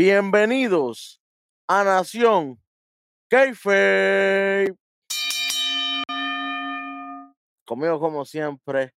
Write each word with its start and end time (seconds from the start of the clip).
Bienvenidos 0.00 1.20
a 1.66 1.82
Nación 1.82 2.62
Keife. 3.28 4.72
Conmigo, 7.66 7.98
como 7.98 8.24
siempre, 8.24 8.94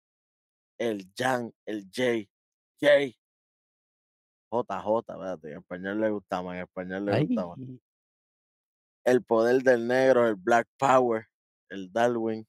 el 0.78 1.12
Jan, 1.18 1.52
el 1.66 1.86
J, 1.86 2.30
J. 2.80 3.18
JJ, 4.52 5.00
espérate, 5.00 5.52
en 5.52 5.58
español 5.58 6.02
le 6.02 6.12
gusta 6.12 6.44
más, 6.44 6.58
en 6.58 6.62
español 6.62 7.06
le 7.06 7.26
gusta 7.26 7.48
más. 7.48 7.58
Ay, 7.58 7.82
El 9.04 9.24
poder 9.24 9.64
del 9.64 9.88
negro, 9.88 10.28
el 10.28 10.36
Black 10.36 10.68
Power, 10.78 11.26
el 11.70 11.92
Darwin. 11.92 12.48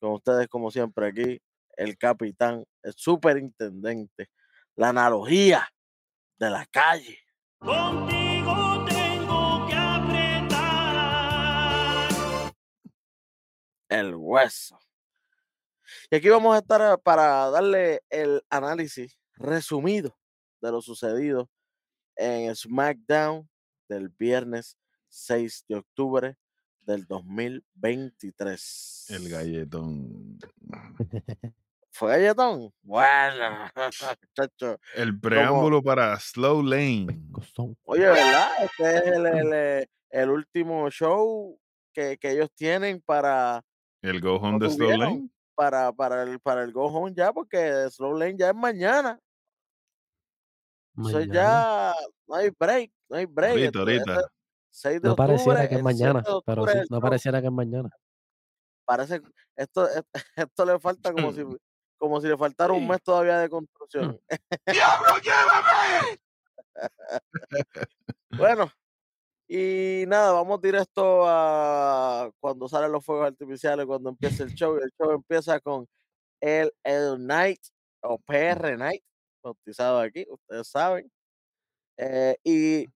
Con 0.00 0.12
ustedes, 0.12 0.46
como 0.46 0.70
siempre, 0.70 1.08
aquí, 1.08 1.42
el 1.76 1.98
capitán, 1.98 2.64
el 2.84 2.94
superintendente, 2.94 4.28
la 4.76 4.90
analogía 4.90 5.68
de 6.38 6.50
la 6.50 6.64
calle. 6.66 7.18
Contigo 7.58 8.84
tengo 8.86 9.66
que 9.66 9.74
apretar. 9.74 10.78
el 13.88 14.14
hueso. 14.14 14.78
Y 16.10 16.16
aquí 16.16 16.28
vamos 16.28 16.54
a 16.54 16.58
estar 16.58 16.80
eh, 16.80 16.98
para 17.02 17.50
darle 17.50 18.02
el 18.10 18.42
análisis 18.50 19.18
resumido 19.34 20.16
de 20.60 20.70
lo 20.70 20.82
sucedido 20.82 21.48
en 22.16 22.54
SmackDown 22.54 23.48
del 23.88 24.10
viernes 24.10 24.76
6 25.08 25.64
de 25.68 25.76
octubre 25.76 26.36
del 26.82 27.06
2023. 27.06 29.06
El 29.08 29.28
galletón. 29.28 30.38
¿Fue 31.98 32.12
galletón? 32.12 32.72
Bueno, 32.82 33.68
chacho. 34.36 34.78
El 34.94 35.18
preámbulo 35.18 35.82
para 35.82 36.16
Slow 36.20 36.62
Lane. 36.62 37.08
Oye, 37.82 38.06
¿verdad? 38.06 38.50
Este 38.62 38.98
es 38.98 39.02
el, 39.06 39.26
el, 39.26 39.52
eh, 39.52 39.86
el 40.10 40.30
último 40.30 40.88
show 40.90 41.58
que, 41.92 42.16
que 42.16 42.30
ellos 42.30 42.52
tienen 42.54 43.00
para, 43.00 43.64
El 44.00 44.20
Go 44.20 44.36
Home 44.36 44.60
¿Lo 44.60 44.68
de 44.68 44.74
Slow? 44.76 44.96
Lane. 44.96 45.28
para, 45.56 45.92
para, 45.92 46.22
el, 46.22 46.38
para 46.38 46.62
el 46.62 46.72
Go 46.72 46.86
Home 46.86 47.12
ya, 47.16 47.32
porque 47.32 47.90
Slow 47.90 48.16
Lane 48.16 48.36
ya 48.38 48.50
es 48.50 48.54
mañana. 48.54 49.18
Eso 50.98 51.18
Mañana. 51.18 51.32
ya 51.34 51.94
no 52.28 52.34
hay 52.36 52.50
break, 52.56 52.92
no 53.08 53.16
hay 53.16 53.26
break. 53.26 53.50
Ahorita, 53.50 53.78
ahorita. 53.80 54.12
esto 54.12 54.20
es 54.20 54.26
6 54.70 55.02
de 55.02 55.08
No 55.08 55.16
pareciera 55.16 55.62
octubre, 55.62 55.68
que 55.68 55.74
es 55.74 55.80
el 55.80 55.96
7 55.96 56.12
mañana, 56.12 56.24
pero 56.46 56.66
sí, 56.68 56.78
no 56.90 57.00
pareciera 57.00 57.40
que 57.40 57.46
es 57.48 57.52
mañana. 57.52 57.90
Parece, 58.84 59.20
esto, 59.56 59.88
esto, 59.88 60.08
esto 60.36 60.64
le 60.64 60.78
falta 60.78 61.12
como 61.12 61.32
si, 61.32 61.42
como 61.98 62.20
si 62.20 62.28
le 62.28 62.36
faltara 62.36 62.72
un 62.72 62.86
mes 62.86 63.02
todavía 63.02 63.38
de 63.38 63.48
construcción. 63.48 64.20
¡Diablo, 64.66 65.08
llévame! 65.22 66.18
Bueno, 68.30 68.70
y 69.48 70.04
nada, 70.06 70.32
vamos 70.32 70.60
directo 70.60 71.24
a 71.26 72.30
cuando 72.38 72.68
salen 72.68 72.92
los 72.92 73.04
fuegos 73.04 73.26
artificiales, 73.26 73.86
cuando 73.86 74.10
empieza 74.10 74.44
el 74.44 74.54
show. 74.54 74.76
El 74.76 74.92
show 74.96 75.10
empieza 75.10 75.58
con 75.58 75.88
el, 76.40 76.72
el 76.84 77.26
Night 77.26 77.60
o 78.02 78.18
PR 78.18 78.76
Night, 78.76 79.02
bautizado 79.42 79.98
aquí, 79.98 80.26
ustedes 80.28 80.68
saben. 80.68 81.10
Eh, 81.96 82.36
y 82.44 82.86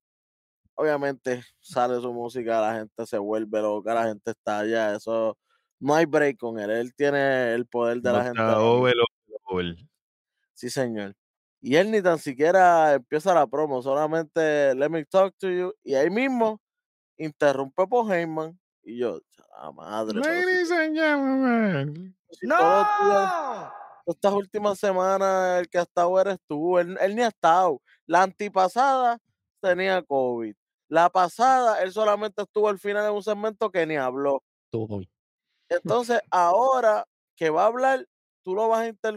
obviamente 0.74 1.42
sale 1.60 2.00
su 2.00 2.12
música, 2.12 2.60
la 2.60 2.74
gente 2.74 3.06
se 3.06 3.18
vuelve 3.18 3.60
loca, 3.60 3.94
la 3.94 4.04
gente 4.04 4.30
está 4.30 4.60
allá, 4.60 4.94
eso 4.94 5.36
no 5.82 5.94
hay 5.94 6.06
break 6.06 6.38
con 6.38 6.58
él, 6.58 6.70
él 6.70 6.94
tiene 6.94 7.52
el 7.54 7.66
poder 7.66 8.00
de 8.00 8.10
No 8.10 8.16
la 8.18 8.24
gente. 8.24 8.40
over, 8.42 8.94
over. 9.46 9.76
Sí, 10.54 10.70
señor. 10.70 11.14
Y 11.60 11.76
él 11.76 11.90
ni 11.90 12.00
tan 12.02 12.18
siquiera 12.18 12.94
empieza 12.94 13.34
la 13.34 13.46
promo, 13.46 13.82
solamente 13.82 14.74
let 14.74 14.88
me 14.88 15.04
talk 15.04 15.34
to 15.38 15.48
you. 15.50 15.72
Y 15.84 15.94
ahí 15.94 16.10
mismo 16.10 16.60
interrumpe 17.16 17.86
por 17.86 18.12
Heyman. 18.12 18.58
Y 18.84 18.98
yo, 18.98 19.20
la 19.60 19.70
madre. 19.72 20.20
pero 20.22 20.34
si- 20.34 20.40
Ladies 20.46 20.70
and 20.72 20.96
gentlemen. 20.96 22.16
si 22.30 22.46
días- 22.46 22.60
¡No! 22.60 23.72
estas 24.06 24.32
últimas 24.32 24.78
semanas 24.78 25.60
el 25.60 25.68
que 25.68 25.78
ha 25.78 25.82
estado 25.82 26.20
eres 26.20 26.38
tú. 26.48 26.78
Él, 26.78 26.96
él 27.00 27.14
ni 27.14 27.22
ha 27.22 27.28
estado. 27.28 27.80
La 28.06 28.22
antipasada 28.22 29.18
tenía 29.60 30.02
COVID. 30.02 30.54
La 30.88 31.08
pasada, 31.10 31.80
él 31.82 31.92
solamente 31.92 32.42
estuvo 32.42 32.68
al 32.68 32.78
final 32.80 33.06
en 33.06 33.12
un 33.14 33.22
segmento 33.22 33.70
que 33.70 33.86
ni 33.86 33.96
habló. 33.96 34.42
COVID. 34.72 35.06
Entonces, 35.84 36.20
ahora 36.30 37.06
que 37.36 37.50
va 37.50 37.64
a 37.64 37.66
hablar, 37.66 38.06
tú 38.42 38.54
lo 38.54 38.68
vas 38.68 38.80
a 38.80 38.88
inter... 38.88 39.14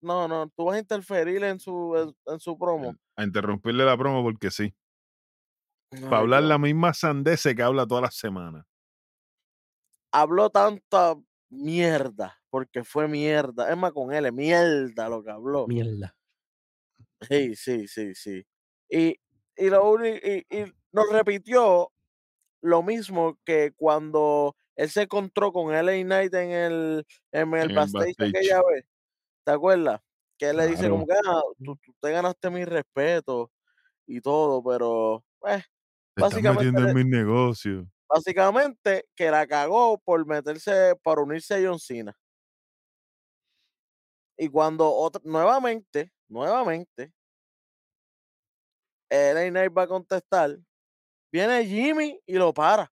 No, 0.00 0.28
no, 0.28 0.50
tú 0.50 0.66
vas 0.66 0.76
a 0.76 0.80
interferir 0.80 1.42
en 1.44 1.58
su, 1.58 1.96
en, 1.96 2.32
en 2.32 2.38
su 2.40 2.58
promo. 2.58 2.94
A 3.16 3.24
interrumpirle 3.24 3.84
la 3.84 3.96
promo 3.96 4.22
porque 4.22 4.50
sí. 4.50 4.74
Para 5.90 6.18
hablar 6.18 6.42
la 6.42 6.58
misma 6.58 6.92
sandese 6.92 7.54
que 7.54 7.62
habla 7.62 7.86
todas 7.86 8.02
las 8.02 8.16
semanas. 8.16 8.66
habló 10.12 10.50
tanta 10.50 11.16
mierda, 11.50 12.40
porque 12.50 12.84
fue 12.84 13.08
mierda. 13.08 13.70
Es 13.70 13.76
más, 13.76 13.92
con 13.92 14.12
él, 14.12 14.26
es 14.26 14.32
mierda 14.32 15.08
lo 15.08 15.22
que 15.22 15.30
habló. 15.30 15.66
Mierda. 15.66 16.14
Sí, 17.20 17.56
sí, 17.56 17.88
sí, 17.88 18.14
sí. 18.14 18.46
Y, 18.88 19.16
y, 19.56 19.70
lo 19.70 20.04
y, 20.04 20.46
y 20.50 20.64
nos 20.92 21.10
repitió 21.10 21.90
lo 22.60 22.82
mismo 22.82 23.38
que 23.44 23.72
cuando 23.76 24.56
él 24.76 24.90
se 24.90 25.02
encontró 25.02 25.52
con 25.52 25.72
LA 25.74 26.02
Knight 26.04 26.34
en 26.34 26.50
el, 26.50 27.06
en 27.32 27.54
el 27.54 27.60
En 27.62 27.70
el 27.70 27.76
backstage 27.76 28.16
backstage. 28.18 28.28
aquella 28.36 28.62
vez. 28.62 28.84
¿Te 29.44 29.52
acuerdas? 29.52 30.00
Que 30.38 30.50
él 30.50 30.56
le 30.58 30.66
dice 30.68 30.90
como 30.90 31.06
que 31.06 31.14
"Ah, 31.14 31.42
tú, 31.64 31.76
tú 31.84 31.94
te 32.00 32.10
ganaste 32.12 32.50
mi 32.50 32.64
respeto 32.64 33.50
y 34.06 34.20
todo, 34.20 34.62
pero 34.64 35.24
pues, 35.40 35.62
Te 36.14 36.22
estás 36.24 36.32
Básicamente 36.32 36.72
metiendo 36.72 36.88
en 36.90 36.96
mis 36.96 37.06
negocios. 37.06 37.86
básicamente 38.08 39.06
que 39.16 39.30
la 39.30 39.46
cagó 39.46 39.98
por 39.98 40.26
meterse, 40.26 40.94
por 41.02 41.20
unirse 41.20 41.54
a 41.54 41.68
John 41.68 41.78
Cena. 41.78 42.14
Y 44.38 44.48
cuando 44.48 44.90
otra, 44.92 45.20
nuevamente, 45.24 46.10
nuevamente, 46.28 47.12
LA 49.10 49.50
Knight 49.50 49.72
va 49.76 49.82
a 49.82 49.86
contestar, 49.88 50.58
viene 51.32 51.66
Jimmy 51.66 52.20
y 52.26 52.34
lo 52.34 52.54
para. 52.54 52.90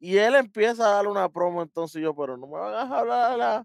Y 0.00 0.16
él 0.16 0.34
empieza 0.34 0.84
a 0.86 0.94
darle 0.96 1.10
una 1.10 1.28
promo, 1.28 1.62
entonces 1.62 2.00
yo, 2.02 2.16
pero 2.16 2.36
no 2.36 2.46
me 2.46 2.58
van 2.58 2.74
a 2.74 2.98
hablar 2.98 3.32
a 3.32 3.36
la 3.36 3.64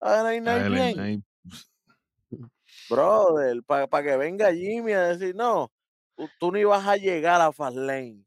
a 0.00 0.20
LA 0.20 0.52
Ah, 0.64 0.68
bien, 0.68 0.94
Knight, 0.94 1.24
brother, 2.88 3.62
para 3.64 4.02
que 4.02 4.16
venga 4.16 4.52
Jimmy 4.52 4.92
a 4.92 5.08
decir, 5.08 5.34
no, 5.34 5.70
tú, 6.16 6.28
tú 6.38 6.52
ni 6.52 6.64
vas 6.64 6.86
a 6.86 6.96
llegar 6.96 7.40
a 7.40 7.52
Fastlane. 7.52 8.24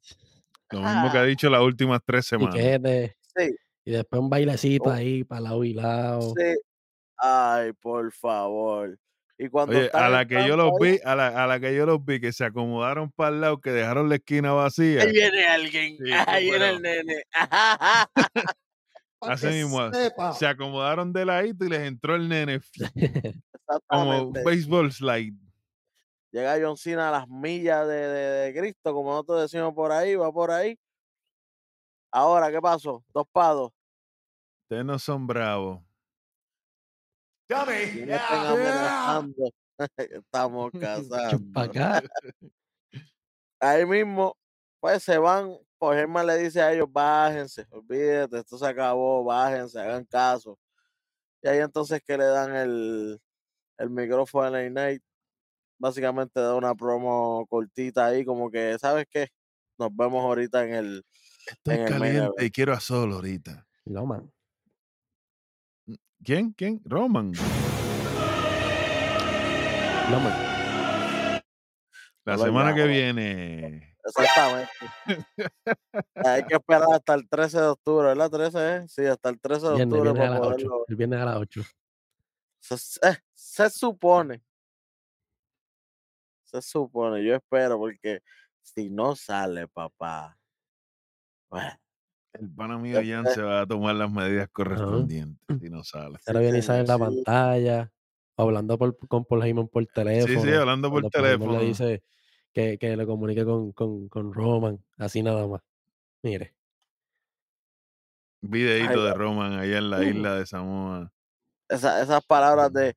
Lo 0.71 0.81
mismo 0.81 1.11
que 1.11 1.17
ha 1.17 1.23
dicho 1.23 1.49
las 1.49 1.61
últimas 1.61 2.01
tres 2.05 2.27
semanas. 2.27 2.53
Piquete. 2.55 3.17
Sí, 3.35 3.55
Y 3.85 3.91
después 3.91 4.21
un 4.21 4.29
bailecito 4.29 4.89
Oh. 4.89 4.93
ahí 4.93 5.23
para 5.23 5.41
lado 5.41 5.63
y 5.63 5.73
lado. 5.73 6.33
sí. 6.37 6.55
Ay, 7.17 7.73
por 7.73 8.11
favor. 8.13 8.97
Y 9.41 9.47
cuando 9.47 9.73
Oye, 9.73 9.85
están 9.85 10.03
a 10.03 10.09
la 10.09 10.25
que 10.27 10.45
yo 10.45 10.57
los 10.57 10.71
vi, 10.81 10.99
a 11.05 11.15
la, 11.15 11.27
a 11.27 11.47
la 11.47 11.61
que 11.61 11.73
yo 11.73 11.85
los 11.85 12.03
vi 12.03 12.19
que 12.19 12.33
se 12.33 12.43
acomodaron 12.43 13.09
para 13.09 13.33
el 13.33 13.39
lado, 13.39 13.61
que 13.61 13.71
dejaron 13.71 14.09
la 14.09 14.15
esquina 14.15 14.51
vacía. 14.51 15.01
Ahí 15.03 15.13
viene 15.13 15.45
alguien. 15.47 15.97
Sí, 15.97 16.11
ahí 16.27 16.49
viene 16.49 16.69
el 16.71 16.81
nene. 16.81 17.23
Así 19.21 19.47
mismo, 19.47 19.93
sepa. 19.93 20.33
Se 20.33 20.45
acomodaron 20.45 21.13
de 21.13 21.25
ladito 21.25 21.63
y 21.63 21.69
les 21.69 21.79
entró 21.87 22.15
el 22.15 22.27
nene 22.27 22.59
como 23.87 24.31
baseball 24.31 24.91
slide. 24.91 25.35
Llega 26.31 26.57
John 26.61 26.75
Cena 26.77 27.07
a 27.07 27.11
las 27.11 27.27
millas 27.29 27.87
de, 27.87 27.95
de- 27.95 28.51
de 28.51 28.59
Cristo, 28.59 28.93
como 28.93 29.11
nosotros 29.11 29.41
decimos 29.43 29.73
por 29.73 29.91
ahí, 29.93 30.15
va 30.15 30.31
por 30.33 30.51
ahí. 30.51 30.77
Ahora, 32.11 32.51
¿qué 32.51 32.59
pasó? 32.59 33.03
Dos 33.13 33.25
pados. 33.31 33.71
Ustedes 34.63 34.83
no 34.85 34.99
son 34.99 35.25
bravos. 35.25 35.79
No 37.49 37.61
amenazando. 37.61 39.51
Estamos 39.97 40.71
acá. 41.55 42.03
Ahí 43.59 43.85
mismo, 43.85 44.37
pues 44.79 45.03
se 45.03 45.17
van. 45.17 45.57
Pues 45.77 45.97
Germán 45.97 46.27
le 46.27 46.37
dice 46.37 46.61
a 46.61 46.73
ellos, 46.73 46.91
bájense, 46.91 47.65
olvídate, 47.69 48.39
esto 48.39 48.57
se 48.57 48.67
acabó, 48.67 49.23
bájense, 49.23 49.79
hagan 49.79 50.03
caso. 50.03 50.59
Y 51.41 51.47
ahí 51.47 51.59
entonces 51.59 52.01
que 52.05 52.17
le 52.17 52.25
dan 52.25 52.53
el, 52.53 53.17
el 53.77 53.89
micrófono 53.89 54.47
a 54.47 54.49
la 54.49 54.69
Night. 54.69 55.01
Básicamente 55.77 56.41
da 56.41 56.55
una 56.55 56.75
promo 56.75 57.45
cortita 57.47 58.07
ahí, 58.07 58.25
como 58.25 58.51
que, 58.51 58.77
¿sabes 58.77 59.05
qué? 59.09 59.29
Nos 59.77 59.95
vemos 59.95 60.21
ahorita 60.21 60.65
en 60.65 60.73
el, 60.73 61.05
Estoy 61.47 61.75
En 61.75 61.81
el 61.81 61.99
main 61.99 62.13
caliente 62.13 62.45
y 62.45 62.51
quiero 62.51 62.73
a 62.73 62.79
Sol 62.81 63.13
ahorita. 63.13 63.65
No, 63.85 64.05
man. 64.05 64.29
¿Quién? 66.23 66.51
¿Quién? 66.53 66.81
Roman. 66.85 67.31
No, 70.11 70.19
man. 70.19 70.33
La 72.25 72.33
No 72.33 72.37
lo 72.37 72.43
semana 72.45 72.73
que 72.73 72.81
llamo. 72.81 72.91
viene. 72.91 73.95
Exactamente. 74.03 74.71
Hay 76.15 76.43
que 76.45 76.55
esperar 76.55 76.87
hasta 76.93 77.13
el 77.13 77.27
13 77.29 77.57
de 77.59 77.67
octubre, 77.67 78.07
¿verdad? 78.07 78.29
13, 78.29 78.75
¿eh? 78.77 78.87
Sí, 78.87 79.05
hasta 79.05 79.29
el 79.29 79.39
13 79.39 79.67
de 79.67 79.75
Viernes, 79.75 79.93
octubre 79.99 80.11
viernes 80.13 80.29
para 80.29 80.29
las 80.31 80.39
8. 80.39 80.67
poderlo. 80.67 80.85
El 80.87 80.95
viernes 80.95 81.19
a 81.21 81.25
las 81.25 81.35
8. 81.37 81.61
Se, 82.59 82.77
se- 82.77 83.23
se 83.33 83.69
supone. 83.69 84.43
Se 86.43 86.61
supone, 86.61 87.23
yo 87.23 87.35
espero, 87.35 87.77
porque 87.77 88.21
si 88.61 88.89
no 88.89 89.15
sale, 89.15 89.67
papá. 89.67 90.35
Bueno, 91.49 91.71
El 92.33 92.49
pana 92.51 92.77
mío 92.77 92.99
Jan 93.05 93.27
se 93.27 93.41
va 93.41 93.61
a 93.61 93.65
tomar 93.67 93.95
las 93.95 94.11
medidas 94.11 94.49
correspondientes 94.49 95.59
si 95.59 95.69
no 95.69 95.83
sale. 95.83 96.17
Ahora 96.27 96.39
viene 96.41 96.59
y 96.59 96.61
sale 96.61 96.81
en 96.81 96.87
la 96.87 96.95
sí. 96.95 96.99
pantalla, 96.99 97.91
hablando 98.37 98.77
por, 98.77 98.95
con 99.07 99.25
Paul 99.25 99.43
Heyman 99.43 99.67
por 99.67 99.85
teléfono. 99.87 100.41
Sí, 100.41 100.47
sí, 100.47 100.53
hablando 100.53 100.89
por 100.91 101.09
teléfono. 101.09 101.59
Le 101.59 101.65
dice 101.65 102.03
que, 102.53 102.77
que 102.77 102.95
le 102.95 103.05
comunique 103.05 103.43
con, 103.43 103.71
con, 103.73 104.07
con 104.07 104.33
Roman, 104.33 104.83
así 104.97 105.23
nada 105.23 105.47
más. 105.47 105.61
Mire. 106.21 106.55
Videíto 108.41 109.01
Ay, 109.03 109.07
de 109.07 109.13
Roman 109.15 109.53
allá 109.53 109.77
en 109.79 109.89
la 109.89 109.99
uh. 109.99 110.03
isla 110.03 110.35
de 110.35 110.45
Samoa. 110.45 111.11
esa- 111.67 112.01
esas 112.01 112.25
palabras 112.25 112.71
de 112.71 112.95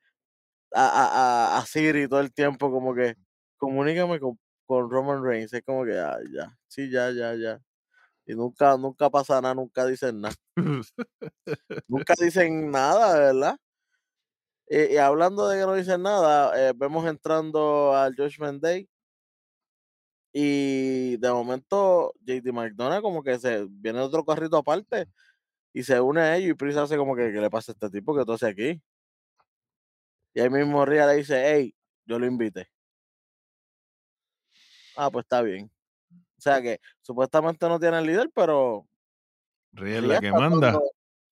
a, 0.75 0.87
a, 0.87 1.57
a, 1.57 1.59
a 1.59 1.67
Siri 1.67 2.07
todo 2.07 2.21
el 2.21 2.33
tiempo, 2.33 2.71
como 2.71 2.95
que 2.95 3.17
comunícame 3.57 4.21
con, 4.21 4.39
con 4.67 4.89
Roman 4.89 5.25
Reigns. 5.25 5.53
Es 5.53 5.63
como 5.63 5.85
que 5.85 5.99
ah, 5.99 6.17
ya, 6.33 6.57
sí, 6.69 6.89
ya, 6.91 7.11
ya, 7.11 7.35
ya. 7.35 7.61
Y 8.27 8.35
nunca, 8.35 8.77
nunca 8.77 9.11
pasa 9.11 9.41
nada, 9.41 9.55
nunca 9.55 9.87
dicen 9.87 10.21
nada. 10.21 10.35
Nunca 11.89 12.15
dicen 12.19 12.71
nada, 12.71 13.19
¿verdad? 13.19 13.57
Y, 14.69 14.95
y 14.95 14.97
hablando 14.97 15.49
de 15.49 15.59
que 15.61 15.67
no 15.67 15.75
dicen 15.75 16.03
nada, 16.03 16.71
eh, 16.71 16.73
vemos 16.75 17.07
entrando 17.07 17.95
al 17.95 18.15
Judgment 18.17 18.63
Day. 18.63 18.89
Y 20.35 21.17
de 21.19 21.31
momento, 21.31 22.15
JD 22.25 22.53
McDonald 22.53 23.03
como 23.03 23.23
que 23.23 23.39
se 23.39 23.67
viene 23.69 23.99
de 23.99 24.05
otro 24.07 24.25
carrito 24.25 24.57
aparte 24.57 25.07
y 25.73 25.83
se 25.85 26.01
une 26.01 26.21
a 26.23 26.37
ellos. 26.37 26.51
Y 26.53 26.55
Priest 26.55 26.79
hace 26.79 26.97
como 26.99 27.17
que, 27.17 27.33
¿qué 27.33 27.41
le 27.41 27.51
pasa 27.51 27.73
a 27.73 27.75
este 27.75 27.91
tipo 27.91 28.17
que 28.17 28.25
tú 28.25 28.33
haces 28.35 28.51
aquí? 28.51 28.83
Y 30.35 30.41
ahí 30.41 30.51
mismo 30.51 30.85
Ria 30.85 31.07
le 31.07 31.15
dice, 31.17 31.43
hey, 31.55 31.75
yo 32.05 32.19
lo 32.19 32.27
invité. 32.27 32.69
Ah, 34.97 35.11
pues 35.11 35.25
está 35.25 35.43
bien. 35.43 35.72
O 36.43 36.51
sea 36.51 36.61
que 36.61 36.81
supuestamente 37.03 37.69
no 37.69 37.79
tiene 37.79 38.03
líder, 38.03 38.29
pero 38.35 38.85
Ría 39.71 39.99
es 39.99 40.03
la 40.03 40.19
que 40.21 40.33
manda. 40.33 40.77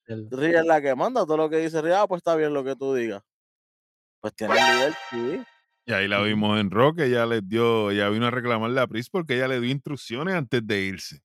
El- 0.07 0.31
Ria 0.31 0.61
es 0.61 0.67
la 0.67 0.81
que 0.81 0.95
manda. 0.95 1.27
Todo 1.27 1.37
lo 1.37 1.51
que 1.51 1.57
dice 1.57 1.83
Ria, 1.83 2.03
ah, 2.03 2.07
pues 2.07 2.21
está 2.21 2.37
bien 2.37 2.55
lo 2.55 2.63
que 2.63 2.77
tú 2.77 2.95
digas. 2.95 3.21
Pues 4.21 4.33
tiene 4.37 4.55
líder, 4.55 4.95
sí. 5.11 5.43
Y 5.87 5.93
ahí 5.93 6.07
la 6.07 6.23
vimos 6.23 6.61
en 6.61 6.71
Rock, 6.71 7.01
ella 7.01 7.27
les 7.27 7.49
dio, 7.49 7.91
ella 7.91 8.09
vino 8.09 8.27
a 8.29 8.31
reclamarle 8.31 8.81
a 8.81 8.87
Priest 8.87 9.11
porque 9.11 9.35
ella 9.35 9.49
le 9.49 9.59
dio 9.59 9.73
instrucciones 9.73 10.33
antes 10.33 10.65
de 10.65 10.81
irse. 10.81 11.21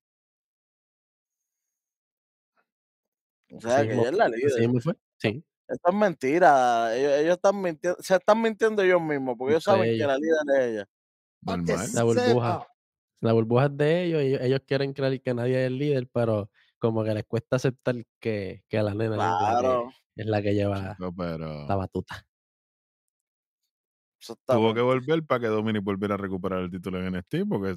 O 3.51 3.61
sea 3.61 3.83
que 3.85 3.93
ella 3.93 4.09
es 4.09 4.15
la 4.15 4.29
líder. 4.29 4.61
mismo 4.61 4.79
fue. 4.79 4.95
Sí, 5.17 5.43
Esto 5.67 5.89
es 5.89 5.95
mentira. 5.95 6.95
Ellos, 6.95 7.11
ellos 7.19 7.35
están 7.35 7.61
mintiendo, 7.61 8.01
se 8.01 8.15
están 8.15 8.41
mintiendo 8.41 8.81
ellos 8.81 8.99
mismos, 8.99 9.35
porque 9.37 9.53
ellos 9.53 9.63
saben 9.63 9.95
que 9.95 10.07
la 10.07 10.17
líder 10.17 10.39
es 10.55 10.65
ella. 10.71 10.89
Normal. 11.41 11.87
La 11.93 12.03
burbuja. 12.03 12.67
La 13.21 13.33
burbuja 13.33 13.65
es 13.65 13.77
de 13.77 14.03
ellos 14.03 14.21
ellos, 14.21 14.41
ellos 14.41 14.61
quieren 14.65 14.93
creer 14.93 15.21
que 15.21 15.33
nadie 15.33 15.61
es 15.61 15.67
el 15.67 15.77
líder, 15.77 16.07
pero 16.11 16.49
como 16.77 17.03
que 17.03 17.13
les 17.13 17.25
cuesta 17.25 17.55
aceptar 17.55 17.95
que, 18.19 18.63
que 18.67 18.81
la 18.81 18.93
nena 18.93 19.15
es 19.15 19.17
la 19.17 19.37
Claro, 19.39 19.93
que, 20.15 20.21
es 20.21 20.27
la 20.27 20.41
que 20.41 20.53
lleva 20.53 20.91
Chico, 20.91 21.13
pero 21.15 21.67
la 21.67 21.75
batuta. 21.75 22.27
tuvo 24.45 24.73
que 24.73 24.81
volver 24.81 25.23
para 25.23 25.41
que 25.41 25.47
Dominic 25.47 25.83
volviera 25.83 26.15
a 26.15 26.17
recuperar 26.17 26.59
el 26.61 26.71
título 26.71 26.99
en 26.99 27.15
NXT 27.15 27.47
porque 27.47 27.75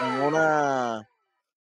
En 0.00 0.22
una, 0.22 1.06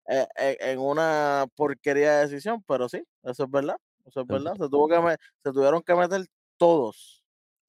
eh, 0.07 0.25
eh, 0.37 0.57
en 0.61 0.79
una 0.79 1.45
porquería 1.53 2.13
de 2.13 2.27
decisión, 2.27 2.63
pero 2.65 2.87
sí, 2.87 3.03
eso 3.23 3.43
es 3.43 3.51
verdad. 3.51 3.75
Eso 4.05 4.21
es 4.21 4.27
verdad. 4.27 4.53
Se, 4.53 4.69
tuvo 4.69 4.87
que 4.87 5.17
se 5.43 5.51
tuvieron 5.51 5.81
que 5.81 5.95
meter 5.95 6.25
todos. 6.57 7.20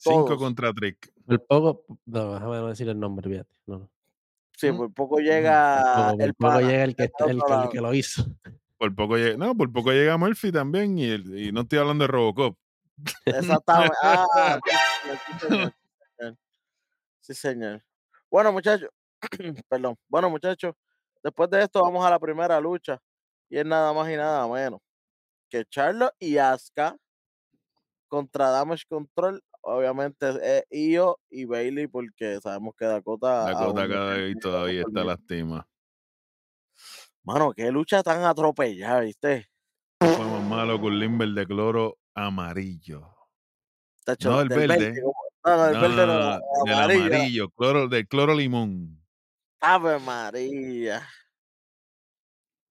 Cinco 0.03 0.37
contra 0.37 0.73
Trick. 0.73 1.13
Por 1.27 1.47
poco, 1.47 1.99
no, 2.07 2.35
déjame 2.35 2.57
no 2.57 2.69
decir 2.69 2.89
el 2.89 2.99
nombre, 2.99 3.29
fíjate. 3.29 3.55
No, 3.67 3.79
no. 3.79 3.91
Sí, 4.57 4.71
Mm, 4.71 4.77
por 4.77 4.95
poco 4.95 5.19
llega 5.19 5.83
poco, 5.83 6.17
por 6.17 6.23
el 6.23 6.35
poco 6.35 6.53
pana 6.53 6.69
llega 6.69 6.85
el 6.85 6.97
que, 6.97 7.03
el, 7.05 7.13
que, 7.17 7.31
el 7.31 7.39
lado. 7.39 7.71
que 7.71 7.81
lo 7.81 7.95
hizo. 7.95 8.25
Por 8.79 8.95
poco 8.95 9.17
llega, 9.17 9.37
no, 9.37 9.57
por 9.57 9.73
poco 9.73 9.93
llega 9.93 10.17
Murphy 10.17 10.53
también 10.53 10.99
y, 10.99 11.53
no 11.53 11.63
estoy 11.63 11.79
hablando 11.79 12.05
de 12.05 12.09
Robocop. 12.09 12.57
Exactamente. 13.25 13.97
Ah, 14.45 14.61
señor. 15.41 15.75
Sí, 17.21 17.35
señor. 17.35 17.83
Bueno, 18.31 18.51
muchachos, 18.51 18.89
perdón. 19.69 19.95
Bueno, 20.09 20.31
muchachos, 20.31 20.75
después 21.23 21.51
de 21.51 21.63
esto 21.65 21.83
vamos 21.83 22.03
a 22.05 22.09
la 22.11 22.19
primera 22.19 22.59
lucha. 22.61 22.99
Y 23.51 23.59
es 23.59 23.67
nada 23.67 23.93
más 23.93 24.09
y 24.11 24.17
nada 24.17 24.49
menos 24.49 24.81
que 25.53 25.67
Charlotte 25.67 26.15
y 26.19 26.39
Asuka 26.39 26.97
contra 28.09 28.49
Damage 28.49 28.85
Control. 28.89 29.43
Obviamente 29.65 30.29
es 30.43 30.65
Io 30.71 31.19
y 31.31 31.45
Bailey, 31.45 31.87
porque 31.87 32.41
sabemos 32.41 32.75
que 32.77 32.85
Dakota. 32.85 33.45
Dakota 33.45 33.89
cada 33.89 34.15
vez 34.15 34.37
todavía 34.41 34.83
está 34.83 35.05
lastima. 35.05 35.67
Mano, 37.23 37.53
qué 37.53 37.71
lucha 37.71 38.03
tan 38.03 38.25
atropellada, 38.25 39.01
¿viste? 39.01 39.49
Fue 40.01 40.19
más 40.27 40.43
malo 40.43 40.77
un 40.79 40.99
limber 40.99 41.29
de 41.29 41.47
cloro 41.47 41.97
amarillo. 42.15 43.09
Tacho, 44.05 44.31
No, 44.31 44.41
el 44.41 44.49
verde. 44.49 45.01
No, 45.45 45.57
no, 45.57 45.67
el 45.67 45.73
No, 45.75 45.81
verde 45.81 45.97
no, 45.97 46.07
no, 46.07 46.19
no, 46.19 46.35
el 46.35 46.41
del 46.65 46.75
amarillo. 46.75 47.05
amarillo, 47.15 47.51
cloro, 47.51 47.89
del 47.89 48.09
cloro 48.09 48.35
limón. 48.35 49.01
Ave 49.61 50.01
María. 50.01 51.07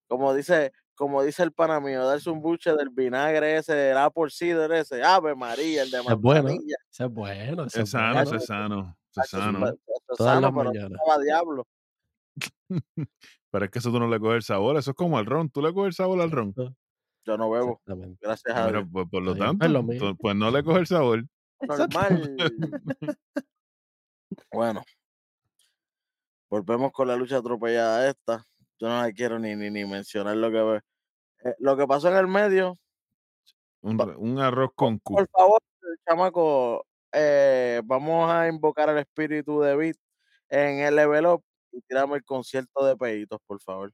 Como 0.07 0.33
dice, 0.33 0.73
como 1.01 1.23
dice 1.23 1.41
el 1.41 1.51
pana 1.51 1.79
mío, 1.79 2.05
darse 2.05 2.29
un 2.29 2.43
buche 2.43 2.75
del 2.75 2.89
vinagre 2.91 3.57
ese, 3.57 3.73
del 3.73 3.97
apple 3.97 4.29
cider 4.29 4.71
ese. 4.73 5.01
Ave 5.03 5.33
María, 5.33 5.81
el 5.81 5.89
de 5.89 5.97
Ese 5.97 6.11
es 6.13 6.17
bueno. 6.19 6.43
manzanilla. 6.43 6.75
Ese 6.91 7.03
es 7.05 7.09
bueno, 7.11 7.63
ese 7.63 7.77
Es 7.79 7.83
es 7.85 7.89
sano, 7.89 8.13
bueno. 8.13 8.37
es 8.37 8.45
sano, 8.45 8.97
es 9.15 9.29
sano. 9.31 9.67
es 9.67 9.75
Todas 10.15 10.33
sano, 10.35 10.41
las 10.41 10.73
pero 10.75 10.87
estaba 10.95 11.17
diablo. 11.23 11.67
Pero 13.51 13.65
es 13.65 13.71
que 13.71 13.79
eso 13.79 13.91
tú 13.91 13.99
no 13.99 14.07
le 14.07 14.19
coges 14.19 14.35
el 14.35 14.43
sabor, 14.43 14.77
eso 14.77 14.91
es 14.91 14.95
como 14.95 15.17
al 15.17 15.25
ron. 15.25 15.49
¿Tú 15.49 15.59
le 15.63 15.73
coges 15.73 15.87
el 15.87 15.93
sabor 15.93 16.21
al 16.21 16.29
ron? 16.29 16.53
Yo 17.25 17.35
no 17.37 17.49
bebo, 17.49 17.81
gracias 18.21 18.55
a 18.55 18.67
Dios. 18.71 18.85
pues 18.91 19.07
por 19.09 19.23
lo 19.23 19.35
tanto, 19.35 19.57
pues 19.57 19.71
lo 19.71 19.81
mismo. 19.81 20.09
to- 20.11 20.15
pues 20.17 20.35
no 20.35 20.51
le 20.51 20.63
coges 20.63 20.81
el 20.81 20.87
sabor. 20.87 21.25
Normal. 21.61 22.37
Bueno, 24.53 24.83
volvemos 26.49 26.91
con 26.91 27.07
la 27.07 27.15
lucha 27.15 27.37
atropellada 27.37 28.07
esta. 28.07 28.45
Yo 28.79 28.87
no 28.87 29.01
la 29.01 29.11
quiero 29.11 29.37
ni, 29.39 29.55
ni, 29.55 29.69
ni 29.69 29.85
mencionar 29.85 30.37
lo 30.37 30.49
que 30.51 30.81
eh, 31.43 31.55
lo 31.59 31.75
que 31.77 31.87
pasó 31.87 32.09
en 32.09 32.17
el 32.17 32.27
medio. 32.27 32.77
Un, 33.81 33.99
un 34.17 34.39
arroz 34.39 34.71
con 34.75 34.99
cu. 34.99 35.15
Por 35.15 35.27
favor, 35.29 35.59
chamaco, 36.07 36.85
eh, 37.11 37.81
vamos 37.83 38.31
a 38.31 38.47
invocar 38.47 38.89
al 38.89 38.99
espíritu 38.99 39.59
de 39.61 39.75
Beat 39.75 39.97
en 40.49 40.79
el 40.79 40.95
level 40.95 41.25
up 41.25 41.43
y 41.71 41.81
tiramos 41.81 42.17
el 42.17 42.23
concierto 42.23 42.85
de 42.85 42.95
peitos, 42.95 43.39
por 43.47 43.59
favor. 43.61 43.91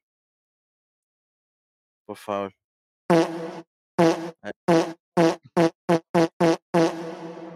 Por 2.05 2.17
favor. 2.17 2.53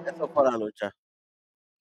Eso 0.05 0.27
fue 0.33 0.43
la 0.51 0.57
lucha. 0.57 0.91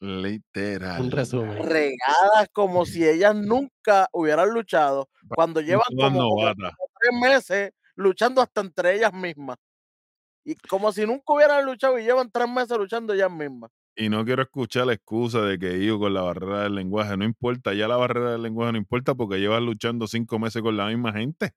Un 0.01 0.23
Literal. 0.23 1.11
resumen. 1.11 1.63
Regadas 1.69 2.49
como 2.53 2.87
si 2.87 3.07
ellas 3.07 3.35
nunca 3.35 4.09
hubieran 4.13 4.51
luchado, 4.51 5.09
cuando 5.29 5.61
llevan 5.61 5.85
como, 5.95 6.31
como 6.31 6.55
tres 6.99 7.21
meses 7.21 7.73
luchando 8.01 8.41
hasta 8.41 8.61
entre 8.61 8.97
ellas 8.97 9.13
mismas. 9.13 9.57
Y 10.45 10.55
como 10.57 10.91
si 10.93 11.07
nunca 11.07 11.33
hubieran 11.33 11.65
luchado 11.65 11.99
y 11.99 12.05
llevan 12.05 12.31
tres 12.31 12.49
meses 12.49 12.77
luchando 12.77 13.13
ellas 13.13 13.31
mismas. 13.31 13.71
Y 13.97 14.09
no 14.09 14.25
quiero 14.25 14.43
escuchar 14.43 14.87
la 14.87 14.95
excusa 14.95 15.43
de 15.43 15.59
que 15.59 15.85
yo 15.85 15.99
con 15.99 16.15
la 16.15 16.23
barrera 16.23 16.63
del 16.63 16.75
lenguaje. 16.75 17.17
No 17.17 17.25
importa, 17.25 17.75
ya 17.75 17.87
la 17.89 17.97
barrera 17.97 18.33
del 18.33 18.43
lenguaje 18.43 18.73
no 18.73 18.79
importa 18.79 19.15
porque 19.15 19.39
llevas 19.39 19.61
luchando 19.61 20.07
cinco 20.07 20.39
meses 20.39 20.63
con 20.63 20.77
la 20.77 20.87
misma 20.87 21.13
gente. 21.13 21.53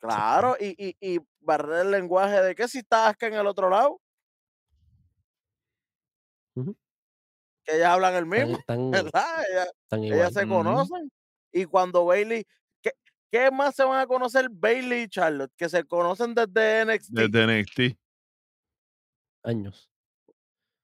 Claro, 0.00 0.56
y, 0.58 0.74
y, 0.78 0.96
y 1.00 1.20
barrer 1.40 1.86
el 1.86 1.90
lenguaje 1.90 2.40
de 2.42 2.54
que 2.54 2.68
si 2.68 2.78
está 2.78 3.08
Asuka 3.08 3.26
en 3.28 3.34
el 3.34 3.46
otro 3.46 3.70
lado, 3.70 4.00
que 7.64 7.76
ellas 7.76 7.90
hablan 7.90 8.14
el 8.14 8.26
mismo, 8.26 8.58
están, 8.66 8.90
¿verdad? 8.90 9.44
Ellas, 9.92 10.34
se 10.34 10.46
conocen. 10.46 11.10
Y 11.52 11.64
cuando 11.66 12.04
Bailey, 12.04 12.44
¿qué, 13.32 13.38
¿qué 13.44 13.50
más 13.50 13.74
se 13.74 13.84
van 13.84 14.00
a 14.00 14.06
conocer 14.06 14.48
Bailey 14.50 15.02
y 15.04 15.08
Charlotte? 15.08 15.52
Que 15.56 15.68
se 15.68 15.84
conocen 15.84 16.34
desde 16.34 16.84
NXT. 16.84 17.10
Desde 17.12 17.46
NXT. 17.46 17.98
Años. 19.44 19.90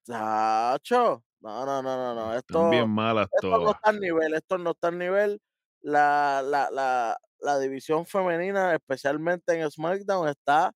Chacho. 0.06 1.24
No, 1.40 1.64
no, 1.64 1.82
no, 1.82 1.96
no, 1.96 2.14
no. 2.14 2.34
Están 2.34 2.70
bien 2.70 2.82
Esto, 2.82 2.88
malas 2.88 3.28
esto 3.32 3.58
no 3.58 3.58
todas. 3.58 3.76
está 3.76 3.90
al 3.90 4.00
nivel, 4.00 4.34
esto 4.34 4.58
no 4.58 4.70
está 4.70 4.88
al 4.88 4.98
nivel. 4.98 5.40
La, 5.82 6.42
la, 6.44 6.70
la, 6.72 7.16
la 7.38 7.58
división 7.60 8.06
femenina, 8.06 8.74
especialmente 8.74 9.52
en 9.54 9.70
SmackDown, 9.70 10.28
está 10.28 10.72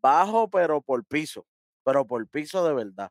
bajo, 0.00 0.48
pero 0.48 0.80
por 0.80 1.04
piso. 1.04 1.46
Pero 1.84 2.06
por 2.06 2.26
piso 2.28 2.64
de 2.66 2.74
verdad. 2.74 3.10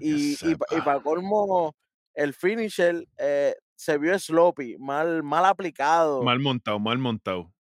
Y, 0.00 0.32
y, 0.34 0.52
y 0.70 0.80
para 0.84 1.00
colmo, 1.02 1.76
el 2.14 2.32
finisher 2.34 3.06
eh, 3.18 3.54
se 3.76 3.98
vio 3.98 4.18
sloppy, 4.18 4.76
mal, 4.78 5.22
mal 5.22 5.44
aplicado. 5.44 6.22
Mal 6.22 6.40
montado, 6.40 6.78
mal 6.80 6.98
montado. 6.98 7.52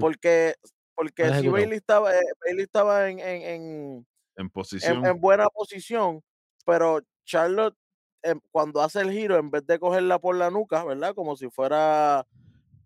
Porque, 0.00 0.54
porque 0.94 1.24
Mal 1.24 1.40
si. 1.40 1.48
Bailey 1.48 1.78
estaba, 1.78 2.14
eh, 2.14 2.20
Bailey 2.44 2.64
estaba 2.64 3.08
en, 3.08 3.20
en, 3.20 3.42
en, 3.42 4.06
En 4.36 4.50
posición. 4.50 5.04
en 5.06 5.20
buena 5.20 5.46
posición, 5.48 6.22
pero 6.66 7.00
Charlotte 7.24 7.76
em, 8.22 8.40
cuando 8.50 8.80
hace 8.82 9.00
el 9.00 9.10
giro, 9.12 9.36
en 9.38 9.50
vez 9.50 9.66
de 9.66 9.78
cogerla 9.78 10.18
por 10.18 10.36
la 10.36 10.50
nuca, 10.50 10.84
¿verdad? 10.84 11.14
Como 11.14 11.36
si 11.36 11.48
fuera... 11.50 12.26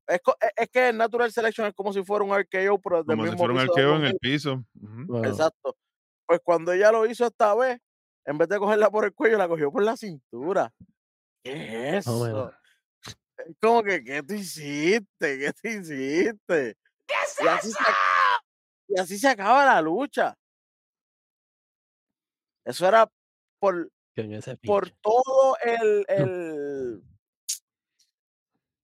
Es, 0.08 0.20
e- 0.40 0.62
es 0.62 0.68
que 0.70 0.88
el 0.90 0.96
Natural 0.96 1.32
Selection 1.32 1.66
es 1.66 1.74
como 1.74 1.92
si 1.92 2.04
fuera 2.04 2.24
un 2.24 2.30
RKO, 2.32 2.78
pero 2.80 3.02
del 3.02 3.16
Como 3.16 3.28
si 3.30 3.36
fuera 3.36 3.52
un 3.54 3.58
arqueo 3.60 3.96
en 3.96 4.04
el 4.04 4.18
piso. 4.18 4.64
Exacto. 5.24 5.76
Pues 6.26 6.40
cuando 6.44 6.72
ella 6.72 6.92
lo 6.92 7.06
hizo 7.06 7.26
esta 7.26 7.54
vez, 7.56 7.80
en 8.24 8.38
vez 8.38 8.48
de 8.48 8.58
cogerla 8.58 8.90
por 8.90 9.04
el 9.04 9.12
cuello, 9.12 9.36
la 9.38 9.48
cogió 9.48 9.70
por 9.72 9.82
la 9.82 9.96
cintura. 9.96 10.72
¿Qué 11.46 11.96
es 11.96 12.06
eso? 12.08 12.52
Es 13.38 13.56
como 13.60 13.82
que, 13.84 14.02
¿qué 14.02 14.22
tú 14.22 14.34
hiciste? 14.34 15.06
¿Qué 15.38 15.52
tú 15.52 15.68
hiciste? 15.68 16.76
Y 17.44 17.46
así, 17.46 17.70
se, 17.70 17.78
y 18.88 19.00
así 19.00 19.18
se 19.18 19.28
acaba 19.28 19.64
la 19.64 19.80
lucha. 19.80 20.34
Eso 22.64 22.86
era 22.88 23.08
por, 23.60 23.88
por 24.66 24.90
todo 25.00 25.56
el, 25.62 26.04
el, 26.08 27.02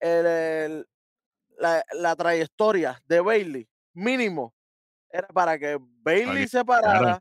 el- 0.00 0.26
el- 0.26 0.86
la, 1.58 1.84
la 1.92 2.16
trayectoria 2.16 3.00
de 3.06 3.20
Bailey, 3.20 3.68
mínimo, 3.94 4.54
era 5.10 5.28
para 5.28 5.58
que 5.58 5.78
Bailey 5.80 6.46
se 6.48 6.64
parara, 6.64 7.20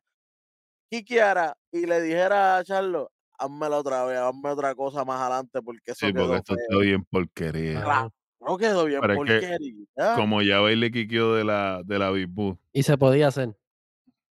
quiqueara 0.90 1.56
y 1.72 1.86
le 1.86 2.02
dijera 2.02 2.58
a 2.58 2.64
Charlo, 2.64 3.12
házmela 3.42 3.78
otra 3.78 4.06
vez, 4.06 4.18
hazme 4.20 4.50
otra 4.50 4.76
cosa 4.76 5.04
más 5.06 5.20
adelante 5.22 5.62
porque 5.62 5.92
eso 5.92 6.06
Sí, 6.06 6.14
porque 6.14 6.28
quedó 6.28 6.36
esto 6.36 6.54
feo. 6.56 6.64
está 6.70 6.78
bien 6.80 7.04
porquería. 7.06 7.84
Claro. 7.84 8.14
No 8.40 8.58
quedó 8.58 8.86
bien 8.86 9.02
Pero 9.02 9.14
es 9.14 9.20
que 9.20 9.48
porquería. 9.48 10.16
Como 10.16 10.42
ya 10.42 10.60
Bailey 10.60 10.92
quiqueó 10.92 11.36
de 11.36 11.44
la, 11.44 11.82
de 11.86 12.00
la 12.00 12.10
Big 12.12 12.28
Boo. 12.28 12.58
Y 12.74 12.84
se 12.84 12.98
podía 12.98 13.28
hacer. 13.28 13.56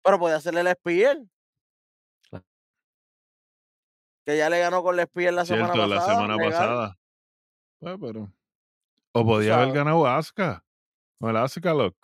Pero 0.03 0.17
podía 0.20 0.38
hacerle 0.38 0.62
el 0.62 0.67
espiel. 0.67 1.29
Claro. 2.29 2.46
Que 4.25 4.38
ya 4.38 4.50
le 4.50 4.60
ganó 4.60 4.81
con 4.81 4.96
el 4.96 5.01
espiel 5.01 5.36
la 5.36 5.46
semana 5.46 5.72
Cierto, 5.74 5.88
la 5.88 5.96
pasada. 5.98 6.15
semana 6.15 6.36
legal. 6.36 6.51
pasada. 6.51 6.98
Pues, 7.79 7.98
pero. 8.01 8.31
O 9.13 9.25
podía 9.25 9.62
haber 9.62 9.74
ganado 9.74 10.05
a 10.08 10.17
Asuka. 10.17 10.63
Con 11.20 11.29
el 11.29 11.38
Asuka 11.38 11.74
Lock. 11.74 11.96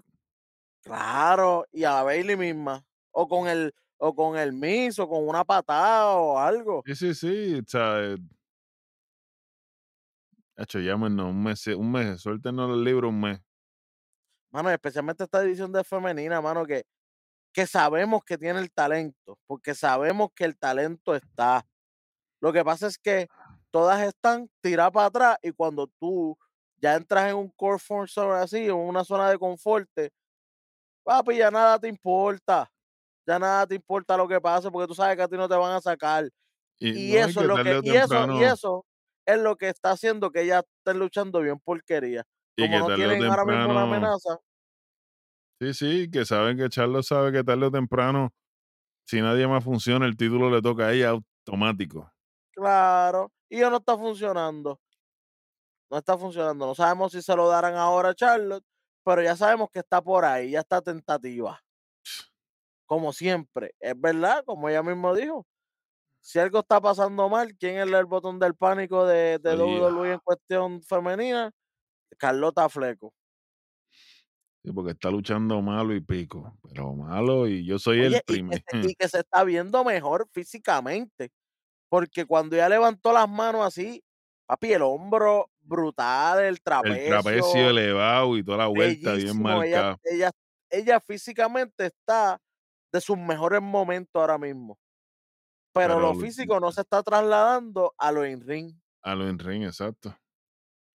Claro, 0.84 1.66
y 1.72 1.84
a 1.84 2.04
Bailey 2.04 2.36
misma. 2.38 2.86
O 3.12 3.28
con 3.28 3.48
el, 3.48 3.74
o 3.98 4.14
con 4.16 4.38
el 4.38 4.54
Miss, 4.54 5.00
o 5.00 5.08
con 5.08 5.28
una 5.28 5.44
patada 5.44 6.16
o 6.16 6.38
algo. 6.38 6.84
Sí, 6.86 6.96
sí, 6.96 7.14
sí. 7.16 7.56
O 7.56 7.64
sea, 7.68 8.04
eh, 8.04 8.18
hecho, 10.56 10.80
llámenos 10.80 11.28
un 11.28 11.44
mes, 11.44 11.68
un 11.68 11.92
mes, 11.92 12.22
suéltenos 12.22 12.72
el 12.72 12.84
libro 12.84 13.10
un 13.10 13.20
mes. 13.22 13.40
Mano, 14.52 14.70
especialmente 14.72 15.24
esta 15.24 15.42
división 15.42 15.72
de 15.72 15.84
femenina, 15.84 16.42
mano, 16.42 16.66
que, 16.66 16.84
que 17.54 17.68
sabemos 17.68 18.24
que 18.26 18.38
tiene 18.38 18.60
el 18.60 18.72
talento, 18.72 19.38
porque 19.48 19.76
sabemos 19.76 20.30
que 20.36 20.46
el 20.46 20.58
talento 20.58 21.16
está. 21.16 21.66
Lo 22.42 22.54
que 22.54 22.64
pasa 22.64 22.88
es 22.88 22.98
que 22.98 23.28
todas 23.72 24.02
están 24.02 24.50
tiradas 24.62 24.92
para 24.92 25.08
atrás 25.08 25.38
y 25.42 25.52
cuando 25.52 25.88
tú 26.00 26.38
ya 26.78 26.96
entras 26.96 27.30
en 27.30 27.36
un 27.38 27.50
core 27.50 27.80
force 27.80 28.20
así, 28.22 28.66
en 28.66 28.76
una 28.76 29.04
zona 29.04 29.30
de 29.30 29.38
confort, 29.40 29.90
papi, 31.04 31.38
ya 31.38 31.52
nada 31.52 31.80
te 31.80 31.88
importa. 31.88 32.70
Ya 33.28 33.40
nada 33.40 33.68
te 33.68 33.76
importa 33.76 34.18
lo 34.18 34.28
que 34.28 34.40
pase 34.42 34.72
porque 34.72 34.88
tú 34.88 34.96
sabes 34.96 35.16
que 35.18 35.24
a 35.24 35.28
ti 35.28 35.36
no 35.38 35.50
te 35.50 35.56
van 35.56 35.74
a 35.74 35.82
sacar. 35.82 36.30
Y, 36.80 37.12
no, 37.12 37.18
eso 37.26 37.42
es 37.42 37.48
lo 37.48 37.56
que, 37.60 37.64
tarde 37.64 37.78
o 37.80 37.84
y 37.84 37.96
eso, 37.96 38.28
y 38.32 38.44
temprano- 38.44 38.44
eso 38.44 38.86
es 39.26 39.40
lo 39.40 39.56
que 39.58 39.70
está 39.70 39.92
haciendo 39.92 40.32
que 40.32 40.42
ellas 40.44 40.64
estén 40.80 41.00
luchando 41.00 41.42
bien 41.42 41.60
porquería. 41.60 42.24
y 42.56 42.62
Como 42.64 42.74
que 42.74 42.80
no 42.80 42.96
tienen 42.96 43.24
ahora 43.30 43.46
mismo 43.46 43.72
una 43.72 43.82
amenaza, 43.84 44.40
Sí, 45.60 45.74
sí, 45.74 46.10
que 46.12 46.24
saben 46.26 46.58
que 46.58 46.70
Charlo 46.70 47.02
sabe 47.02 47.32
que 47.32 47.44
tarde 47.44 47.66
o 47.66 47.72
temprano, 47.72 48.32
si 49.08 49.22
nadie 49.22 49.48
más 49.48 49.64
funciona, 49.64 50.06
el 50.08 50.18
título 50.18 50.50
le 50.52 50.62
toca 50.62 50.88
a 50.88 50.94
ella 50.94 51.10
automático. 51.12 52.12
claro, 52.52 53.32
y 53.50 53.60
ya 53.60 53.70
no 53.70 53.78
está 53.78 53.98
funcionando. 53.98 54.80
No 55.90 55.98
está 55.98 56.18
funcionando. 56.18 56.66
No 56.68 56.76
sabemos 56.76 57.12
si 57.12 57.22
se 57.22 57.36
lo 57.36 57.48
darán 57.50 57.76
ahora 57.76 58.10
a 58.10 58.16
Charlotte, 58.16 58.64
pero 59.04 59.22
ya 59.22 59.36
sabemos 59.36 59.70
que 59.72 59.80
está 59.80 60.02
por 60.02 60.26
ahí, 60.26 60.52
ya 60.52 60.60
está 60.60 60.82
tentativa. 60.82 61.62
Como 62.88 63.14
siempre, 63.14 63.76
es 63.80 64.00
verdad, 64.00 64.44
como 64.46 64.70
ella 64.70 64.82
mismo 64.84 65.14
dijo. 65.16 65.46
Si 66.22 66.40
algo 66.40 66.60
está 66.60 66.82
pasando 66.82 67.30
mal, 67.30 67.56
¿quién 67.58 67.78
es 67.78 67.88
el 67.92 68.06
botón 68.06 68.40
del 68.40 68.56
pánico 68.56 69.06
de, 69.06 69.40
de. 69.40 69.56
WWE 69.56 70.14
en 70.14 70.20
cuestión 70.20 70.82
femenina? 70.84 71.52
Carlota 72.18 72.70
Fleco. 72.70 73.14
Sí, 74.64 74.72
porque 74.74 74.92
está 74.92 75.10
luchando 75.12 75.62
malo 75.62 75.96
y 75.96 76.02
pico. 76.02 76.58
Pero 76.68 76.94
malo 76.94 77.48
y 77.48 77.66
yo 77.66 77.80
soy 77.80 78.00
Oye, 78.00 78.08
el 78.08 78.16
y, 78.16 78.16
que 78.16 78.24
primer. 78.26 78.64
se, 78.70 78.78
y 78.82 78.96
que 79.00 79.08
se 79.10 79.20
está 79.20 79.44
viendo 79.44 79.84
mejor 79.84 80.28
físicamente. 80.34 81.32
Porque 81.90 82.26
cuando 82.26 82.56
ya 82.58 82.70
levantó 82.70 83.14
las 83.14 83.30
manos 83.30 83.66
así, 83.66 84.04
papi, 84.48 84.74
el 84.74 84.82
hombro 84.84 85.50
brutal, 85.62 86.44
el 86.44 86.62
trapecio, 86.62 87.04
El 87.04 87.10
trapecio 87.10 87.70
elevado 87.70 88.38
y 88.38 88.44
toda 88.44 88.58
la 88.60 88.68
vuelta 88.68 89.14
bien 89.14 89.30
ella, 89.30 89.34
marcada. 89.34 89.98
ella, 90.04 90.32
ella 90.70 91.00
físicamente 91.00 91.88
está 91.88 92.40
de 92.92 93.02
sus 93.02 93.18
mejores 93.18 93.62
momentos 93.62 94.20
ahora 94.20 94.38
mismo. 94.38 94.78
Pero, 95.74 95.96
Pero 95.96 96.00
lo 96.00 96.16
físico 96.16 96.60
no 96.60 96.72
se 96.72 96.82
está 96.82 97.04
trasladando 97.04 97.94
a 97.98 98.12
lo 98.12 98.26
en 98.26 98.42
ring. 98.42 98.74
A 99.04 99.16
lo 99.16 99.28
en 99.28 99.38
ring, 99.40 99.64
exacto. 99.64 100.16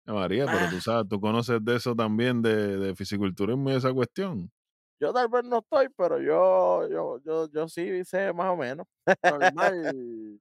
María, 0.06 0.46
pero 0.46 0.58
Ah. 0.60 0.70
tú 0.72 0.82
sabes, 0.82 1.08
tú 1.08 1.20
conoces 1.22 1.64
de 1.64 1.76
eso 1.76 1.96
también, 1.96 2.42
de, 2.42 2.78
de 2.78 2.96
fisiculturismo 2.96 3.70
y 3.70 3.76
esa 3.76 3.94
cuestión. 3.94 4.52
Yo 5.00 5.14
tal 5.14 5.30
vez 5.30 5.44
no 5.46 5.60
estoy, 5.60 5.88
pero 5.96 6.20
yo, 6.20 6.88
yo, 6.90 7.20
yo, 7.24 7.50
yo 7.52 7.68
sí 7.70 8.04
sé 8.06 8.34
más 8.34 8.48
o 8.50 8.58
menos. 8.58 8.86
Normal. 9.24 10.40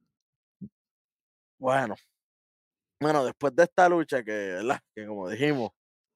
bueno. 1.59 1.95
Bueno, 3.01 3.25
después 3.25 3.55
de 3.55 3.63
esta 3.65 3.89
lucha 3.89 4.25
que, 4.25 4.33
¿verdad? 4.33 4.81
Que 4.95 5.07
como 5.07 5.29
dijimos, 5.29 5.71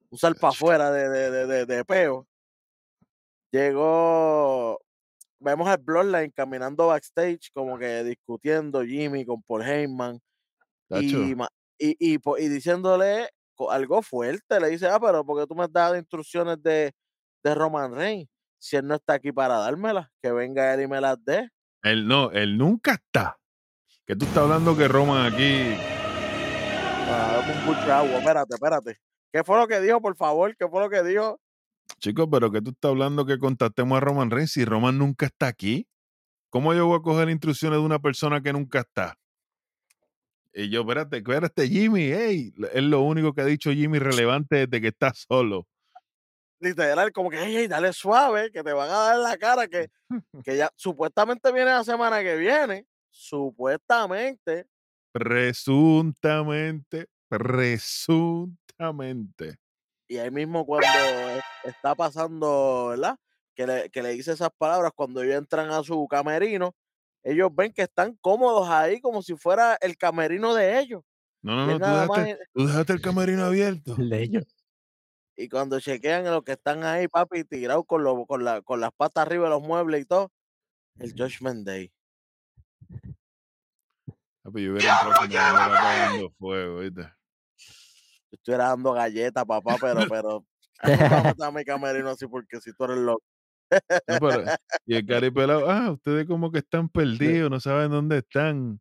un 0.09 0.33
para 0.35 0.49
afuera 0.49 0.91
de, 0.91 1.09
de, 1.09 1.31
de, 1.31 1.45
de, 1.47 1.65
de 1.65 1.85
peo. 1.85 2.27
Llegó. 3.51 4.82
Vemos 5.43 5.67
al 5.67 5.77
Bloodline 5.77 6.31
caminando 6.31 6.87
backstage, 6.87 7.51
como 7.53 7.77
que 7.77 8.03
discutiendo 8.03 8.83
Jimmy 8.83 9.25
con 9.25 9.43
Paul 9.43 9.63
Heyman. 9.63 10.19
Y, 10.89 11.35
y, 11.79 12.15
y, 12.15 12.47
diciéndole 12.47 13.29
algo 13.69 14.01
fuerte, 14.01 14.59
le 14.59 14.69
dice, 14.69 14.87
ah, 14.87 14.99
pero 14.99 15.25
porque 15.25 15.45
tú 15.47 15.55
me 15.55 15.63
has 15.63 15.71
dado 15.71 15.97
instrucciones 15.97 16.61
de, 16.61 16.93
de 17.43 17.55
Roman 17.55 17.93
Reigns, 17.93 18.29
si 18.57 18.77
él 18.77 18.87
no 18.87 18.95
está 18.95 19.13
aquí 19.13 19.31
para 19.31 19.57
dármelas, 19.57 20.07
que 20.21 20.31
venga 20.31 20.73
él 20.73 20.81
y 20.81 20.87
me 20.87 21.01
las 21.01 21.17
dé. 21.25 21.49
él 21.81 22.07
no, 22.07 22.31
él 22.31 22.57
nunca 22.57 22.93
está. 22.93 23.37
Que 24.05 24.15
tú 24.15 24.25
estás 24.25 24.43
hablando 24.43 24.77
que 24.77 24.87
Roman 24.87 25.33
aquí. 25.33 25.75
Ah, 27.09 27.41
un 27.67 27.85
de 27.85 27.91
agua, 27.91 28.17
espérate, 28.17 28.53
espérate. 28.53 28.97
¿Qué 29.31 29.43
fue 29.43 29.57
lo 29.57 29.67
que 29.67 29.81
dijo, 29.81 29.99
por 29.99 30.15
favor? 30.15 30.55
¿Qué 30.55 30.67
fue 30.67 30.81
lo 30.81 30.89
que 30.89 31.03
dijo? 31.03 31.39
Chicos, 31.99 32.27
pero 32.31 32.51
que 32.51 32.61
tú 32.61 32.71
estás 32.71 32.89
hablando 32.89 33.25
que 33.25 33.37
contactemos 33.37 33.97
a 33.97 34.01
Roman 34.01 34.31
Reigns 34.31 34.51
si 34.51 34.65
Roman 34.65 34.97
nunca 34.97 35.27
está 35.27 35.47
aquí. 35.47 35.87
¿Cómo 36.49 36.73
yo 36.73 36.87
voy 36.87 36.99
a 36.99 37.01
coger 37.01 37.29
instrucciones 37.29 37.79
de 37.79 37.85
una 37.85 37.99
persona 37.99 38.41
que 38.41 38.53
nunca 38.53 38.81
está? 38.81 39.17
Y 40.53 40.69
yo, 40.69 40.81
espérate, 40.81 41.17
espérate, 41.17 41.67
Jimmy, 41.67 42.11
hey, 42.13 42.53
es 42.73 42.83
lo 42.83 43.01
único 43.01 43.33
que 43.33 43.41
ha 43.41 43.45
dicho 43.45 43.71
Jimmy 43.71 43.99
relevante 43.99 44.67
desde 44.67 44.81
que 44.81 44.89
está 44.89 45.13
solo. 45.13 45.67
Literal, 46.59 47.11
como 47.11 47.29
que, 47.29 47.37
hey, 47.39 47.55
hey, 47.57 47.67
dale 47.67 47.91
suave, 47.91 48.51
que 48.51 48.63
te 48.63 48.71
van 48.71 48.89
a 48.89 48.93
dar 48.93 49.17
la 49.17 49.37
cara, 49.37 49.67
que, 49.67 49.89
que 50.45 50.57
ya 50.57 50.69
supuestamente 50.75 51.51
viene 51.51 51.71
la 51.71 51.83
semana 51.83 52.21
que 52.21 52.35
viene, 52.35 52.85
supuestamente, 53.09 54.67
Presuntamente, 55.13 57.07
presuntamente. 57.29 59.59
Y 60.13 60.19
ahí 60.19 60.29
mismo 60.31 60.65
cuando 60.65 60.87
e- 60.87 61.41
está 61.63 61.95
pasando, 61.95 62.87
¿verdad? 62.89 63.17
Que 63.55 63.65
le, 63.67 63.89
que 63.89 64.03
le 64.03 64.09
dice 64.09 64.31
esas 64.33 64.49
palabras, 64.57 64.91
cuando 64.95 65.21
ellos 65.23 65.37
entran 65.37 65.71
a 65.71 65.83
su 65.83 66.07
camerino, 66.07 66.75
ellos 67.23 67.49
ven 67.53 67.73
que 67.73 67.83
están 67.83 68.15
cómodos 68.21 68.69
ahí 68.69 69.01
como 69.01 69.21
si 69.21 69.35
fuera 69.35 69.77
el 69.81 69.97
camerino 69.97 70.53
de 70.53 70.79
ellos. 70.79 71.03
No, 71.41 71.55
no, 71.55 71.65
no, 71.65 71.71
es 71.73 71.79
tú 71.79 71.85
dejaste, 72.13 72.29
en- 72.31 72.37
tú 72.53 72.67
dejaste 72.67 72.93
el 72.93 73.01
camerino 73.01 73.43
abierto. 73.45 73.95
El 73.97 74.09
de 74.09 74.23
ellos. 74.23 74.43
y 75.35 75.49
cuando 75.49 75.79
chequean 75.79 76.25
en 76.27 76.31
los 76.31 76.43
que 76.43 76.51
están 76.53 76.83
ahí, 76.83 77.07
papi, 77.07 77.43
tirados 77.43 77.85
con, 77.87 78.25
con, 78.25 78.43
la, 78.43 78.61
con 78.61 78.79
las 78.79 78.91
patas 78.91 79.25
arriba 79.25 79.45
de 79.45 79.49
los 79.51 79.61
muebles 79.63 80.01
y 80.01 80.05
todo, 80.05 80.31
el 80.99 81.11
Judgment 81.11 81.65
Day. 81.65 81.91
Papi, 84.43 84.63
yo 84.65 84.73
hubiera 84.73 84.93
entrado 85.01 86.29
fuego, 86.37 86.79
¿viste? 86.79 87.11
Yo 88.33 88.37
estuviera 88.37 88.69
dando 88.69 88.93
galletas, 88.93 89.45
papá, 89.45 89.75
pero, 89.79 89.99
pero, 90.11 90.45
nunca 90.83 91.23
metas 91.23 91.47
a 91.47 91.51
mi 91.51 91.63
camerino 91.63 92.09
así 92.09 92.25
porque 92.25 92.59
si 92.59 92.73
tú 92.73 92.85
eres 92.85 92.97
loco. 92.97 93.23
No, 94.07 94.17
pero- 94.19 94.43
y 94.87 94.95
el 94.95 95.05
cari 95.05 95.29
pelado, 95.29 95.69
ah, 95.69 95.91
ustedes 95.91 96.25
como 96.25 96.51
que 96.51 96.59
están 96.59 96.89
perdidos, 97.45 97.51
no 97.51 97.59
saben 97.59 97.91
dónde 97.91 98.17
están. 98.17 98.79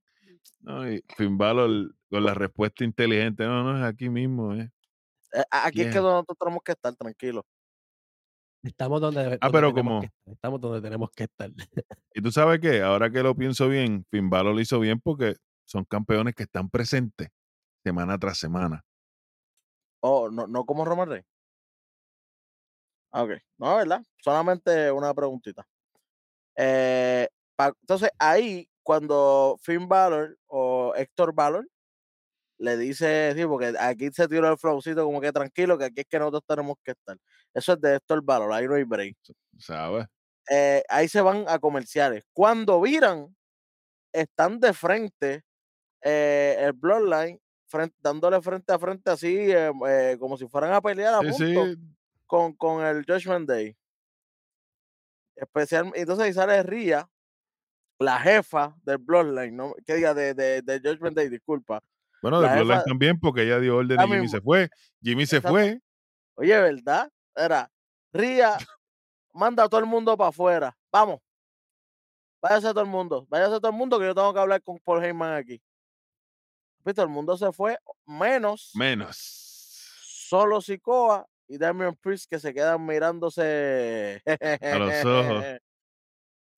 No, 0.60 0.90
y 0.90 1.04
Finn 1.16 1.36
Balor 1.36 1.94
con 2.08 2.24
la 2.24 2.32
respuesta 2.34 2.82
inteligente, 2.84 3.44
no, 3.44 3.62
no, 3.62 3.76
es 3.78 3.84
aquí 3.84 4.08
mismo, 4.08 4.54
¿eh? 4.54 4.70
Eh, 5.34 5.42
Aquí 5.50 5.80
es 5.82 5.86
que 5.88 5.92
Yeah. 5.94 6.00
nosotros 6.02 6.38
tenemos 6.38 6.62
que 6.64 6.72
estar 6.72 6.94
tranquilos. 6.96 7.44
Estamos 8.62 9.00
donde, 9.00 9.22
donde 9.22 9.38
Ah, 9.42 9.50
pero 9.52 9.72
como- 9.74 10.02
estar. 10.02 10.12
Estamos 10.32 10.60
donde 10.60 10.80
tenemos 10.80 11.10
que 11.10 11.24
estar. 11.24 11.50
Y 12.14 12.22
tú 12.22 12.30
sabes 12.32 12.58
qué, 12.60 12.80
ahora 12.80 13.10
que 13.10 13.22
lo 13.22 13.34
pienso 13.34 13.68
bien, 13.68 14.06
Finn 14.10 14.30
Balor 14.30 14.54
lo 14.54 14.60
hizo 14.60 14.78
bien 14.80 14.98
porque 15.00 15.36
son 15.66 15.84
campeones 15.84 16.34
que 16.34 16.44
están 16.44 16.70
presentes 16.70 17.28
semana 17.84 18.16
tras 18.18 18.38
semana. 18.38 18.82
Oh, 20.02 20.28
no, 20.30 20.46
no 20.46 20.64
como 20.64 20.84
Roman 20.84 21.08
Reigns. 21.08 21.26
Ok, 23.10 23.30
no, 23.58 23.76
¿verdad? 23.76 24.02
Solamente 24.22 24.90
una 24.90 25.12
preguntita. 25.14 25.66
Eh, 26.56 27.28
pa- 27.56 27.74
entonces, 27.82 28.10
ahí, 28.18 28.68
cuando 28.82 29.56
Finn 29.62 29.88
Balor 29.88 30.38
o 30.48 30.94
Héctor 30.96 31.34
Balor 31.34 31.68
le 32.58 32.76
dice, 32.78 33.34
sí, 33.36 33.46
porque 33.46 33.74
aquí 33.80 34.10
se 34.12 34.28
tiró 34.28 34.50
el 34.50 34.58
flowcito 34.58 35.04
como 35.04 35.20
que 35.20 35.32
tranquilo, 35.32 35.78
que 35.78 35.86
aquí 35.86 36.00
es 36.02 36.06
que 36.08 36.18
nosotros 36.18 36.44
tenemos 36.48 36.76
que 36.84 36.92
estar. 36.92 37.18
Eso 37.54 37.74
es 37.74 37.80
de 37.80 37.96
Héctor 37.96 38.22
Balor, 38.24 38.52
ahí 38.52 38.66
no 38.68 38.74
hay 38.76 38.84
break. 38.84 39.16
¿Sabes? 39.58 40.06
Eh, 40.50 40.82
ahí 40.88 41.08
se 41.08 41.20
van 41.20 41.44
a 41.48 41.58
comerciales. 41.58 42.24
Cuando 42.32 42.80
viran, 42.80 43.34
están 44.12 44.60
de 44.60 44.72
frente 44.74 45.42
eh, 46.02 46.56
el 46.60 46.72
Bloodline, 46.74 47.40
frente- 47.72 47.96
dándole 48.00 48.40
frente 48.42 48.72
a 48.72 48.78
frente 48.78 49.10
así, 49.10 49.34
eh, 49.50 49.72
eh, 49.88 50.16
como 50.20 50.36
si 50.36 50.46
fueran 50.46 50.72
a 50.72 50.80
pelear 50.80 51.14
a 51.14 51.20
Sí, 51.32 51.44
punto 51.44 51.66
sí. 51.66 51.78
con, 52.26 52.52
con 52.54 52.84
el 52.84 53.04
Judgment 53.06 53.48
Day. 53.48 53.76
Especial, 55.36 55.90
entonces 55.94 56.26
ahí 56.26 56.32
sale 56.32 56.62
Ria, 56.62 57.08
la 57.98 58.18
jefa 58.20 58.76
del 58.82 58.98
Bloodline, 58.98 59.56
¿no? 59.56 59.74
que 59.86 59.94
diga 59.94 60.12
de, 60.14 60.34
de, 60.34 60.62
de 60.62 60.78
Judgment 60.80 61.16
Day, 61.16 61.28
disculpa. 61.28 61.80
Bueno, 62.20 62.40
de 62.40 62.48
Bloodline 62.48 62.78
jefa- 62.78 62.84
también 62.84 63.18
porque 63.18 63.42
ella 63.42 63.58
dio 63.58 63.76
orden 63.78 63.98
y 64.00 64.04
Jimmy 64.06 64.28
se 64.28 64.40
fue. 64.40 64.68
Jimmy 65.02 65.26
se 65.26 65.36
Exacto. 65.38 65.56
fue. 65.56 65.80
Oye, 66.34 66.60
¿verdad? 66.60 67.10
Era, 67.34 67.70
Ria, 68.12 68.56
manda 69.32 69.64
a 69.64 69.68
todo 69.68 69.80
el 69.80 69.86
mundo 69.86 70.16
para 70.16 70.28
afuera. 70.28 70.76
Vamos. 70.92 71.20
Váyase 72.40 72.68
todo 72.68 72.80
el 72.82 72.86
mundo. 72.90 73.26
Váyase 73.28 73.58
todo 73.60 73.68
el 73.70 73.76
mundo 73.76 73.98
que 73.98 74.04
yo 74.06 74.14
tengo 74.14 74.32
que 74.34 74.40
hablar 74.40 74.62
con 74.62 74.78
Paul 74.80 75.02
Heyman 75.04 75.34
aquí. 75.34 75.60
Todo 76.84 77.02
el 77.04 77.08
mundo 77.10 77.36
se 77.36 77.52
fue, 77.52 77.78
menos 78.06 78.72
Menos. 78.74 79.16
solo 79.16 80.60
Sikoa 80.60 81.26
y 81.48 81.58
Damian 81.58 81.94
Priest 81.96 82.28
que 82.30 82.38
se 82.38 82.52
quedan 82.52 82.84
mirándose 82.84 84.22
A 84.26 84.78
los 84.78 85.04
ojos. 85.04 85.44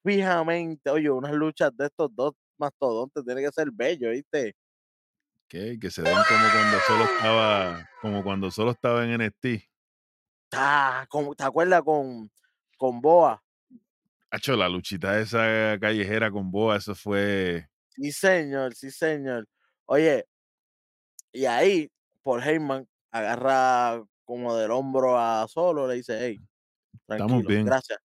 fijamente. 0.04 0.90
Oye, 0.90 1.11
unas 1.11 1.33
luchas 1.33 1.76
de 1.76 1.87
estos 1.87 2.14
dos 2.14 2.33
mastodontes 2.59 3.25
tiene 3.25 3.43
que 3.43 3.50
ser 3.52 3.71
bello, 3.73 4.11
¿viste? 4.11 4.54
¿Qué? 5.49 5.78
Que 5.81 5.90
se 5.90 6.02
den 6.02 6.14
como 6.14 6.45
cuando 6.52 6.78
solo 6.87 7.04
estaba, 7.04 7.88
como 8.00 8.23
cuando 8.23 8.50
solo 8.50 8.71
estaba 8.73 9.04
en 9.04 9.21
NXT. 9.21 9.69
Ah, 10.52 11.07
como- 11.09 11.35
¿Te 11.35 11.45
acuerdas 11.45 11.83
con, 11.83 12.31
con 12.78 13.00
Boa? 13.00 13.43
Hacho, 14.31 14.57
la 14.57 14.69
luchita 14.69 15.19
esa 15.21 15.78
callejera 15.81 16.31
con 16.31 16.50
Boa, 16.50 16.76
eso 16.76 16.95
fue. 16.95 17.69
Sí, 17.88 18.11
señor, 18.12 18.75
sí, 18.75 18.90
señor. 18.90 19.47
Oye, 19.87 20.26
y 21.33 21.47
ahí 21.47 21.91
Paul 22.23 22.43
Heyman 22.43 22.88
agarra 23.11 24.03
como 24.25 24.57
del 24.57 24.71
hombro 24.71 25.19
a 25.19 25.47
Solo, 25.49 25.87
le 25.87 25.95
dice, 25.97 26.19
hey, 26.21 26.41
Estamos 26.93 27.07
tranquilo, 27.07 27.49
bien. 27.49 27.64
gracias, 27.67 27.99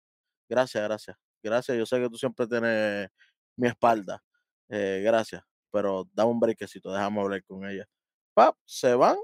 gracias, 0.49 0.83
gracias, 0.85 1.16
gracias. 1.42 1.78
Yo 1.78 1.87
sé 1.87 2.00
que 2.00 2.09
tú 2.11 2.16
siempre 2.16 2.47
tienes 2.47 3.09
mi 3.56 3.68
espalda, 3.68 4.23
eh, 4.69 5.02
gracias, 5.04 5.43
pero 5.73 6.04
dame 6.12 6.30
un 6.32 6.41
brequecito, 6.41 6.93
déjame 6.93 7.21
hablar 7.23 7.45
con 7.45 7.67
ella. 7.69 7.86
Pap, 8.34 8.56
se 8.65 8.95
van. 8.95 9.19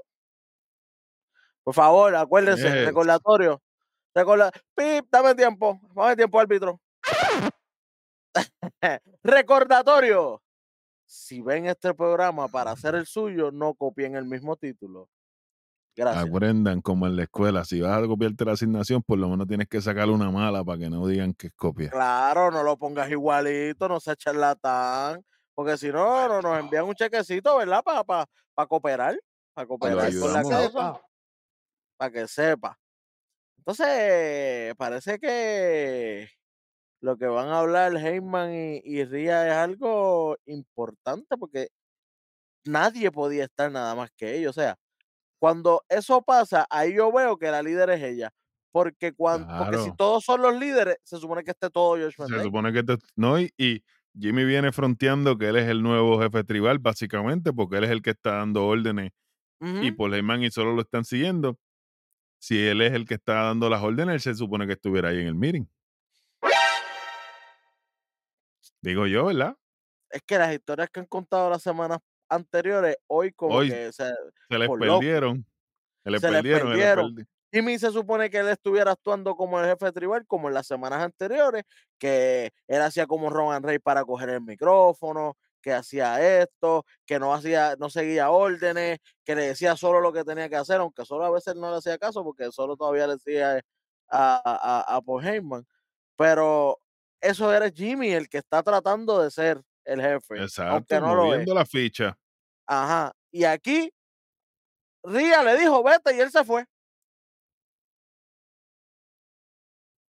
Por 1.64 1.74
favor, 1.74 2.14
acuérdense, 2.16 2.68
Yes. 2.68 2.86
recordatorio. 2.86 3.62
Recorda, 4.14 4.50
pip, 4.76 5.06
dame 5.10 5.34
tiempo, 5.34 5.80
dame 5.94 6.16
tiempo, 6.16 6.40
árbitro. 6.40 6.80
recordatorio. 9.24 10.42
Si 11.14 11.42
ven 11.42 11.66
este 11.66 11.92
programa 11.92 12.48
para 12.48 12.70
hacer 12.70 12.94
el 12.94 13.04
suyo, 13.04 13.50
no 13.52 13.74
copien 13.74 14.16
el 14.16 14.24
mismo 14.24 14.56
título. 14.56 15.10
Gracias. 15.94 16.24
Aprendan 16.26 16.80
como 16.80 17.06
en 17.06 17.16
la 17.16 17.24
escuela. 17.24 17.66
Si 17.66 17.82
vas 17.82 18.02
a 18.02 18.06
copiarte 18.06 18.46
la 18.46 18.52
asignación, 18.52 19.02
por 19.02 19.18
lo 19.18 19.28
menos 19.28 19.46
tienes 19.46 19.68
que 19.68 19.82
sacarle 19.82 20.14
una 20.14 20.30
mala 20.30 20.64
para 20.64 20.78
que 20.78 20.88
no 20.88 21.06
digan 21.06 21.34
que 21.34 21.48
es 21.48 21.52
copia. 21.52 21.90
Claro, 21.90 22.50
no 22.50 22.62
lo 22.62 22.78
pongas 22.78 23.10
igualito, 23.10 23.90
no 23.90 24.00
seas 24.00 24.16
charlatán, 24.16 25.22
porque 25.54 25.76
si 25.76 25.92
no, 25.92 26.28
no 26.28 26.40
nos 26.40 26.58
envían 26.58 26.86
un 26.86 26.94
chequecito, 26.94 27.58
¿verdad? 27.58 27.82
Para 27.84 28.04
pa, 28.04 28.66
cooperar, 28.66 29.20
para 29.52 29.68
cooperar 29.68 30.18
con 30.18 30.32
la 30.32 30.42
causa, 30.42 30.98
para 31.98 32.10
que 32.10 32.26
sepa. 32.26 32.80
Entonces, 33.58 34.74
parece 34.76 35.18
que 35.18 36.26
lo 37.02 37.18
que 37.18 37.26
van 37.26 37.48
a 37.50 37.60
hablar 37.60 37.96
Heyman 37.96 38.54
y, 38.54 38.82
y 38.84 39.04
Ria 39.04 39.46
es 39.48 39.54
algo 39.54 40.36
importante 40.46 41.36
porque 41.38 41.68
nadie 42.64 43.10
podía 43.10 43.44
estar 43.44 43.70
nada 43.70 43.94
más 43.94 44.10
que 44.16 44.36
ellos. 44.36 44.56
O 44.56 44.60
sea, 44.60 44.76
cuando 45.40 45.82
eso 45.88 46.22
pasa, 46.22 46.66
ahí 46.70 46.94
yo 46.96 47.12
veo 47.12 47.38
que 47.38 47.50
la 47.50 47.62
líder 47.62 47.90
es 47.90 48.02
ella. 48.02 48.30
Porque, 48.72 49.12
cuando, 49.14 49.48
porque 49.56 49.78
si 49.78 49.92
todos 49.92 50.24
son 50.24 50.42
los 50.42 50.58
líderes, 50.58 50.96
se 51.04 51.18
supone 51.18 51.44
que 51.44 51.52
esté 51.52 51.70
todo 51.70 51.96
Joshua 51.98 52.26
Se 52.28 52.40
supone 52.42 52.72
que 52.72 52.82
te- 52.82 52.96
no, 53.16 53.40
y, 53.40 53.52
y 53.58 53.82
Jimmy 54.18 54.44
viene 54.44 54.72
fronteando 54.72 55.38
que 55.38 55.48
él 55.48 55.56
es 55.56 55.68
el 55.68 55.82
nuevo 55.82 56.20
jefe 56.20 56.44
tribal, 56.44 56.78
básicamente, 56.78 57.52
porque 57.52 57.78
él 57.78 57.84
es 57.84 57.90
el 57.90 58.02
que 58.02 58.10
está 58.10 58.36
dando 58.36 58.66
órdenes 58.66 59.10
y 59.80 59.92
Paul 59.92 60.14
Heyman 60.14 60.42
y 60.44 60.50
solo 60.50 60.74
lo 60.74 60.82
están 60.82 61.04
siguiendo. 61.04 61.58
Si 62.40 62.58
él 62.66 62.82
es 62.82 62.92
el 62.92 63.06
que 63.06 63.14
está 63.14 63.34
dando 63.44 63.70
las 63.70 63.82
órdenes, 63.82 64.14
él 64.14 64.20
se 64.20 64.34
supone 64.34 64.66
que 64.66 64.74
estuviera 64.74 65.10
ahí 65.10 65.20
en 65.20 65.28
el 65.28 65.34
meeting. 65.36 65.66
Digo 68.82 69.06
yo, 69.06 69.26
¿verdad? 69.26 69.56
es 70.10 70.20
que 70.26 70.36
las 70.36 70.52
historias 70.52 70.90
que 70.90 71.00
han 71.00 71.06
contado 71.06 71.48
las 71.48 71.62
semanas 71.62 71.98
anteriores, 72.28 72.96
hoy 73.06 73.32
como 73.32 73.54
Hoy 73.54 73.70
que 73.70 73.92
se, 73.92 74.04
Se 74.50 74.58
les 74.58 74.68
loco. 74.68 74.78
perdieron. 74.78 75.46
Se 76.04 76.10
les 76.10 76.20
Se 76.20 76.30
les 76.30 76.42
perdieron. 76.42 76.60
se 76.60 76.66
les 76.68 76.76
perdieron. 76.86 77.16
perdi- 77.16 77.26
Jimmy 77.54 77.78
se 77.78 77.90
supone 77.90 78.28
que 78.30 78.38
él 78.38 78.48
estuviera 78.48 78.92
actuando 78.92 79.34
como 79.36 79.58
el 79.60 79.66
jefe 79.66 79.90
tribal, 79.92 80.26
como 80.26 80.48
en 80.48 80.54
las 80.54 80.66
semanas 80.66 81.02
anteriores, 81.02 81.64
que 81.98 82.50
él 82.66 82.82
hacía 82.82 83.06
como 83.06 83.30
Roman 83.30 83.62
Rey 83.62 83.78
para 83.78 84.04
coger 84.04 84.30
el 84.30 84.40
micrófono, 84.42 85.36
que 85.62 85.72
hacía 85.72 86.40
esto, 86.42 86.84
que 87.06 87.18
no 87.18 87.32
hacía, 87.34 87.76
no 87.78 87.88
seguía 87.88 88.30
órdenes, 88.30 88.98
que 89.24 89.34
le 89.36 89.46
decía 89.48 89.76
solo 89.76 90.00
lo 90.00 90.12
que 90.12 90.24
tenía 90.24 90.48
que 90.48 90.56
hacer, 90.56 90.80
aunque 90.80 91.04
solo 91.04 91.24
a 91.24 91.30
veces 91.30 91.54
no 91.56 91.70
le 91.70 91.76
hacía 91.78 91.96
caso, 91.98 92.24
porque 92.24 92.50
solo 92.52 92.76
todavía 92.76 93.06
le 93.06 93.14
decía 93.14 93.60
a, 94.08 94.34
a, 94.44 94.80
a- 94.94 94.96
a 94.96 95.00
Paul 95.02 95.24
Heyman. 95.26 95.66
Pero 96.16 96.78
eso 97.22 97.52
era 97.54 97.70
Jimmy 97.70 98.10
el 98.12 98.28
que 98.28 98.38
está 98.38 98.62
tratando 98.62 99.22
de 99.22 99.30
ser 99.30 99.62
el 99.84 100.00
jefe, 100.00 100.42
Exacto, 100.42 100.72
aunque 100.74 101.00
no 101.00 101.14
lo 101.14 101.22
es. 101.24 101.30
moviendo 101.30 101.54
la 101.54 101.64
ficha. 101.66 102.16
Ajá. 102.66 103.12
Y 103.30 103.44
aquí, 103.44 103.92
Ría 105.04 105.42
le 105.42 105.56
dijo, 105.58 105.82
vete, 105.82 106.14
y 106.16 106.20
él 106.20 106.30
se 106.30 106.44
fue. 106.44 106.64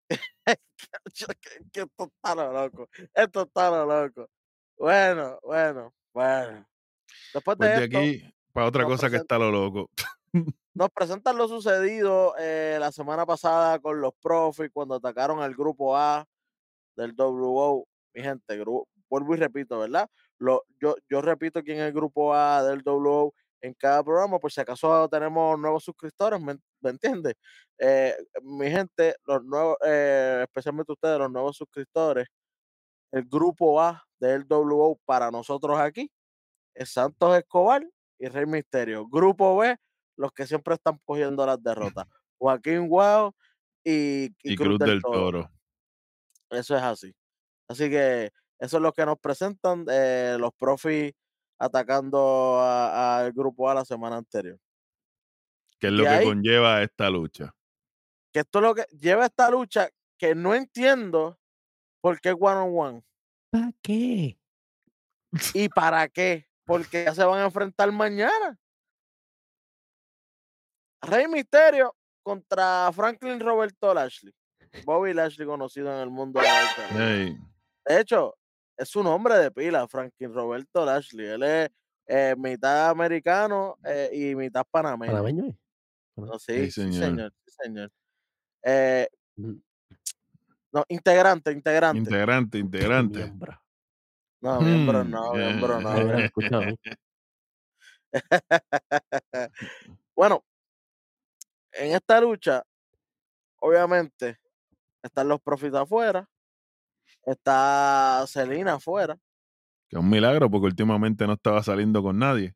esto 1.15 1.31
está 2.05 2.35
lo 2.35 2.51
loco. 2.53 2.89
Esto 3.13 3.41
está 3.43 3.69
lo 3.69 3.85
loco. 3.85 4.29
Bueno, 4.77 5.39
bueno, 5.43 5.93
bueno. 6.13 6.67
Después 7.33 7.57
Pues 7.57 7.69
de 7.69 7.75
de 7.79 7.85
esto, 7.85 7.97
aquí 7.97 8.33
para 8.51 8.67
otra 8.67 8.85
cosa 8.85 9.09
que 9.09 9.17
está 9.17 9.37
lo 9.37 9.51
loco. 9.51 9.89
nos 10.75 10.89
presentan 10.89 11.37
lo 11.37 11.47
sucedido 11.47 12.35
eh, 12.39 12.77
la 12.79 12.91
semana 12.91 13.25
pasada 13.25 13.79
con 13.79 14.01
los 14.01 14.13
profis 14.21 14.69
cuando 14.73 14.95
atacaron 14.95 15.41
al 15.41 15.55
grupo 15.55 15.95
A 15.97 16.25
del 16.95 17.13
WO. 17.17 17.85
Mi 18.13 18.21
gente, 18.23 18.59
gru- 18.61 18.85
vuelvo 19.09 19.33
y 19.35 19.37
repito, 19.37 19.79
¿verdad? 19.79 20.07
Lo, 20.39 20.63
yo, 20.81 20.95
yo 21.09 21.21
repito 21.21 21.61
quién 21.63 21.77
es 21.79 21.83
el 21.87 21.93
grupo 21.93 22.33
A 22.33 22.63
del 22.63 22.81
WO 22.85 23.33
en 23.61 23.73
cada 23.75 24.03
programa, 24.03 24.39
por 24.39 24.51
si 24.51 24.59
acaso 24.59 25.07
tenemos 25.09 25.57
nuevos 25.57 25.85
suscriptores, 25.85 26.41
¿me, 26.41 26.57
me 26.81 26.89
entiendes? 26.89 27.35
Eh, 27.79 28.13
mi 28.41 28.69
gente, 28.69 29.15
los 29.25 29.43
nuevos, 29.45 29.77
eh, 29.85 30.41
especialmente 30.43 30.91
ustedes, 30.91 31.17
los 31.17 31.31
nuevos 31.31 31.55
suscriptores, 31.55 32.27
el 33.11 33.23
grupo 33.25 33.79
A 33.81 34.03
del 34.19 34.45
WO 34.49 34.99
para 35.05 35.31
nosotros 35.31 35.79
aquí 35.79 36.11
es 36.73 36.91
Santos 36.91 37.37
Escobar 37.37 37.87
y 38.19 38.27
Rey 38.27 38.45
Misterio. 38.45 39.07
Grupo 39.07 39.57
B, 39.57 39.77
los 40.17 40.31
que 40.33 40.45
siempre 40.45 40.73
están 40.75 40.99
cogiendo 41.05 41.45
las 41.45 41.61
derrotas. 41.63 42.05
Joaquín 42.39 42.87
Guau 42.89 43.31
y, 43.83 44.25
y 44.43 44.53
Y 44.53 44.55
Cruz 44.55 44.79
del 44.79 45.01
Toro. 45.01 45.49
Eso 46.49 46.75
es 46.75 46.83
así. 46.83 47.13
Así 47.69 47.89
que 47.89 48.31
eso 48.59 48.77
es 48.77 48.83
lo 48.83 48.91
que 48.93 49.05
nos 49.05 49.17
presentan 49.19 49.85
eh, 49.89 50.37
los 50.39 50.51
profis 50.53 51.11
atacando 51.59 52.59
al 52.61 53.31
grupo 53.31 53.69
A 53.69 53.73
la 53.75 53.85
semana 53.85 54.17
anterior. 54.17 54.59
Que 55.79 55.87
es 55.87 55.93
lo 55.93 56.03
que 56.03 56.09
ahí- 56.09 56.25
conlleva 56.25 56.81
esta 56.83 57.09
lucha. 57.09 57.53
Que 58.33 58.39
esto 58.39 58.59
es 58.59 58.63
lo 58.63 58.75
que 58.75 58.83
lleva 58.91 59.25
esta 59.25 59.49
lucha 59.49 59.89
que 60.17 60.33
no 60.35 60.55
entiendo 60.55 61.39
por 62.01 62.19
qué 62.19 62.31
one 62.31 62.55
on 62.57 62.77
one 62.77 63.03
¿Para 63.51 63.71
qué? 63.81 64.37
y 65.53 65.69
para 65.69 66.07
qué. 66.09 66.47
Porque 66.65 67.03
ya 67.05 67.13
se 67.13 67.23
van 67.23 67.39
a 67.41 67.45
enfrentar 67.45 67.91
mañana. 67.91 68.57
Rey 71.01 71.27
Misterio 71.27 71.95
contra 72.23 72.89
Franklin 72.93 73.39
Roberto 73.39 73.93
Lashley. 73.93 74.33
Bobby 74.85 75.13
Lashley 75.13 75.45
conocido 75.47 75.93
en 75.93 75.99
el 75.99 76.09
mundo 76.09 76.39
de 76.41 76.47
la 76.47 76.61
lucha 76.61 77.35
De 77.85 77.99
hecho, 77.99 78.35
es 78.77 78.89
su 78.89 79.03
nombre 79.03 79.35
de 79.37 79.51
pila, 79.51 79.87
Franklin 79.87 80.33
Roberto 80.33 80.85
Lashley. 80.85 81.27
Él 81.27 81.43
es 81.43 81.69
eh, 82.07 82.35
mitad 82.37 82.89
americano 82.89 83.77
eh, 83.85 84.09
y 84.11 84.35
mitad 84.35 84.65
panameño. 84.69 85.11
Panameño, 85.11 85.45
¿eh? 85.47 85.57
No, 86.15 86.37
Sí, 86.39 86.69
sí, 86.69 86.71
sí, 86.71 86.93
señor. 86.93 87.09
señor. 87.09 87.33
sí, 87.45 87.55
señor. 87.63 87.91
Eh, 88.63 89.07
Mm, 89.35 89.55
no, 90.73 90.85
integrante, 90.89 91.51
integrante. 91.51 91.97
integrante, 91.97 92.57
integrante. 92.59 93.19
miembro. 93.19 93.59
no, 94.41 94.61
miembro 94.61 95.03
Hmm, 95.03 95.09
no, 95.09 95.35
eh, 95.35 95.37
miembro 95.37 95.81
no. 95.81 95.89
A 95.89 96.61
mí. 96.61 96.75
bueno, 100.15 100.43
en 101.71 101.95
esta 101.95 102.21
lucha, 102.21 102.63
obviamente, 103.59 104.37
están 105.03 105.27
los 105.27 105.41
Profits 105.41 105.75
afuera, 105.75 106.27
está 107.23 108.25
Selina 108.27 108.73
afuera, 108.75 109.17
Que 109.89 109.97
es 109.97 110.01
un 110.01 110.09
milagro 110.09 110.49
porque 110.49 110.65
últimamente 110.67 111.27
no 111.27 111.33
estaba 111.33 111.61
saliendo 111.63 112.01
con 112.01 112.17
nadie. 112.19 112.55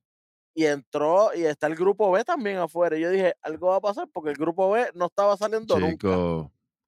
y 0.55 0.65
entró, 0.65 1.35
y 1.35 1.43
está 1.45 1.67
el 1.67 1.75
grupo 1.75 2.09
B 2.11 2.23
también 2.23 2.57
afuera. 2.57 2.97
Y 2.97 3.01
yo 3.01 3.11
dije, 3.11 3.35
algo 3.41 3.67
va 3.67 3.75
a 3.77 3.81
pasar 3.81 4.07
porque 4.11 4.31
el 4.31 4.37
grupo 4.37 4.71
B 4.71 4.89
no 4.95 5.05
estaba 5.05 5.37
saliendo 5.37 5.79
nunca. 5.79 6.07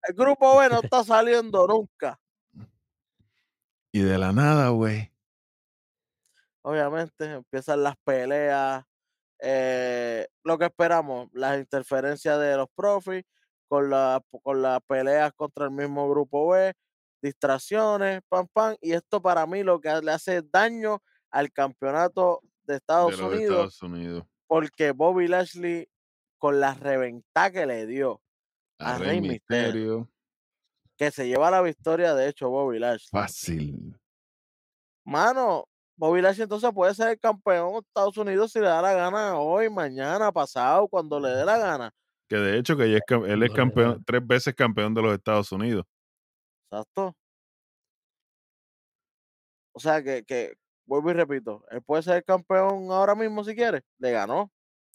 El 0.07 0.15
grupo 0.15 0.57
B 0.57 0.69
no 0.69 0.79
está 0.81 1.03
saliendo 1.03 1.67
nunca. 1.67 2.19
Y 3.91 4.01
de 4.01 4.17
la 4.19 4.31
nada, 4.31 4.69
güey. 4.69 5.11
Obviamente, 6.61 7.25
empiezan 7.33 7.83
las 7.83 7.95
peleas. 8.03 8.83
eh, 9.41 10.27
lo 10.43 10.57
que 10.57 10.65
esperamos, 10.65 11.29
las 11.33 11.57
interferencias 11.59 12.39
de 12.39 12.57
los 12.57 12.67
profis 12.75 13.23
con, 13.69 13.89
la, 13.89 14.21
con 14.43 14.61
las 14.61 14.81
peleas 14.87 15.31
contra 15.33 15.65
el 15.65 15.71
mismo 15.71 16.09
grupo 16.09 16.49
B, 16.49 16.73
distracciones, 17.21 18.21
pam, 18.27 18.47
pam. 18.51 18.75
Y 18.81 18.91
esto 18.93 19.21
para 19.21 19.45
mí 19.45 19.63
lo 19.63 19.79
que 19.79 19.89
le 20.01 20.11
hace 20.11 20.41
daño 20.41 21.01
al 21.31 21.51
campeonato 21.51 22.41
de 22.63 22.75
Estados 22.77 23.17
de 23.17 23.23
Unidos, 23.23 23.41
Estados 23.43 23.81
Unidos. 23.83 24.23
porque 24.47 24.91
Bobby 24.91 25.27
Lashley, 25.27 25.87
con 26.37 26.59
la 26.59 26.73
reventada 26.73 27.51
que 27.51 27.65
le 27.65 27.85
dio, 27.85 28.21
A 28.79 28.95
a 28.95 28.97
Rey 28.97 29.07
Rey 29.07 29.21
Mysterio. 29.21 29.99
Misterio. 29.99 30.09
que 30.97 31.11
se 31.11 31.27
lleva 31.27 31.51
la 31.51 31.61
victoria, 31.61 32.13
de 32.15 32.27
hecho, 32.27 32.49
Bobby 32.49 32.79
Lashley. 32.79 33.09
Fácil. 33.11 33.95
Mano, 35.05 35.65
Bobby 35.97 36.21
Lashley 36.21 36.43
entonces 36.43 36.71
puede 36.73 36.93
ser 36.93 37.09
el 37.09 37.19
campeón 37.19 37.73
de 37.73 37.79
Estados 37.79 38.17
Unidos 38.17 38.51
si 38.51 38.59
le 38.59 38.65
da 38.67 38.81
la 38.81 38.93
gana 38.93 39.37
hoy, 39.39 39.69
mañana, 39.69 40.31
pasado, 40.31 40.87
cuando 40.87 41.19
le 41.19 41.29
dé 41.29 41.45
la 41.45 41.57
gana. 41.57 41.93
Que 42.29 42.37
de 42.37 42.59
hecho 42.59 42.77
que 42.77 42.95
es 42.95 43.01
él 43.09 43.43
es 43.43 43.49
No 43.49 43.55
campeón, 43.55 44.03
tres 44.05 44.25
veces 44.25 44.53
campeón 44.53 44.93
de 44.93 45.01
los 45.01 45.13
Estados 45.13 45.51
Unidos. 45.51 45.85
Exacto. 46.71 47.15
O 49.73 49.79
sea 49.79 50.03
que, 50.03 50.23
que, 50.23 50.53
vuelvo 50.85 51.09
y 51.09 51.13
repito, 51.13 51.65
él 51.71 51.81
puede 51.81 52.03
ser 52.03 52.23
campeón 52.23 52.91
ahora 52.91 53.15
mismo 53.15 53.43
si 53.43 53.55
quiere. 53.55 53.81
Le 53.97 54.11
ganó. 54.11 54.51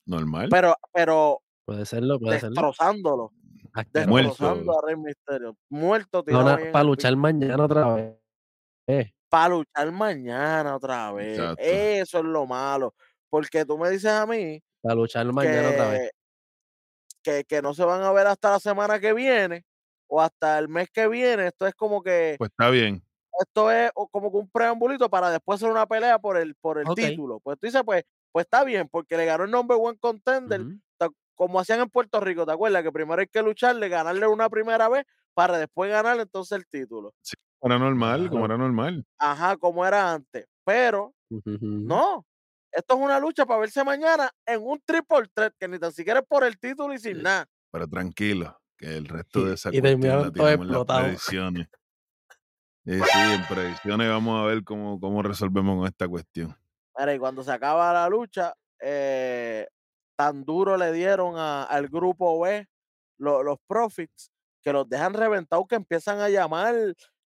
Normal. 0.07 0.49
Pero, 0.51 0.77
pero 0.92 1.40
Puede 1.64 1.87
serlo, 1.87 2.20
puede 2.20 2.38
serlo. 2.38 2.55
destrozándolo. 2.55 3.33
Muerto. 3.75 4.38
Destrozando 4.38 4.79
a 4.79 4.87
Rey 4.87 4.97
Misterio. 4.97 5.57
Muerto, 5.68 6.23
No, 6.29 6.49
ahí 6.49 6.64
en 6.64 6.73
para 6.73 6.85
luchar 6.85 7.16
mañana 7.16 7.64
otra 7.64 7.94
vez. 7.94 8.14
Eh, 8.87 9.12
para 9.29 9.55
luchar 9.55 9.90
mañana 9.90 10.77
otra 10.77 11.12
vez. 11.12 11.38
Exacto. 11.38 11.62
Eso 11.62 12.18
es 12.18 12.25
lo 12.25 12.47
malo. 12.47 12.94
Porque 13.29 13.64
tú 13.64 13.77
me 13.77 13.90
dices 13.90 14.12
a 14.12 14.27
mí 14.27 14.62
para 14.85 14.94
luchar 14.94 15.33
mañana 15.33 15.70
otra 15.70 15.88
vez. 15.88 16.11
Que, 17.25 17.45
que, 17.45 17.63
no 17.63 17.75
se 17.75 17.85
van 17.85 18.03
a 18.03 18.13
ver 18.13 18.27
hasta 18.27 18.53
la 18.53 18.61
semana 18.61 19.01
que 19.01 19.13
viene 19.13 19.65
o 20.07 20.21
hasta 20.21 20.59
el 20.59 20.69
mes 20.69 20.89
que 20.93 21.09
viene. 21.09 21.49
Esto 21.49 21.67
es 21.67 21.75
como 21.75 22.03
que 22.03 22.37
Pues 22.39 22.51
está 22.51 22.71
bien. 22.71 23.03
esto 23.41 23.71
es 23.71 23.91
como 24.13 24.31
que 24.31 24.37
un 24.37 24.49
preambulito 24.51 25.09
para 25.11 25.31
después 25.31 25.57
hacer 25.57 25.71
una 25.71 25.87
pelea 25.87 26.19
por 26.19 26.37
el 26.37 26.55
por 26.55 26.79
el 26.79 26.87
título. 26.95 27.41
Pues 27.41 27.59
tú 27.59 27.67
dices, 27.67 27.83
pues, 27.85 28.05
pues 28.31 28.45
está 28.45 28.63
bien, 28.63 28.89
porque 28.89 29.17
le 29.17 29.25
ganó 29.25 29.45
el 29.45 29.51
number 29.51 29.77
one 29.81 29.99
contender, 29.99 30.63
como 31.35 31.59
hacían 31.59 31.81
en 31.81 31.91
Puerto 31.91 32.21
Rico, 32.21 32.47
¿te 32.47 32.53
acuerdas? 32.53 32.85
Que 32.85 32.93
primero 32.93 33.21
hay 33.21 33.27
que 33.27 33.43
lucharle, 33.43 33.89
ganarle 33.89 34.29
una 34.29 34.49
primera 34.49 34.89
vez 34.89 35.05
para 35.35 35.59
después 35.59 35.91
ganar 35.91 36.21
entonces 36.21 36.57
el 36.57 36.67
título. 36.69 37.13
Era 37.61 37.79
normal, 37.79 38.31
como 38.31 38.45
era 38.45 38.57
normal. 38.57 39.05
Ajá, 39.19 39.57
como 39.57 39.85
era 39.87 40.13
antes. 40.13 40.47
Pero. 40.65 41.13
No, 41.31 42.25
esto 42.77 42.95
es 42.95 43.01
una 43.01 43.19
lucha 43.19 43.47
para 43.47 43.61
verse 43.61 43.83
mañana 43.85 44.31
en 44.47 44.63
un 44.63 44.81
triple 44.85 45.29
threat 45.33 45.55
que 45.59 45.69
ni 45.69 45.79
tan 45.79 45.93
siquiera 45.93 46.21
es 46.21 46.27
por 46.27 46.45
el 46.45 46.59
título 46.59 46.93
y 46.95 46.99
sin 46.99 47.23
nada. 47.23 47.47
Pero 47.71 47.87
tranquilo, 47.89 48.61
que 48.77 48.97
el 48.97 49.07
resto 49.07 49.41
Y- 49.41 49.45
de 49.47 49.55
esa 49.55 49.69
y 49.71 49.81
cuestión 49.81 50.01
terminaron 50.01 50.23
la 50.27 50.33
tiramos 50.33 50.67
en 50.67 50.73
las 50.73 50.85
predicciones. 51.03 51.69
Y 52.87 52.93
sí, 52.99 53.19
en 53.33 53.47
predicciones 53.47 54.09
vamos 54.09 54.43
a 54.43 54.45
ver 54.47 54.63
cómo, 54.63 55.01
cómo 55.01 55.23
resolvemos 55.23 55.89
esta 55.89 56.07
cuestión. 56.07 56.55
Mira, 56.99 57.15
y 57.15 57.19
cuando 57.19 57.43
se 57.43 57.51
acaba 57.51 57.93
la 57.93 58.09
lucha, 58.09 58.55
eh, 58.81 59.67
tan 60.17 60.45
duro 60.45 60.77
le 60.77 60.93
dieron 60.93 61.37
a- 61.39 61.65
al 61.65 61.89
grupo 61.89 62.39
B 62.41 62.69
lo- 63.19 63.43
los 63.43 63.59
Profits 63.67 64.31
que 64.63 64.73
los 64.73 64.89
dejan 64.89 65.15
reventados 65.15 65.67
que 65.69 65.75
empiezan 65.77 66.21
a 66.21 66.29
llamar 66.29 66.75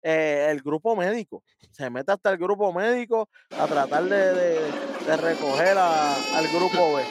eh, 0.01 0.47
el 0.51 0.61
grupo 0.61 0.95
médico. 0.95 1.43
Se 1.71 1.89
mete 1.89 2.11
hasta 2.11 2.31
el 2.31 2.37
grupo 2.37 2.71
médico 2.73 3.29
a 3.57 3.65
tratar 3.67 4.03
de, 4.05 4.33
de- 4.33 4.71
de 5.05 5.17
recoger 5.17 5.77
a- 5.77 6.15
al 6.37 6.47
grupo 6.49 6.95
B. 6.95 7.03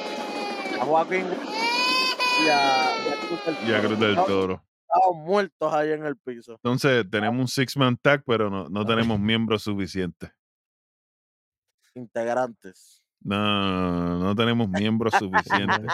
A 0.81 0.85
Joaquín 0.85 1.25
y 1.27 2.49
a, 2.49 2.95
y 3.07 3.09
a 3.09 3.17
Cruz 3.27 3.45
del 3.47 3.57
Y 3.69 3.73
a 3.73 3.77
Toro. 3.81 3.89
Cruz 3.89 3.99
del 4.01 4.11
Estaban- 4.11 4.27
Toro. 4.27 4.63
estaban 4.83 5.25
muertos 5.25 5.73
ahí 5.75 5.91
en 5.93 6.05
el 6.05 6.17
piso. 6.17 6.53
Entonces, 6.53 7.05
tenemos 7.11 7.41
un 7.41 7.49
six-man 7.49 7.97
tag, 7.97 8.23
pero 8.27 8.51
no, 8.51 8.69
no 8.69 8.85
tenemos 8.85 9.19
miembros 9.19 9.63
suficientes. 9.63 10.31
Integrantes. 11.95 13.03
No, 13.21 14.19
no 14.19 14.35
tenemos 14.37 14.69
miembros 14.69 15.15
suficientes. 15.19 15.87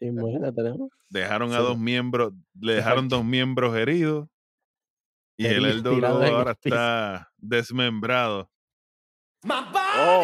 Imagínate, 0.00 0.62
¿no? 0.62 0.88
Dejaron 1.08 1.52
a 1.52 1.58
Sí. 1.58 1.62
dos 1.62 1.78
miembros, 1.78 2.32
le 2.60 2.74
dejaron 2.74 3.08
dos 3.08 3.24
miembros 3.24 3.76
heridos. 3.76 4.28
Y 5.40 5.46
el 5.46 5.64
Heridos, 5.64 5.82
LW 5.82 5.94
tirados 5.94 6.20
en 6.22 6.28
el 6.28 6.34
ahora 6.34 6.50
está 6.52 7.32
desmembrado. 7.38 8.50
My 9.42 9.54
Oh. 9.72 10.22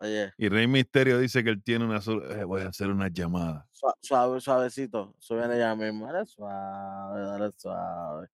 Oye, 0.00 0.32
Y 0.38 0.48
Rey 0.48 0.68
Misterio 0.68 1.18
dice 1.18 1.42
que 1.42 1.50
él 1.50 1.60
tiene 1.64 1.84
una 1.84 1.96
eh, 1.98 2.44
voy 2.44 2.62
a 2.62 2.68
hacer 2.68 2.88
una 2.90 3.08
llamada. 3.08 3.66
sua- 3.72 3.96
suave, 4.00 4.40
suavecito. 4.40 5.16
Viene 5.28 5.58
ya 5.58 5.74
mismo. 5.74 6.06
Dale 6.06 6.24
suave, 6.24 7.20
dale 7.22 7.50
suave. 7.56 8.28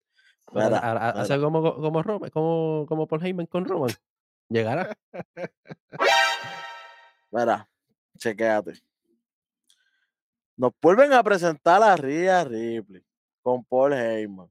Pero 0.53 0.67
Mira, 0.67 0.79
a- 0.81 0.91
a- 0.91 1.13
mira. 1.13 1.23
Hace 1.23 1.41
como, 1.41 1.75
como, 1.77 2.03
Roman, 2.03 2.29
como, 2.29 2.85
como 2.87 3.07
Paul 3.09 3.25
Heyman 3.25 3.47
con 3.47 3.65
Roman. 3.65 3.91
Llegará. 4.51 4.95
Mira, 7.33 7.67
chequéate. 8.19 8.75
Nos 10.57 10.73
vuelven 10.81 11.13
a 11.13 11.23
presentar 11.23 11.83
a 11.83 11.97
Rhea 11.97 12.45
Ripley 12.45 13.03
con 13.43 13.65
Paul 13.65 13.93
Heyman. 13.95 14.49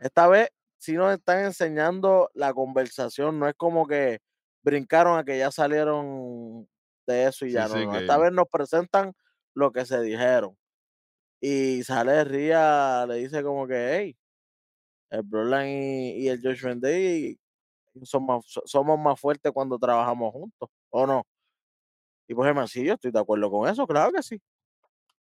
Esta 0.00 0.28
vez 0.28 0.50
sí 0.78 0.94
nos 0.94 1.12
están 1.14 1.44
enseñando 1.46 2.30
la 2.34 2.54
conversación, 2.54 3.38
no 3.38 3.48
es 3.48 3.54
como 3.56 3.86
que 3.86 4.20
brincaron 4.62 5.18
a 5.18 5.24
que 5.24 5.38
ya 5.38 5.50
salieron 5.52 6.68
de 7.06 7.26
eso 7.26 7.46
y 7.46 7.52
Sí, 7.52 7.54
ya 7.54 7.68
no, 7.68 7.74
sí, 7.74 7.86
no. 7.86 7.92
que- 7.92 7.98
Esta 7.98 8.18
vez 8.18 8.32
nos 8.32 8.46
presentan 8.50 9.14
lo 9.54 9.72
que 9.72 9.86
se 9.86 10.00
dijeron. 10.02 10.56
Y 11.40 11.82
sale 11.84 12.24
Rhea, 12.24 13.06
le 13.08 13.16
dice 13.16 13.42
como 13.42 13.66
que, 13.66 13.96
hey, 13.96 14.16
el 15.10 15.22
Bloodline 15.22 15.68
y, 16.18 16.24
y 16.24 16.28
el 16.28 16.40
Judgment 16.42 16.82
Day 16.82 17.38
son 18.04 18.26
más- 18.26 18.44
so- 18.46 18.62
somos 18.66 18.98
más 19.00 19.20
fuertes 19.20 19.52
cuando 19.52 19.78
trabajamos 19.78 20.32
juntos, 20.32 20.70
¿o 20.90 21.06
no? 21.06 21.24
Y 22.28 22.34
pues 22.34 22.46
Germán, 22.46 22.68
sí, 22.68 22.84
yo 22.84 22.94
estoy 22.94 23.10
de 23.10 23.18
acuerdo 23.20 23.50
con 23.50 23.68
eso, 23.68 23.86
claro 23.86 24.12
que 24.12 24.22
sí. 24.22 24.40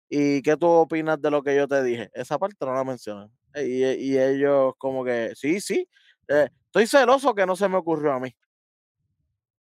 ¿Y 0.09 0.43
qué 0.43 0.57
tú 0.57 0.67
opinas 0.69 1.21
de 1.21 1.31
lo 1.31 1.43
que 1.43 1.55
yo 1.57 1.69
te 1.69 1.83
dije? 1.83 2.11
Esa 2.15 2.39
parte 2.39 2.65
no 2.65 2.75
la 2.75 2.85
mencionan. 2.85 3.31
Y, 3.55 3.85
y 3.85 4.19
ellos 4.19 4.75
como 4.79 5.05
que, 5.05 5.33
sí, 5.35 5.61
sí, 5.61 5.89
eh, 6.29 6.49
estoy 6.67 6.87
celoso 6.87 7.35
que 7.35 7.47
no 7.47 7.57
se 7.57 7.69
me 7.69 7.77
ocurrió 7.77 8.13
a 8.13 8.21
mí. 8.21 8.35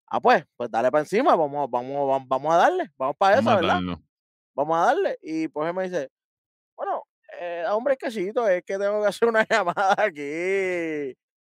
Ah, 0.07 0.19
pues, 0.21 0.45
pues 0.55 0.69
dale 0.69 0.91
para 0.91 1.01
encima, 1.01 1.35
vamos, 1.35 1.69
vamos, 1.71 2.27
vamos, 2.27 2.53
a 2.53 2.57
darle, 2.57 2.91
vamos 2.97 3.15
para 3.17 3.37
a 3.37 3.55
¿verdad? 3.55 3.79
Vamos 4.53 4.77
a 4.77 4.85
darle. 4.85 5.17
Y 5.21 5.47
pues 5.47 5.67
él 5.67 5.73
me 5.73 5.83
dice, 5.85 6.09
bueno, 6.75 7.03
eh, 7.39 7.65
hombre, 7.69 7.97
quesito, 7.97 8.47
es 8.47 8.63
que 8.63 8.77
tengo 8.77 9.01
que 9.01 9.07
hacer 9.07 9.27
una 9.29 9.45
llamada 9.49 9.95
aquí 9.97 11.15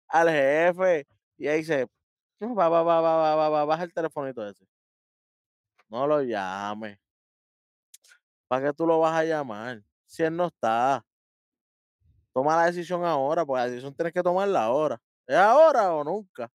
al 0.08 0.30
jefe. 0.30 1.06
Y 1.38 1.48
ahí 1.48 1.58
dice, 1.58 1.86
"No, 2.40 2.54
va, 2.54 2.68
va, 2.68 2.82
va, 2.82 3.00
va, 3.00 3.16
va, 3.16 3.36
va, 3.36 3.48
va, 3.50 3.64
baja 3.66 3.84
el 3.84 3.92
telefonito 3.92 4.46
ese. 4.48 4.66
No 5.88 6.06
lo 6.06 6.22
llames. 6.22 6.98
¿Para 8.48 8.66
qué 8.66 8.72
tú 8.72 8.86
lo 8.86 8.98
vas 9.00 9.18
a 9.18 9.24
llamar? 9.24 9.82
Si 10.06 10.22
él 10.22 10.36
no 10.36 10.46
está. 10.46 11.04
Toma 12.32 12.56
la 12.56 12.66
decisión 12.66 13.04
ahora, 13.04 13.44
porque 13.44 13.60
la 13.60 13.68
decisión 13.68 13.94
tienes 13.94 14.12
que 14.12 14.22
tomarla 14.22 14.64
ahora. 14.64 15.00
¿Es 15.26 15.36
ahora 15.36 15.94
o 15.94 16.04
nunca? 16.04 16.50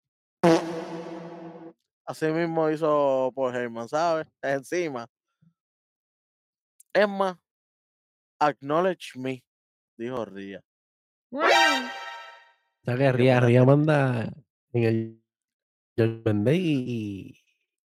Así 2.05 2.27
mismo 2.27 2.69
hizo 2.69 3.31
por 3.33 3.55
Heyman, 3.55 3.89
¿sabes? 3.89 4.27
Encima. 4.41 5.07
Es 6.93 7.07
más, 7.07 7.37
Acknowledge 8.39 9.17
me, 9.17 9.43
dijo 9.97 10.25
Ria. 10.25 10.61
O 11.31 11.41
sea 11.41 12.97
que 12.97 13.11
Ria, 13.11 13.35
espérate. 13.35 13.45
Ria 13.47 13.63
manda 13.63 14.33
en 14.73 14.83
el 14.83 15.23
Judgment 15.97 16.45
Day 16.45 16.59
y, 16.59 17.43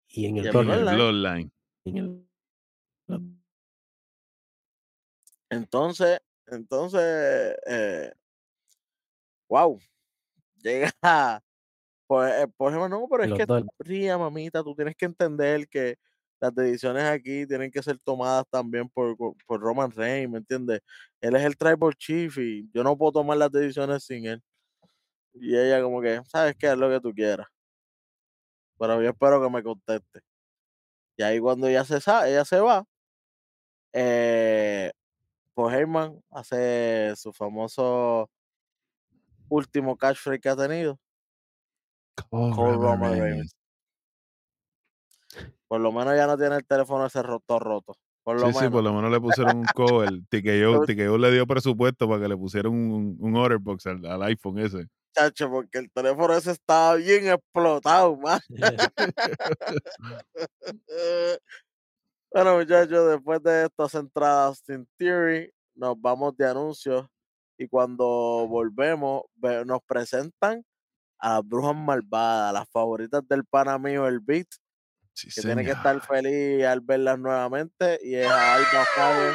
y 0.10 0.26
en 0.28 0.38
Y 0.38 0.40
el 0.40 0.48
en 0.48 0.56
En 0.56 0.70
el 0.70 0.96
Bloodline. 0.96 1.52
En 1.86 1.98
el 1.98 2.26
Entonces, 5.50 6.20
entonces, 6.48 7.56
eh, 7.68 8.12
wow, 9.50 9.80
llega, 10.64 10.92
pues, 12.08 12.34
eh, 12.44 12.48
por 12.58 12.72
ejemplo, 12.74 12.90
no, 12.90 13.08
pero 13.10 13.24
es 13.26 13.34
que 13.34 13.46
dos. 13.46 13.64
Ria, 13.80 14.18
mamita, 14.18 14.64
tú 14.64 14.76
tienes 14.76 14.96
que 14.96 15.06
entender 15.06 15.68
que 15.70 15.98
las 16.42 16.54
decisiones 16.56 17.04
aquí 17.06 17.48
tienen 17.48 17.72
que 17.72 17.84
ser 17.84 18.00
tomadas 18.00 18.46
también 18.52 18.90
por, 18.90 19.18
por- 19.18 19.36
por 19.48 19.62
Roman 19.62 19.92
Reigns, 19.92 20.32
¿me 20.32 20.40
entiendes? 20.40 20.82
Él 21.22 21.36
es 21.36 21.44
el 21.46 21.58
tribal 21.58 21.96
chief 21.96 22.38
y 22.40 22.70
yo 22.74 22.84
no 22.84 22.98
puedo 22.98 23.14
tomar 23.14 23.38
las 23.38 23.52
decisiones 23.52 24.04
sin 24.06 24.26
él. 24.28 24.42
Y 25.34 25.58
ella 25.58 25.82
como 25.84 26.02
que, 26.02 26.22
¿sabes 26.28 26.56
qué? 26.60 26.68
Haz 26.70 26.78
lo 26.80 26.90
que 26.90 27.02
tú 27.02 27.14
quieras. 27.14 27.48
Pero 28.78 29.02
yo 29.02 29.10
espero 29.10 29.42
que 29.42 29.50
me 29.50 29.64
conteste. 29.64 30.22
Y 31.18 31.24
ahí 31.24 31.40
cuando 31.40 31.68
ella 31.68 31.84
se, 31.86 31.98
ella 31.98 32.46
se 32.46 32.60
va, 32.62 32.86
eh, 33.94 34.92
pues 35.56 35.76
Heyman 35.76 36.22
hace 36.30 37.14
su 37.16 37.34
famoso 37.34 38.30
último 39.50 39.98
catchphrase 39.98 40.40
que 40.40 40.50
ha 40.50 40.56
tenido. 40.56 41.00
Oh, 42.30 42.56
Call 42.56 42.76
Roman 42.76 42.82
Roman 42.82 43.12
Reigns. 43.20 43.52
Reigns. 45.34 45.54
Por 45.68 45.82
lo 45.82 45.92
menos 45.92 46.16
ya 46.16 46.28
no 46.28 46.38
tiene 46.38 46.58
el 46.58 46.66
teléfono 46.66 47.06
ese 47.08 47.24
roto 47.24 47.58
roto. 47.60 47.96
Por 48.24 48.40
lo 48.40 48.48
Sí, 48.48 48.54
sí, 48.54 48.60
menos. 48.60 48.72
por 48.74 48.84
lo 48.84 48.94
menos 48.94 49.12
le 49.12 49.20
pusieron 49.22 49.58
un 49.58 49.66
cover. 49.74 50.10
TKO, 50.30 50.86
TKO 50.86 51.18
le 51.18 51.32
dio 51.32 51.48
presupuesto 51.48 52.08
para 52.08 52.22
que 52.22 52.28
le 52.28 52.38
pusieran 52.38 52.72
un, 52.74 53.18
un 53.20 53.36
order 53.36 53.58
box 53.60 53.88
al, 53.88 54.06
al 54.06 54.22
iPhone 54.24 54.60
ese. 54.60 54.88
Chacho, 55.14 55.50
porque 55.50 55.78
el 55.78 55.90
teléfono 55.92 56.34
ese 56.34 56.52
estaba 56.52 56.96
bien 56.96 57.28
explotado, 57.30 58.18
man. 58.18 58.40
bueno, 62.36 62.58
muchachos, 62.58 63.10
después 63.12 63.42
de 63.44 63.66
estas 63.66 63.96
entradas 63.96 64.62
sin 64.66 64.86
Theory, 64.98 65.52
nos 65.74 66.00
vamos 66.00 66.36
de 66.36 66.46
anuncios 66.50 67.08
y 67.58 67.66
cuando 67.68 68.06
volvemos 68.50 69.24
ve- 69.36 69.64
nos 69.66 69.80
presentan 69.88 70.64
a 71.18 71.36
las 71.36 71.48
brujas 71.48 71.76
malvadas, 71.76 72.54
las 72.54 72.70
favoritas 72.70 73.26
del 73.28 73.46
pana 73.46 73.78
mío, 73.78 74.06
el 74.08 74.20
Beat, 74.20 74.48
Sí, 75.14 75.30
que 75.34 75.42
tiene 75.42 75.64
que 75.64 75.72
estar 75.72 76.02
feliz 76.02 76.66
al 76.66 76.82
verlas 76.82 77.18
nuevamente, 77.18 77.98
y 78.04 78.16
es 78.16 78.30
a 78.30 78.56
Alba 78.56 78.86
Fire 78.94 79.34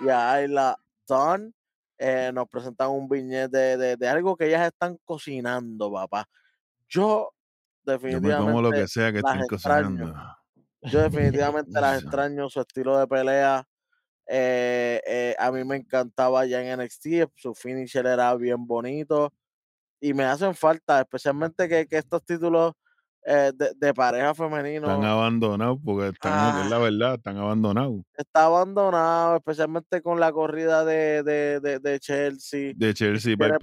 y 0.00 0.08
a 0.08 0.32
Ayla 0.32 0.78
Dawn. 1.06 1.54
Eh, 1.98 2.30
nos 2.32 2.48
presentan 2.48 2.88
un 2.90 3.06
viñete 3.06 3.56
de, 3.56 3.76
de- 3.76 3.96
de 3.98 4.08
algo 4.08 4.34
que 4.34 4.46
ellas 4.46 4.66
están 4.66 4.98
cocinando, 5.04 5.92
papá. 5.92 6.26
Yo 6.88 7.30
Yo 7.84 8.20
me 8.22 8.34
como 8.34 8.62
lo 8.62 8.70
definitivamente 8.70 8.80
que 8.80 8.88
sea 8.88 9.12
que 9.12 9.18
estén 9.18 9.46
cocinando. 9.46 10.14
Yo 10.84 11.00
definitivamente 11.10 11.80
las 11.80 12.02
extraño, 12.02 12.48
su 12.48 12.60
estilo 12.60 12.98
de 12.98 13.06
pelea. 13.06 13.64
eh, 14.28 15.00
eh, 15.06 15.36
a 15.38 15.52
mí 15.52 15.64
me 15.64 15.76
encantaba 15.76 16.46
ya 16.46 16.62
en 16.62 16.80
NXT, 16.80 17.06
su 17.36 17.54
finisher 17.54 18.06
era 18.06 18.34
bien 18.36 18.66
bonito 18.66 19.32
y 20.00 20.14
me 20.14 20.24
hacen 20.24 20.54
falta, 20.54 21.00
especialmente 21.00 21.68
que, 21.68 21.86
que 21.86 21.98
estos 21.98 22.24
títulos 22.24 22.72
eh, 23.26 23.52
de, 23.54 23.72
de 23.76 23.94
pareja 23.94 24.30
Están 24.30 24.50
femenino 24.50 24.90
abandonados 25.02 25.78
porque 25.84 26.08
están, 26.08 26.66
es 26.66 26.70
la 26.70 26.78
verdad, 26.78 27.14
están 27.14 27.36
abandonados. 27.38 28.02
está 28.16 28.44
abandonado, 28.44 29.36
especialmente 29.36 30.02
con 30.02 30.20
la 30.20 30.32
corrida 30.32 30.84
de, 30.84 31.22
de, 31.22 31.60
de, 31.60 31.78
de 31.78 32.00
Chelsea, 32.00 32.72
De 32.76 32.92
Chelsea, 32.94 33.36
Piper 33.36 33.58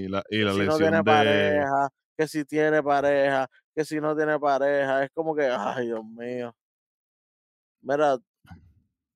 y 0.00 0.08
la, 0.08 0.22
y 0.30 0.38
la 0.42 0.52
si 0.52 0.58
no 0.64 0.78
tiene 0.78 1.02
lesión 1.02 1.04
de. 1.04 1.04
pareja, 1.04 1.88
que 2.16 2.28
si 2.28 2.44
tiene 2.44 2.82
pareja, 2.82 3.46
que 3.76 3.84
si 3.84 4.00
no 4.00 4.16
tiene 4.16 4.40
pareja, 4.40 5.04
es 5.04 5.10
como 5.14 5.36
que, 5.36 5.46
ay 5.46 5.86
Dios 5.88 6.04
mío. 6.04 6.56
Mira, 7.82 8.18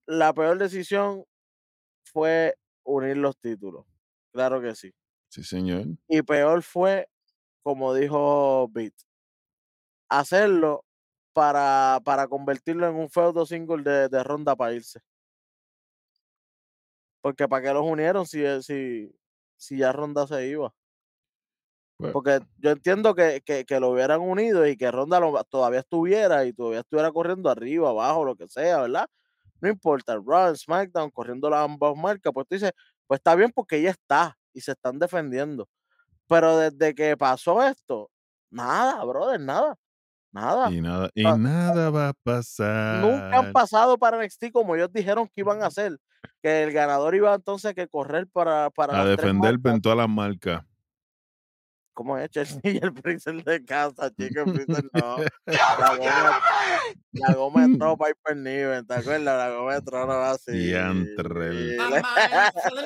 la 0.06 0.32
peor 0.34 0.58
decisión 0.58 1.24
fue 2.04 2.56
unir 2.84 3.18
los 3.18 3.38
títulos, 3.38 3.86
claro 4.32 4.60
que 4.62 4.74
sí. 4.74 4.92
Sí, 5.28 5.42
señor. 5.44 5.86
Y 6.08 6.22
peor 6.22 6.62
fue, 6.62 7.08
como 7.62 7.94
dijo 7.94 8.68
Beat, 8.70 8.94
hacerlo 10.08 10.84
para, 11.32 12.00
para 12.04 12.28
convertirlo 12.28 12.88
en 12.88 12.96
un 12.96 13.10
feudo 13.10 13.46
single 13.46 13.82
de, 13.82 14.08
de 14.08 14.22
ronda 14.24 14.56
para 14.56 14.74
irse. 14.74 15.00
Porque 17.22 17.48
para 17.48 17.62
qué 17.62 17.72
los 17.74 17.84
unieron 17.86 18.26
si, 18.26 18.42
si, 18.62 19.10
si 19.56 19.78
ya 19.78 19.92
ronda 19.92 20.26
se 20.26 20.46
iba. 20.48 20.74
Pues, 22.00 22.12
Porque 22.12 22.40
yo 22.56 22.70
entiendo 22.70 23.14
que, 23.14 23.42
que, 23.44 23.64
que 23.64 23.80
lo 23.80 23.90
hubieran 23.90 24.20
unido 24.20 24.66
y 24.66 24.76
que 24.76 24.90
Ronda 24.90 25.20
lo- 25.20 25.44
todavía 25.44 25.80
estuviera 25.80 26.44
y 26.46 26.52
todavía 26.52 26.80
estuviera 26.80 27.12
corriendo 27.12 27.50
arriba, 27.50 27.90
abajo, 27.90 28.24
lo 28.24 28.36
que 28.36 28.48
sea, 28.48 28.82
¿verdad? 28.82 29.06
No 29.60 29.68
importa, 29.68 30.18
Raw, 30.24 30.54
SmackDown, 30.56 31.10
corriendo 31.10 31.50
las 31.50 31.60
ambas 31.64 31.96
marcas, 31.96 32.32
pues 32.34 32.46
tú 32.48 32.54
dices, 32.56 32.72
pues 33.06 33.18
está 33.20 33.34
bien 33.36 33.52
porque 33.54 33.76
ella 33.78 33.90
está 33.90 34.38
y 34.54 34.60
se 34.62 34.72
están 34.72 34.98
defendiendo. 34.98 35.68
Pero 36.28 36.58
desde 36.58 36.94
que 36.94 37.16
pasó 37.16 37.62
esto, 37.64 38.10
nada, 38.50 39.04
brother, 39.04 39.40
nada, 39.40 39.76
nada. 40.32 40.72
y 40.72 40.80
nada, 40.80 41.10
y 41.14 41.32
nada 41.32 41.90
va 41.90 42.08
a 42.10 42.14
Nunca 42.86 43.38
han 43.38 43.46
pasar. 43.46 43.56
pasado 43.56 43.98
para 43.98 44.16
NXT 44.18 44.50
como 44.52 44.74
ellos 44.74 44.92
dijeron 44.92 45.26
que 45.28 45.40
iban 45.42 45.62
a 45.62 45.66
hacer, 45.66 45.96
que 46.42 46.62
el 46.64 46.72
ganador 46.72 47.14
iba 47.14 47.34
entonces 47.34 47.74
que 47.74 47.88
correr 47.88 48.26
para, 48.28 48.70
para 48.70 48.96
A 48.96 49.04
defender 49.04 49.54
en 49.64 49.80
todas 49.80 49.96
las 49.96 50.08
marcas. 50.08 50.62
¿Cómo 51.94 52.16
es 52.18 52.30
Chelsea 52.30 52.60
y 52.64 52.78
el 52.78 52.92
freezer 52.92 53.42
de 53.44 53.64
casa, 53.64 54.10
chico? 54.10 54.40
El 54.40 54.54
freezer 54.54 54.84
no. 54.92 55.16
La 55.46 55.96
goma, 55.96 56.40
la 57.12 57.34
goma 57.34 57.66
de 57.66 57.76
trono 57.76 57.96
Piper 57.96 58.36
Niven, 58.36 58.86
¿te 58.86 58.94
acuerdas? 58.94 59.22
La 59.22 59.50
goma 59.50 59.74
de 59.74 59.82
trono 59.82 60.12
así. 60.12 60.52
Telling 60.52 61.16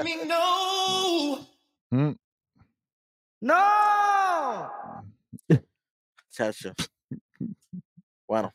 me 0.05 0.25
no. 0.27 1.49
No! 3.40 5.05
Chacho. 6.31 6.73
Bueno, 8.27 8.53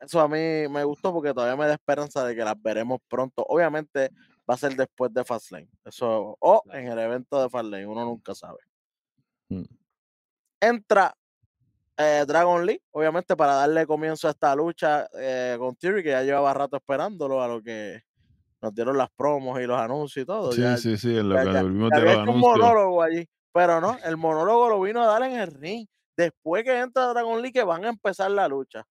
eso 0.00 0.20
a 0.20 0.28
mí 0.28 0.68
me 0.68 0.84
gustó 0.84 1.12
porque 1.12 1.34
todavía 1.34 1.56
me 1.56 1.66
da 1.66 1.74
esperanza 1.74 2.24
de 2.24 2.36
que 2.36 2.44
las 2.44 2.60
veremos 2.60 3.00
pronto. 3.08 3.44
Obviamente 3.48 4.10
va 4.48 4.54
a 4.54 4.58
ser 4.58 4.76
después 4.76 5.12
de 5.12 5.24
Fastlane. 5.24 5.68
Eso, 5.84 6.36
o 6.38 6.62
en 6.72 6.88
el 6.88 6.98
evento 6.98 7.42
de 7.42 7.48
Fastlane, 7.48 7.86
uno 7.86 8.04
nunca 8.04 8.34
sabe. 8.34 8.58
Mm. 9.50 9.62
Entra 10.62 11.14
eh, 11.96 12.24
Dragon 12.26 12.64
Lee, 12.66 12.82
obviamente 12.92 13.36
para 13.36 13.54
darle 13.54 13.86
comienzo 13.86 14.28
a 14.28 14.32
esta 14.32 14.54
lucha 14.54 15.08
eh, 15.18 15.56
con 15.58 15.74
Theory, 15.76 16.02
que 16.02 16.10
ya 16.10 16.22
llevaba 16.22 16.52
rato 16.54 16.76
esperándolo 16.76 17.42
a 17.42 17.48
lo 17.48 17.62
que 17.62 18.02
nos 18.62 18.74
dieron 18.74 18.96
las 18.98 19.08
promos 19.10 19.58
y 19.60 19.64
los 19.66 19.78
anuncios 19.78 20.22
y 20.22 20.26
todo. 20.26 20.52
Sí, 20.52 20.60
ya, 20.62 20.76
sí, 20.76 20.96
sí, 20.98 21.16
en 21.16 21.28
lo 21.30 21.36
ya- 21.36 21.44
que 21.44 21.52
ya- 21.52 21.58
había 21.60 22.12
hecho 22.12 22.22
un 22.22 22.28
anuncios. 22.28 22.58
monólogo 22.58 23.02
allí, 23.02 23.26
pero 23.52 23.80
no, 23.80 23.98
el 24.04 24.16
monólogo 24.16 24.68
lo 24.68 24.80
vino 24.80 25.02
a 25.02 25.06
dar 25.06 25.22
en 25.22 25.32
el 25.38 25.50
ring. 25.50 25.86
Después 26.16 26.64
que 26.64 26.78
entra 26.78 27.06
Dragon 27.06 27.40
Lee, 27.40 27.52
que 27.52 27.64
van 27.64 27.84
a 27.86 27.88
empezar 27.88 28.30
la 28.30 28.46
lucha. 28.48 28.84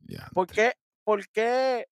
Diantre. 0.00 0.30
¿Por 0.34 0.46
qué, 0.48 0.72
por 1.04 1.26
qué 1.28 1.86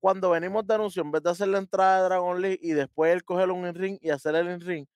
cuando 0.00 0.30
venimos 0.30 0.66
de 0.66 0.74
anuncio, 0.74 1.02
en 1.02 1.10
vez 1.10 1.22
de 1.22 1.30
hacer 1.30 1.48
la 1.48 1.58
entrada 1.58 1.98
de 1.98 2.04
Dragon 2.04 2.40
Lee 2.40 2.58
y 2.62 2.70
después 2.70 3.12
él 3.12 3.24
coger 3.24 3.50
un 3.50 3.66
in-ring 3.66 3.98
y 4.00 4.10
hacer 4.10 4.34
el 4.36 4.48
in-ring, 4.50 4.86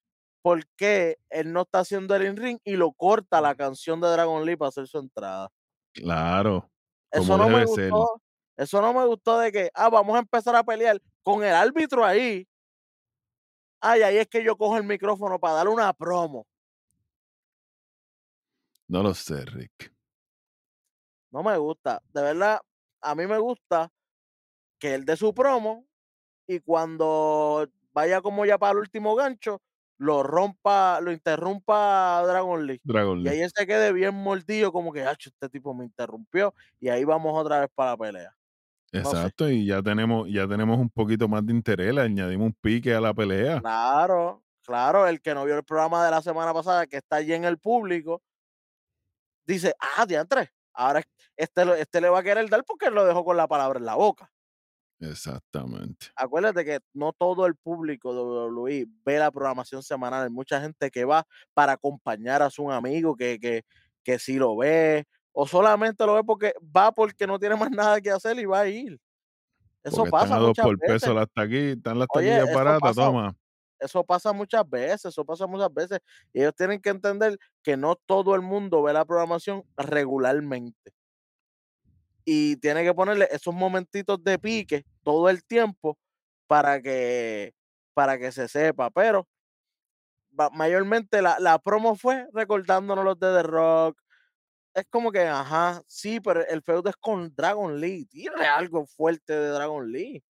¿por 0.43 0.67
qué 0.77 1.17
él 1.31 1.53
no 1.53 1.63
está 1.63 1.81
haciendo 1.81 2.15
el 2.17 2.27
in-ring 2.27 2.59
y 2.65 2.77
lo 2.77 2.93
corta 2.93 3.41
la 3.41 3.55
canción 3.55 4.01
de 4.01 4.09
Dragon 4.09 4.45
Lee 4.45 4.57
para 4.57 4.69
hacer 4.71 4.87
su 4.89 4.99
entrada? 4.99 5.49
Claro, 5.95 6.71
Eso 7.11 7.37
no 7.39 7.49
me 7.49 7.67
ser. 7.67 7.91
gustó. 7.91 8.21
Eso 8.57 8.83
no 8.83 8.93
me 8.93 9.07
gustó 9.07 9.39
de 9.39 9.51
que, 9.51 9.71
ah, 9.75 9.89
vamos 9.89 10.15
a 10.17 10.19
empezar 10.21 10.55
a 10.55 10.63
pelear 10.63 11.01
con 11.23 11.43
el 11.43 11.55
árbitro 11.55 12.05
ahí. 12.05 12.47
Ay, 13.81 14.03
ahí 14.03 14.19
es 14.19 14.29
que 14.29 14.45
yo 14.45 14.57
cojo 14.57 14.77
el 14.77 14.85
micrófono 14.85 15.39
para 15.39 15.55
darle 15.55 15.73
una 15.73 15.93
promo. 15.93 16.47
No 18.89 19.03
lo 19.03 19.15
sé, 19.15 19.45
Rick. 19.47 19.93
No 21.31 21.43
me 21.43 21.57
gusta. 21.57 22.03
De 22.13 22.23
verdad, 22.23 22.61
a 23.01 23.15
mí 23.15 23.27
me 23.27 23.39
gusta 23.39 23.91
que 24.79 24.95
él 24.95 25.05
dé 25.05 25.17
su 25.17 25.33
promo 25.33 25.87
y 26.47 26.61
cuando 26.61 27.67
vaya 27.93 28.21
como 28.21 28.45
ya 28.45 28.59
para 28.59 28.73
el 28.73 28.79
último 28.79 29.15
gancho, 29.15 29.63
lo 30.03 30.23
rompa, 30.23 31.01
lo 31.01 31.13
interrumpa 31.13 32.23
Dragon 32.27 32.67
Lee. 32.67 32.83
Dragon 32.85 33.25
Y 33.25 33.29
ahí 33.29 33.41
él 33.43 33.51
se 33.55 33.67
quede 33.67 33.93
bien 33.93 34.15
mordido, 34.15 34.73
como 34.73 34.93
que, 34.93 35.03
"Acho, 35.05 35.31
este 35.31 35.49
tipo 35.49 35.75
me 35.75 35.85
interrumpió. 35.85 36.55
Y 36.81 36.89
ahí 36.89 37.05
vamos 37.05 37.33
otra 37.39 37.61
vez 37.61 37.69
para 37.75 37.93
la 37.93 37.97
pelea. 37.97 38.37
no 39.03 39.15
sé. 39.17 39.17
Exacto, 39.17 39.49
y 39.51 39.67
ya 39.67 39.83
tenemos, 39.83 40.29
ya 40.31 40.47
tenemos 40.49 40.79
un 40.79 40.91
poquito 40.91 41.29
más 41.29 41.45
de 41.47 41.53
interés, 41.53 41.95
le 41.95 42.03
añadimos 42.03 42.47
un 42.49 42.55
pique 42.55 42.95
a 42.95 43.01
la 43.01 43.15
pelea. 43.15 43.65
Claro, 43.65 44.45
claro, 44.63 45.07
el 45.07 45.21
que 45.23 45.35
no 45.35 45.45
vio 45.45 45.57
el 45.57 45.65
programa 45.65 46.05
de 46.05 46.11
la 46.11 46.21
semana 46.23 46.53
pasada, 46.53 46.87
que 46.87 46.97
está 46.99 47.17
allí 47.17 47.33
en 47.33 47.45
el 47.45 47.59
público, 47.59 48.23
dice, 49.47 49.75
ah, 49.97 50.07
diantre, 50.07 50.51
ahora 50.73 51.01
es- 51.01 51.07
este, 51.37 51.63
este 51.81 52.01
le 52.01 52.09
va 52.09 52.21
a 52.21 52.23
querer 52.23 52.49
dar 52.49 52.65
porque 52.65 52.87
él 52.87 52.95
lo 52.95 53.05
dejó 53.05 53.25
con 53.25 53.37
la 53.37 53.49
palabra 53.49 53.79
en 53.79 53.87
la 53.87 53.95
boca. 53.95 54.32
Exactamente. 55.03 56.07
Acuérdate 56.17 56.65
que 56.65 56.79
no 56.93 57.13
todo 57.13 57.47
el 57.47 57.57
público 57.57 58.15
de 58.15 58.21
WWE 58.21 58.87
ve 59.05 59.19
la 59.19 59.31
programación 59.31 59.83
semanal. 59.83 60.25
Hay 60.25 60.31
mucha 60.31 60.61
gente 60.61 60.91
que 60.91 61.05
va 61.05 61.27
para 61.55 61.73
acompañar 61.73 62.43
a 62.43 62.51
su 62.51 62.71
amigo 62.71 63.17
que, 63.17 63.39
que, 63.41 63.63
que 64.05 64.19
sí 64.19 64.37
lo 64.37 64.57
ve, 64.57 65.05
o 65.33 65.47
solamente 65.47 66.05
lo 66.07 66.15
ve 66.15 66.23
porque 66.25 66.53
va 66.77 66.93
porque 66.93 67.27
no 67.27 67.39
tiene 67.39 67.57
más 67.57 67.71
nada 67.71 68.01
que 68.01 68.11
hacer 68.11 68.39
y 68.39 68.45
va 68.45 68.61
a 68.61 68.69
ir. 68.69 68.99
Eso 69.85 70.07
Porque 70.07 70.11
pasa 70.11 70.37
están 70.37 70.39
a 70.39 70.41
dos 70.41 70.57
muchas 70.57 70.61
por 70.61 70.79
veces. 70.79 70.97
peso 71.03 71.15
las 71.15 71.29
taquillas, 71.33 71.77
están 71.77 71.99
las 71.99 72.09
Oye, 72.09 72.29
taquillas 72.35 72.51
baratas, 72.51 72.95
toma. 72.95 73.35
eso 73.81 74.05
pasa 74.05 74.33
muchas 74.33 74.69
veces, 74.69 75.07
eso 75.07 75.25
pasa 75.25 75.47
muchas 75.47 75.73
veces. 75.75 75.99
Y 76.33 76.41
ellos 76.41 76.55
tienen 76.57 76.81
que 76.81 76.91
entender 76.91 77.39
que 77.63 77.77
no 77.77 77.97
todo 77.97 78.35
el 78.35 78.43
mundo 78.43 78.83
ve 78.83 78.93
la 78.93 79.05
programación 79.05 79.65
regularmente. 79.77 80.93
Y 82.25 82.57
tiene 82.57 82.85
que 82.85 82.95
ponerle 82.95 83.29
esos 83.31 83.55
momentitos 83.55 84.23
de 84.23 84.39
pique 84.39 84.85
todo 85.03 85.29
el 85.29 85.45
tiempo 85.45 85.99
para 86.47 86.81
que, 86.81 87.55
para 87.95 88.19
que 88.19 88.31
se 88.33 88.49
sepa. 88.49 88.91
Pero 88.91 89.29
mayormente 90.53 91.21
la, 91.21 91.39
la 91.41 91.59
promo 91.59 91.97
fue 91.97 92.27
recordándonos 92.33 93.05
los 93.05 93.19
de 93.19 93.33
The 93.35 93.43
Rock. 93.43 94.01
Es 94.75 94.87
como 94.89 95.13
que, 95.13 95.21
ajá, 95.21 95.83
sí, 95.87 96.21
pero 96.21 96.47
el 96.47 96.63
feudo 96.63 96.89
es 96.89 96.97
con 96.97 97.35
Dragon 97.35 97.79
Lee. 97.79 98.07
Tiene 98.07 98.47
algo 98.47 98.87
fuerte 98.87 99.33
de 99.35 99.49
Dragon 99.49 99.91
Lee. 99.91 100.23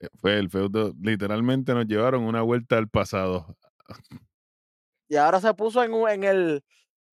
Eh, 0.00 0.08
Fue 0.16 0.38
el 0.38 0.50
feudo, 0.50 0.92
literalmente 1.00 1.74
nos 1.74 1.86
llevaron 1.86 2.24
una 2.24 2.42
vuelta 2.42 2.76
al 2.76 2.88
pasado. 2.88 3.56
Y 5.08 5.16
ahora 5.16 5.40
se 5.40 5.54
puso 5.54 5.82
en, 5.84 5.92
en 6.08 6.24
el 6.24 6.64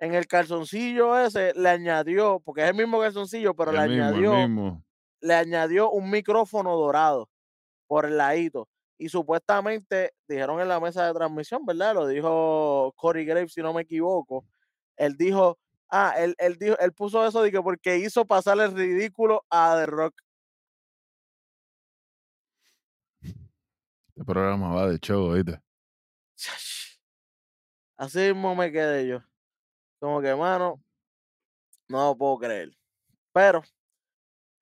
en 0.02 0.16
el 0.16 0.26
calzoncillo 0.26 1.18
ese, 1.20 1.54
le 1.54 1.70
añadió, 1.70 2.40
porque 2.40 2.64
es 2.64 2.70
el 2.70 2.76
mismo 2.76 3.00
calzoncillo, 3.00 3.54
pero 3.54 3.72
le 3.72 3.88
mismo, 3.88 4.04
añadió, 4.04 4.84
le 5.22 5.34
añadió 5.36 5.92
un 5.92 6.10
micrófono 6.10 6.76
dorado 6.76 7.30
por 7.86 8.06
el 8.06 8.18
ladito. 8.18 8.68
Y 8.98 9.10
supuestamente 9.10 10.14
dijeron 10.28 10.60
en 10.60 10.70
la 10.70 10.80
mesa 10.80 11.06
de 11.06 11.14
transmisión, 11.14 11.66
¿verdad? 11.68 11.94
Lo 11.94 12.08
dijo 12.08 12.94
Corey 12.96 13.26
Graves, 13.26 13.54
si 13.54 13.62
no 13.62 13.74
me 13.74 13.84
equivoco. 13.84 14.44
Él 14.98 15.16
dijo, 15.18 15.60
ah, 15.90 16.16
él, 16.18 16.34
él 16.40 16.58
dijo, 16.58 16.76
él 16.80 16.94
puso 16.94 17.24
eso 17.26 17.44
de 17.44 17.52
que 17.52 17.62
porque 17.62 17.98
hizo 17.98 18.26
pasar 18.26 18.60
el 18.60 18.74
ridículo 18.74 19.46
a 19.52 19.76
The 19.78 19.86
Rock. 19.86 20.16
Este 23.22 24.26
programa 24.26 24.74
va 24.74 24.90
de 24.90 24.98
show, 24.98 25.26
¿oíste? 25.26 25.62
Así 27.98 28.20
mismo 28.20 28.56
me 28.56 28.72
quedé 28.72 29.08
yo. 29.08 29.31
Como 30.02 30.20
que, 30.20 30.36
mano, 30.36 30.82
no 31.88 32.08
lo 32.08 32.18
puedo 32.18 32.40
creer. 32.40 32.72
Pero 33.32 33.62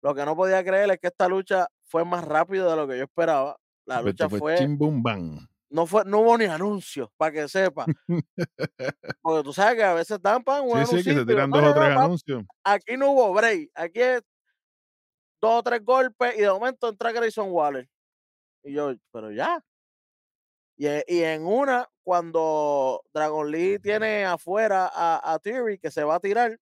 lo 0.02 0.14
que 0.14 0.26
no 0.26 0.36
podía 0.36 0.64
creer 0.64 0.92
es 0.92 1.00
que 1.00 1.08
esta 1.08 1.30
lucha 1.30 1.68
fue 1.86 2.04
más 2.04 2.26
rápido 2.26 2.70
de 2.70 2.76
lo 2.76 2.88
que 2.88 2.98
yo 2.98 3.06
esperaba. 3.06 3.58
La 3.86 3.96
esto 4.00 4.08
lucha 4.08 4.30
fue 4.30 4.40
fue, 4.40 4.68
no 5.70 5.86
fue, 5.86 6.04
no 6.06 6.20
hubo 6.20 6.38
ni 6.38 6.46
anuncios, 6.46 7.10
para 7.16 7.32
que 7.32 7.48
sepa. 7.48 7.86
Porque 9.22 9.44
tú 9.44 9.54
sabes 9.54 9.76
que 9.76 9.84
a 9.84 9.94
veces 9.94 10.22
dan 10.22 10.44
pan 10.44 10.64
un 10.66 10.86
Sí, 10.86 10.98
sí, 10.98 11.04
que 11.04 11.16
se 11.16 11.26
tiran 11.26 11.50
dos 11.50 11.62
o 11.62 11.66
no, 11.66 11.74
tres 11.74 11.98
anuncios. 11.98 12.44
aquí 12.64 12.98
no 12.98 13.12
hubo 13.12 13.34
break. 13.34 13.70
Aquí 13.76 14.02
es 14.02 14.22
dos 15.42 15.60
o 15.60 15.64
tres 15.64 15.84
golpes 15.86 16.38
y 16.38 16.42
de 16.42 16.50
momento 16.50 16.90
entra 16.90 17.14
Grayson 17.14 17.50
Waller. 17.50 17.88
Y 18.64 18.74
yo, 18.74 18.94
pero 19.14 19.32
ya. 19.32 19.64
Y, 20.80 20.88
e- 20.88 21.06
y 21.10 21.24
en 21.24 21.46
una, 21.48 21.88
cuando 22.04 23.04
Dragon 23.14 23.52
Lee 23.52 23.80
tiene 23.80 24.26
afuera 24.26 24.90
a, 24.94 25.34
a 25.36 25.40
Theory 25.40 25.80
que 25.80 25.92
se 25.92 26.06
va 26.06 26.16
a 26.18 26.22
tirar, 26.22 26.58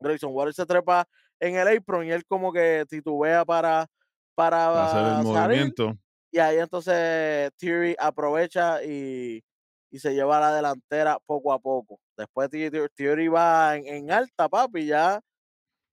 Grayson 0.00 0.32
Waller 0.34 0.54
se 0.54 0.66
trepa 0.66 1.06
en 1.40 1.56
el 1.56 1.68
apron 1.78 2.06
y 2.06 2.12
él 2.12 2.24
como 2.26 2.52
que 2.52 2.84
titubea 2.88 3.44
para, 3.44 3.86
Para 4.34 4.84
hacer 4.84 5.06
el 5.06 5.16
salir. 5.24 5.24
movimiento. 5.24 5.98
Y 6.32 6.38
ahí 6.40 6.58
entonces 6.58 7.50
Theory 7.58 7.96
aprovecha 7.98 8.82
y, 8.84 9.42
y 9.90 9.98
se 10.00 10.14
lleva 10.14 10.38
a 10.38 10.40
la 10.40 10.56
delantera 10.56 11.18
poco 11.26 11.52
a 11.52 11.58
poco. 11.60 12.00
Después 12.16 12.50
Theory 12.50 13.28
va 13.28 13.76
en, 13.76 13.86
en 13.88 14.10
alta, 14.12 14.48
papi, 14.48 14.86
ya 14.86 15.20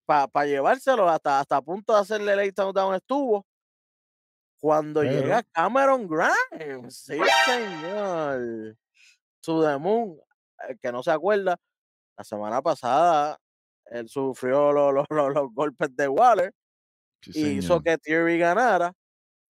para 0.05 0.45
llevárselo 0.45 1.07
hasta, 1.09 1.39
hasta 1.39 1.57
a 1.57 1.61
punto 1.61 1.93
de 1.93 1.99
hacerle 2.01 2.51
down, 2.51 2.73
down 2.73 2.95
estuvo. 2.95 3.45
Cuando 4.61 5.01
Pero- 5.01 5.11
llega 5.11 5.43
Cameron 5.51 6.07
Grimes, 6.07 6.95
sí 6.95 7.17
señor, 7.45 8.75
to 9.41 9.61
the 9.67 9.77
moon, 9.77 10.17
el 10.69 10.79
que 10.79 10.91
no 10.91 11.01
se 11.01 11.11
acuerda, 11.11 11.57
la 12.17 12.23
semana 12.23 12.61
pasada 12.61 13.37
él 13.87 14.07
sufrió 14.07 14.71
lo- 14.71 14.91
lo- 14.91 15.05
lo- 15.09 15.29
los 15.29 15.53
golpes 15.53 15.93
de 15.95 16.07
Waller 16.07 16.53
Sí, 17.23 17.31
y 17.35 17.47
hizo 17.57 17.81
que 17.81 17.97
Theory 17.97 18.37
ganara. 18.39 18.93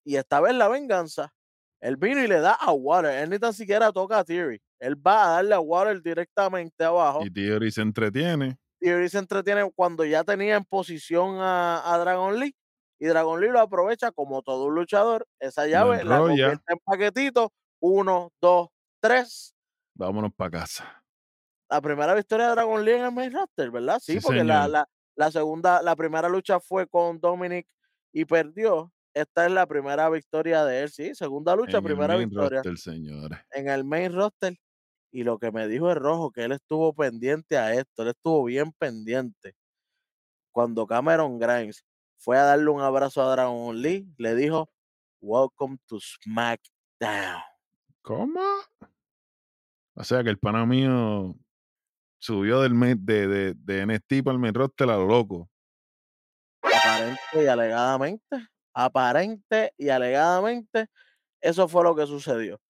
Y 0.04 0.16
esta 0.16 0.40
vez 0.40 0.54
la 0.54 0.66
venganza. 0.68 1.32
Él 1.80 1.96
vino 1.96 2.20
y 2.22 2.26
le 2.26 2.40
da 2.40 2.52
a 2.54 2.72
Water. 2.72 3.10
Él 3.12 3.30
ni 3.30 3.38
tan 3.38 3.52
siquiera 3.52 3.92
toca 3.92 4.18
a 4.18 4.24
Theory. 4.24 4.60
Él 4.80 4.96
va 4.96 5.24
a 5.24 5.30
darle 5.36 5.54
a 5.54 5.60
Water 5.60 6.02
directamente 6.02 6.82
abajo. 6.84 7.20
Y 7.24 7.30
Theory 7.30 7.70
se 7.70 7.82
entretiene. 7.82 8.58
Theory 8.80 9.08
se 9.08 9.18
entretiene 9.18 9.70
cuando 9.74 10.04
ya 10.04 10.24
tenía 10.24 10.56
en 10.56 10.64
posición 10.64 11.36
a, 11.38 11.82
a 11.94 11.98
Dragon 11.98 12.40
Lee. 12.40 12.54
Y 13.00 13.06
Dragon 13.06 13.40
Lee 13.40 13.48
lo 13.48 13.60
aprovecha 13.60 14.12
como 14.12 14.42
todo 14.42 14.66
un 14.66 14.74
luchador. 14.74 15.26
Esa 15.40 15.66
llave 15.66 16.04
la 16.04 16.18
convierte 16.18 16.72
en 16.72 16.78
paquetito. 16.84 17.52
Uno, 17.80 18.30
dos, 18.40 18.68
tres. 19.00 19.54
Vámonos 19.94 20.32
para 20.34 20.50
casa. 20.50 21.02
La 21.70 21.80
primera 21.80 22.14
victoria 22.14 22.46
de 22.48 22.52
Dragon 22.52 22.84
Lee 22.84 22.92
en 22.92 23.04
el 23.04 23.12
main 23.12 23.32
roster, 23.32 23.70
¿verdad? 23.70 23.98
Sí, 24.00 24.14
Sí, 24.14 24.20
porque 24.20 24.44
la, 24.44 24.68
la, 24.68 24.86
la 25.16 25.30
segunda, 25.30 25.80
la 25.82 25.96
primera 25.96 26.28
lucha 26.28 26.60
fue 26.60 26.86
con 26.86 27.20
Dominic 27.20 27.66
y 28.12 28.24
perdió. 28.26 28.92
Esta 29.14 29.46
es 29.46 29.52
la 29.52 29.66
primera 29.66 30.08
victoria 30.10 30.64
de 30.64 30.82
él, 30.82 30.90
sí. 30.90 31.14
Segunda 31.14 31.56
lucha, 31.56 31.78
en 31.78 31.84
el 31.84 31.84
primera 31.84 32.14
main 32.16 32.28
victoria 32.28 32.58
roster, 32.62 32.78
señores. 32.78 33.38
en 33.52 33.68
el 33.68 33.84
main 33.84 34.12
roster. 34.12 34.56
Y 35.12 35.24
lo 35.24 35.38
que 35.38 35.50
me 35.50 35.66
dijo 35.68 35.90
el 35.90 35.96
rojo, 35.96 36.30
que 36.30 36.44
él 36.44 36.52
estuvo 36.52 36.92
pendiente 36.94 37.56
a 37.56 37.72
esto, 37.74 38.02
él 38.02 38.08
estuvo 38.10 38.44
bien 38.44 38.72
pendiente. 38.78 39.54
Cuando 40.52 40.86
Cameron 40.86 41.38
Grimes 41.38 41.84
fue 42.20 42.38
a 42.38 42.44
darle 42.44 42.68
un 42.68 42.82
abrazo 42.82 43.22
a 43.22 43.32
Dragon 43.32 43.80
Lee, 43.80 44.06
le 44.18 44.34
dijo, 44.34 44.70
Welcome 45.22 45.78
to 45.86 45.98
SmackDown. 45.98 47.42
¿Cómo? 48.02 48.40
O 49.94 50.04
sea 50.04 50.22
que 50.22 50.30
el 50.30 50.38
pana 50.38 50.64
mío 50.66 51.34
subió 52.18 52.60
del 52.60 52.78
de, 53.04 53.26
de, 53.26 53.54
de 53.54 53.86
NXT 53.86 54.22
para 54.24 54.34
el 54.34 54.38
main 54.38 54.54
roster 54.54 54.88
a 54.90 54.96
lo 54.96 55.06
loco. 55.06 55.48
Aparente 56.62 57.42
y 57.42 57.46
alegadamente, 57.46 58.48
aparente 58.74 59.72
y 59.78 59.88
alegadamente, 59.88 60.88
eso 61.40 61.68
fue 61.68 61.84
lo 61.84 61.96
que 61.96 62.06
sucedió. 62.06 62.60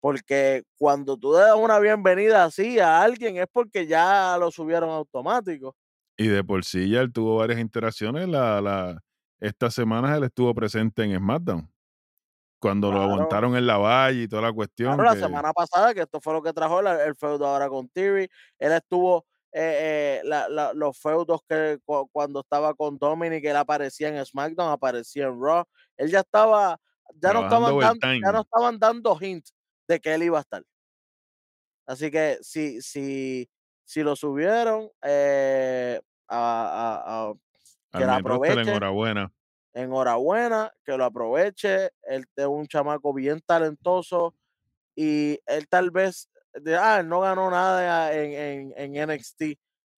Porque 0.00 0.64
cuando 0.78 1.16
tú 1.16 1.32
das 1.32 1.54
una 1.56 1.78
bienvenida 1.78 2.44
así 2.44 2.78
a 2.78 3.02
alguien 3.02 3.36
es 3.36 3.46
porque 3.50 3.86
ya 3.86 4.36
lo 4.38 4.50
subieron 4.50 4.90
automático. 4.90 5.76
Y 6.16 6.28
de 6.28 6.44
por 6.44 6.64
sí 6.64 6.88
ya 6.88 7.00
él 7.00 7.12
tuvo 7.12 7.36
varias 7.36 7.58
interacciones. 7.60 8.28
La, 8.28 8.60
la, 8.60 9.00
estas 9.40 9.74
semanas 9.74 10.16
él 10.16 10.24
estuvo 10.24 10.54
presente 10.54 11.02
en 11.02 11.16
SmackDown. 11.16 11.70
Cuando 12.60 12.90
lo 12.90 13.02
aguantaron 13.02 13.56
en 13.56 13.66
la 13.66 13.76
valle 13.76 14.22
y 14.22 14.28
toda 14.28 14.42
la 14.42 14.52
cuestión. 14.52 14.94
Claro, 14.94 15.02
la 15.10 15.14
que- 15.14 15.20
semana 15.20 15.52
pasada, 15.52 15.92
que 15.92 16.00
esto 16.00 16.20
fue 16.20 16.32
lo 16.32 16.42
que 16.42 16.52
trajo 16.52 16.80
el, 16.80 16.86
el 16.86 17.14
feudo 17.14 17.46
ahora 17.46 17.68
con 17.68 17.88
Theory. 17.88 18.28
Él 18.58 18.72
estuvo 18.72 19.26
eh, 19.52 20.20
eh, 20.20 20.20
la- 20.24 20.48
la- 20.48 20.72
los 20.72 20.98
feudos 20.98 21.40
que 21.48 21.78
cu- 21.84 22.08
cuando 22.10 22.40
estaba 22.40 22.74
con 22.74 22.96
Dominic, 22.98 23.44
él 23.44 23.56
aparecía 23.56 24.08
en 24.08 24.24
SmackDown, 24.24 24.70
aparecía 24.72 25.26
en 25.26 25.38
Raw. 25.40 25.64
Él 25.96 26.10
ya 26.10 26.20
estaba, 26.20 26.80
ya 27.20 27.32
no 27.34 27.40
estaban, 27.42 27.70
dando, 27.80 28.00
ya 28.26 28.32
no 28.32 28.40
estaban 28.40 28.78
dando 28.78 29.18
hints 29.20 29.54
de 29.86 30.00
que 30.00 30.14
él 30.14 30.22
iba 30.24 30.38
a 30.38 30.40
estar. 30.40 30.62
Así 31.86 32.10
que 32.10 32.38
si, 32.40 32.80
si, 32.80 33.48
si 33.84 34.02
lo 34.02 34.16
subieron 34.16 34.90
eh, 35.02 36.00
a, 36.28 37.02
a- 37.04 37.30
a- 37.30 37.34
que 37.98 38.04
la 38.06 38.16
aproveche. 38.16 38.60
enhorabuena. 38.62 39.32
enhorabuena, 39.72 40.72
que 40.84 40.96
lo 40.96 41.04
aproveche. 41.04 41.90
Él 42.02 42.24
es 42.36 42.46
un 42.46 42.66
chamaco 42.66 43.12
bien 43.12 43.40
talentoso 43.44 44.34
y 44.96 45.38
él 45.46 45.68
tal 45.68 45.90
vez, 45.90 46.28
de, 46.54 46.76
ah, 46.76 47.00
él 47.00 47.08
no 47.08 47.20
ganó 47.20 47.50
nada 47.50 48.12
en, 48.14 48.32
en, 48.76 48.94
en 48.96 49.10
NXT. 49.10 49.42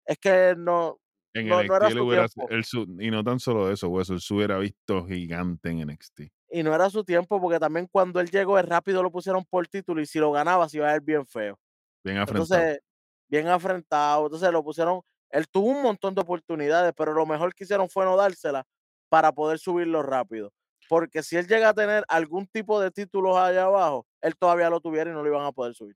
Es 0.06 0.18
que 0.20 0.50
él 0.50 0.64
no, 0.64 1.00
En 1.34 1.48
No- 1.48 1.56
no 1.56 1.62
NXT 1.64 1.76
era 1.76 1.88
él 1.88 1.94
su 1.94 2.04
hubiera- 2.06 2.26
él 2.50 3.06
y 3.06 3.12
no 3.12 3.24
tan 3.24 3.40
solo 3.40 3.72
eso, 3.72 3.90
hueso, 3.90 4.14
él 4.14 4.22
se 4.22 4.34
hubiera 4.34 4.58
visto 4.58 5.06
gigante 5.06 5.70
en 5.70 5.80
NXT. 5.90 6.22
y 6.52 6.64
no 6.64 6.74
era 6.74 6.90
su 6.90 7.04
tiempo 7.04 7.42
porque 7.42 7.60
también 7.60 7.88
cuando 7.92 8.20
él 8.22 8.30
llegó, 8.30 8.58
es 8.58 8.66
rápido 8.66 9.04
lo 9.04 9.12
pusieron 9.12 9.44
por 9.46 9.68
título 9.68 10.00
y 10.02 10.06
si 10.06 10.20
lo 10.20 10.32
ganaba, 10.32 10.70
se 10.70 10.78
iba 10.78 10.88
a 10.90 10.94
ver 10.94 11.02
bien 11.02 11.26
feo. 11.26 11.60
Bien 12.04 12.18
afrontado. 12.20 12.62
Entonces, 12.62 12.82
bien 13.28 13.48
afrentado. 13.48 14.26
Entonces 14.26 14.52
lo 14.52 14.64
pusieron, 14.64 15.02
él 15.30 15.48
tuvo 15.50 15.68
un 15.70 15.82
montón 15.84 16.16
de 16.16 16.22
oportunidades, 16.22 16.94
pero 16.96 17.14
lo 17.14 17.26
mejor 17.26 17.54
que 17.56 17.64
hicieron 17.66 17.90
fue 17.90 18.06
no 18.06 18.16
dársela 18.18 18.64
para 19.10 19.32
poder 19.32 19.60
subirlo 19.60 20.02
rápido. 20.04 20.52
Porque 20.90 21.24
si 21.24 21.36
él 21.38 21.48
llega 21.48 21.70
a 21.70 21.74
tener 21.74 22.04
algún 22.08 22.48
tipo 22.48 22.80
de 22.80 22.92
títulos 22.92 23.36
allá 23.38 23.64
abajo, 23.66 24.06
él 24.22 24.36
todavía 24.38 24.70
lo 24.70 24.80
tuviera 24.82 25.10
y 25.10 25.14
no 25.14 25.24
lo 25.24 25.30
iban 25.30 25.46
a 25.46 25.52
poder 25.52 25.74
subir. 25.74 25.96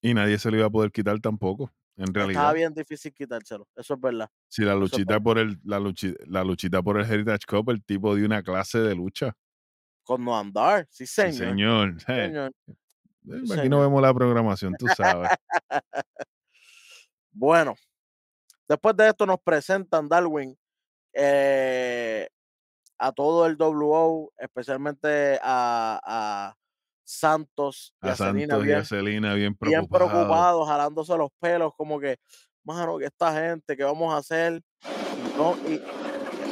Y 0.00 0.14
nadie 0.14 0.38
se 0.38 0.50
lo 0.50 0.56
iba 0.58 0.66
a 0.66 0.70
poder 0.70 0.90
quitar 0.92 1.18
tampoco, 1.20 1.72
en 1.96 2.04
Estaba 2.06 2.14
realidad. 2.14 2.54
bien 2.54 2.72
difícil 2.72 3.12
quitárselo, 3.12 3.66
eso 3.76 3.94
es 3.94 4.00
verdad. 4.00 4.28
Si 4.48 4.62
la 4.64 4.74
luchita 4.74 5.20
por 5.20 5.38
el, 5.38 5.58
la, 5.64 5.78
luchi- 5.78 6.16
la 6.26 6.42
luchita 6.44 6.82
por 6.82 6.98
el 7.00 7.10
Heritage 7.10 7.44
Cup, 7.46 7.70
el 7.70 7.82
tipo 7.84 8.14
de 8.14 8.24
una 8.24 8.42
clase 8.42 8.78
de 8.78 8.94
lucha. 8.94 9.34
Con 10.04 10.24
Noam 10.24 10.52
Dar, 10.52 10.86
sí 10.90 11.06
Sí, 11.06 11.30
señor. 11.30 11.32
señor. 11.32 12.00
sí, 12.00 12.06
Eh, 12.08 12.26
señor. 12.28 12.52
eh, 13.30 13.40
sí, 13.44 13.52
Aquí 13.52 13.68
no 13.68 13.78
señor. 13.78 13.80
vemos 13.80 14.00
la 14.02 14.14
programación, 14.14 14.76
tú 14.76 14.88
sabes. 14.88 15.30
Bueno, 17.38 17.76
después 18.68 18.96
de 18.96 19.10
esto 19.10 19.24
nos 19.24 19.38
presentan 19.38 20.08
Darwin 20.08 20.58
eh, 21.12 22.28
a 22.98 23.12
todo 23.12 23.46
el 23.46 23.56
WO, 23.56 24.32
especialmente 24.36 25.38
a, 25.40 26.00
a 26.04 26.56
Santos 27.04 27.94
y 28.02 28.08
a, 28.08 28.12
A 28.12 28.16
Selena 28.16 28.54
Santos 28.54 28.64
y 28.64 28.66
bien, 28.66 28.78
a 28.78 28.84
Celina 28.84 29.34
bien 29.34 29.56
bien 29.60 29.86
preocupados. 29.86 30.68
jalándose 30.68 31.16
los 31.16 31.30
pelos, 31.38 31.72
como 31.76 32.00
que, 32.00 32.18
mano, 32.64 32.98
que 32.98 33.04
esta 33.04 33.32
gente, 33.32 33.76
¿qué 33.76 33.84
vamos 33.84 34.12
a 34.12 34.16
hacer? 34.16 34.60
No, 35.36 35.56
y 35.58 35.74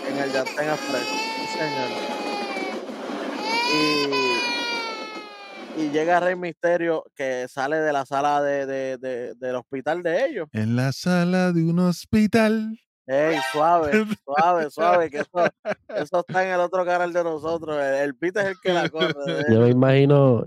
en 0.09 0.19
el 0.19 0.33
Yantén 0.33 0.71
Express, 0.71 1.03
sí, 1.03 1.59
señor. 1.59 1.91
Y, 3.75 4.16
y 5.77 5.91
llega 5.91 6.21
Rey 6.21 6.37
Misterio 6.37 7.05
que 7.15 7.47
sale 7.49 7.77
de 7.79 7.93
la 7.93 8.07
sala 8.07 8.43
de, 8.43 8.67
de- 8.67 8.99
de- 8.99 9.35
del 9.35 9.57
hospital 9.57 10.03
de 10.03 10.27
ellos. 10.27 10.49
En 10.53 10.75
la 10.77 10.93
sala 10.93 11.53
de 11.53 11.63
un 11.65 11.79
hospital. 11.79 12.79
Ey, 13.09 13.37
suave, 13.53 13.93
suave, 14.25 14.71
suave, 14.71 15.11
que 15.11 15.19
eso, 15.19 15.31
eso 15.95 16.21
está 16.27 16.45
en 16.45 16.55
el 16.55 16.61
otro 16.61 16.85
canal 16.85 17.13
de 17.13 17.23
nosotros. 17.23 17.77
El, 17.77 17.95
el 17.95 18.13
beat 18.15 18.37
es 18.39 18.45
el 18.47 18.55
que 18.61 18.73
la 18.73 18.89
corre. 18.89 19.45
Yo 19.53 19.61
me 19.61 19.69
imagino, 19.71 20.45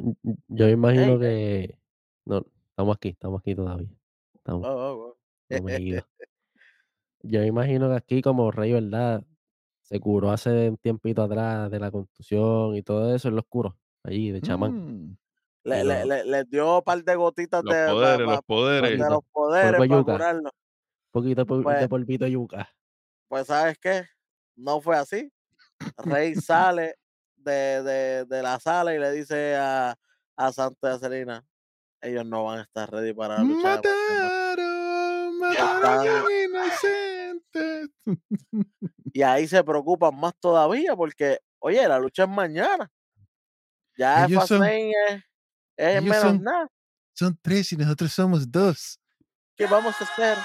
yo 0.48 0.66
me 0.66 0.72
imagino 0.72 1.14
Ey, 1.14 1.20
que. 1.20 1.80
No, 2.26 2.46
estamos 2.72 2.96
aquí, 2.98 3.10
estamos 3.10 3.40
aquí 3.40 3.56
todavía. 3.56 3.88
Estamos, 4.36 4.68
Oh, 4.68 4.72
oh, 4.72 5.16
oh. 5.16 5.16
Yo 7.22 7.40
me 7.42 7.48
imagino 7.48 7.90
que 7.90 7.96
aquí, 7.96 8.22
como 8.22 8.50
Rey, 8.52 8.72
¿verdad? 8.74 9.24
Se 9.82 10.00
curó 10.00 10.32
hace 10.32 10.70
un 10.70 10.78
tiempito 10.78 11.22
atrás 11.24 11.70
de 11.72 11.80
la 11.80 11.92
contusión 11.92 12.76
y 12.76 12.82
todo 12.84 13.14
eso 13.16 13.28
en 13.30 13.36
lo 13.36 13.42
oscuro, 13.42 13.78
allí, 14.10 14.32
de 14.32 14.42
chamán. 14.42 14.72
Mm, 15.12 15.18
Le, 15.64 15.84
le, 15.84 16.06
le, 16.06 16.24
les 16.26 16.50
dio 16.50 16.78
un 16.78 16.84
par 16.84 17.04
de 17.04 17.16
gotitas 17.16 17.64
los 17.64 17.74
de, 17.74 17.88
poderes, 17.88 18.28
los 18.28 18.42
poderes. 18.44 18.92
de 19.00 19.10
los 19.10 19.20
poderes 19.32 19.72
para 19.80 19.86
yuca. 19.86 20.12
curarlo. 20.14 20.50
Un 20.50 21.12
poquito 21.12 21.46
de, 21.46 21.64
Pues- 21.64 21.80
de 21.82 21.90
polvito 21.90 22.26
de 22.26 22.32
yuca. 22.32 22.70
Pues, 23.28 23.48
¿sabes 23.48 23.78
qué? 23.80 24.04
No 24.56 24.82
fue 24.82 24.96
así. 24.98 25.32
Rey 25.98 26.34
sale 26.36 26.96
de, 27.36 27.84
de, 27.84 28.26
de 28.26 28.42
la 28.44 28.60
sala 28.60 28.94
y 28.96 29.00
le 29.00 29.12
dice 29.12 29.56
a, 29.56 29.96
a 30.36 30.52
Santos 30.52 30.90
y 30.90 30.94
a 30.96 31.00
Selena, 31.00 31.46
ellos 32.02 32.26
no 32.26 32.46
van 32.46 32.60
a 32.60 32.62
estar 32.64 32.90
ready 32.92 33.14
para 33.14 33.38
la 33.38 33.44
lucha. 33.44 33.78
de 33.78 33.90
mañana". 33.90 34.24
Mataron, 34.24 35.40
mataron 35.40 35.86
a 35.86 36.06
Están- 36.06 36.26
un 36.26 36.32
inocente. 36.50 37.90
Y 39.14 39.22
ahí 39.24 39.48
se 39.48 39.64
preocupan 39.64 40.16
más 40.20 40.34
todavía 40.40 40.96
porque, 40.96 41.40
oye, 41.60 41.86
la 41.88 41.98
lucha 42.00 42.24
es 42.24 42.30
mañana. 42.30 42.90
Ya 44.00 44.26
Ellos 44.26 44.48
son- 44.48 44.60
Fastlane 44.60 44.92
es, 45.10 45.24
es 45.76 46.04
menos 46.04 46.22
son- 46.22 46.42
nada. 46.44 46.68
Son 47.14 47.38
tres 47.42 47.74
y 47.74 47.76
nosotros 47.76 48.14
somos 48.14 48.50
dos. 48.50 48.98
¿Qué 49.58 49.66
vamos 49.66 49.94
a 50.00 50.04
hacer? 50.06 50.38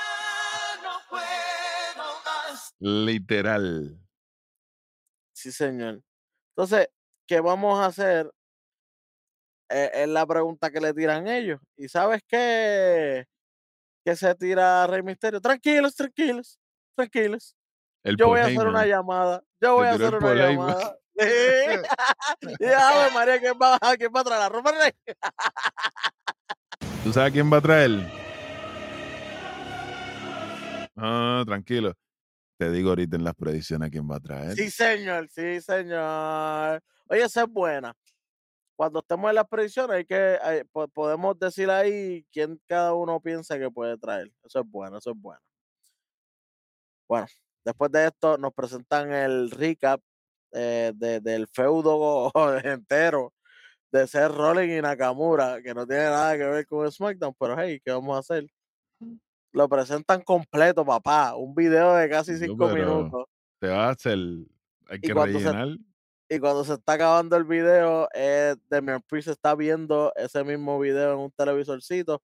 Literal. 2.81 3.97
Sí, 5.33 5.53
señor. 5.53 6.03
Entonces, 6.57 6.89
¿qué 7.29 7.39
vamos 7.41 7.79
a 7.79 7.87
hacer? 7.87 8.29
Eh, 9.71 9.91
es 9.95 10.09
la 10.09 10.27
pregunta 10.27 10.71
que 10.71 10.81
le 10.81 10.93
tiran 10.93 11.29
ellos. 11.29 11.61
¿Y 11.77 11.89
sabes 11.89 12.23
qué? 12.27 13.25
Que 14.05 14.17
se 14.17 14.35
tira 14.35 14.87
Rey 14.89 15.03
Misterio. 15.03 15.41
Tranquilos, 15.41 15.95
tranquilos, 15.95 16.59
tranquilos. 16.97 17.55
El 18.03 18.17
Yo 18.17 18.27
voy 18.27 18.41
a 18.41 18.47
hacer 18.47 18.67
una 18.67 18.85
llamada. 18.85 19.45
Yo 19.61 19.77
voy 19.77 19.87
a 19.87 19.93
hacer 19.93 20.15
una 20.17 20.35
llamada. 20.35 20.99
Sí. 21.17 22.57
y 22.61 22.65
Ave 22.67 23.11
María, 23.13 23.39
¿quién 23.41 23.55
va, 23.61 23.79
quién 23.97 24.11
va 24.15 24.21
a 24.21 24.25
traer? 24.25 24.41
¿La 24.41 24.49
Reigns? 24.49 24.95
¿Tú 27.05 27.13
sabes 27.13 27.33
quién 27.33 27.53
va 27.53 27.59
a 27.59 27.61
traer? 27.61 27.91
Ah, 30.97 31.43
tranquilo. 31.47 31.93
Te 32.59 32.71
digo 32.71 32.91
ahorita 32.91 33.17
en 33.17 33.25
las 33.25 33.35
predicciones 33.35 33.91
quién 33.91 34.09
va 34.11 34.17
a 34.17 34.21
traer. 34.21 34.55
Sí, 34.55 34.71
señor, 34.71 35.29
sí, 35.29 35.61
señor. 35.61 36.83
Oye, 37.09 37.23
esa 37.23 37.43
es 37.43 37.49
buena. 37.49 37.95
Cuando 38.77 39.01
estemos 39.01 39.29
en 39.29 39.35
las 39.37 39.47
predicciones, 39.49 39.97
hay 39.99 40.05
que, 40.05 40.39
hay- 40.43 40.65
po- 40.65 40.89
podemos 40.89 41.39
decir 41.39 41.71
ahí 41.71 42.25
quién 42.33 42.61
cada 42.67 42.93
uno 42.95 43.21
piensa 43.21 43.59
que 43.59 43.71
puede 43.71 43.97
traer. 43.99 44.31
Eso 44.45 44.61
es 44.61 44.67
bueno, 44.69 44.99
eso 44.99 45.11
es 45.11 45.17
bueno. 45.21 45.41
Bueno, 47.09 47.27
después 47.65 47.93
de 47.93 48.07
esto 48.07 48.39
nos 48.39 48.53
presentan 48.55 49.13
el 49.13 49.51
recap 49.51 50.01
eh, 50.55 50.93
de- 50.95 51.21
del 51.21 51.47
feudo 51.49 52.31
entero 52.65 53.33
de 53.93 54.07
ser 54.09 54.33
Rolling 54.33 54.79
y 54.79 54.81
Nakamura, 54.83 55.61
que 55.63 55.75
no 55.75 55.87
tiene 55.87 56.05
nada 56.05 56.37
que 56.37 56.45
ver 56.45 56.67
con 56.67 56.91
SmackDown, 56.91 57.35
pero 57.39 57.57
hey, 57.61 57.81
¿qué 57.85 57.93
vamos 57.93 58.17
a 58.17 58.21
hacer? 58.21 58.47
Lo 59.53 59.69
presentan 59.69 60.21
completo, 60.23 60.85
papá. 60.85 61.37
Un 61.37 61.55
video 61.55 61.95
de 61.95 62.09
casi 62.09 62.37
cinco 62.37 62.67
minutos. 62.75 63.27
Te 63.61 63.69
va 63.69 63.87
a 63.87 63.91
hacer. 63.91 64.19
Hay 64.89 64.99
Y 64.99 65.01
que 65.01 65.07
se- 65.09 65.15
rellenar. 65.15 65.69
Y 66.29 66.39
cuando 66.41 66.65
se 66.65 66.73
está 66.75 66.95
acabando 66.95 67.37
el 67.37 67.45
video, 67.45 68.09
eh, 68.15 68.57
Damian 68.69 69.03
Priest 69.03 69.29
está 69.29 69.55
viendo 69.55 70.13
ese 70.17 70.43
mismo 70.43 70.81
video 70.81 71.13
en 71.13 71.19
un 71.21 71.31
televisorcito, 71.31 72.21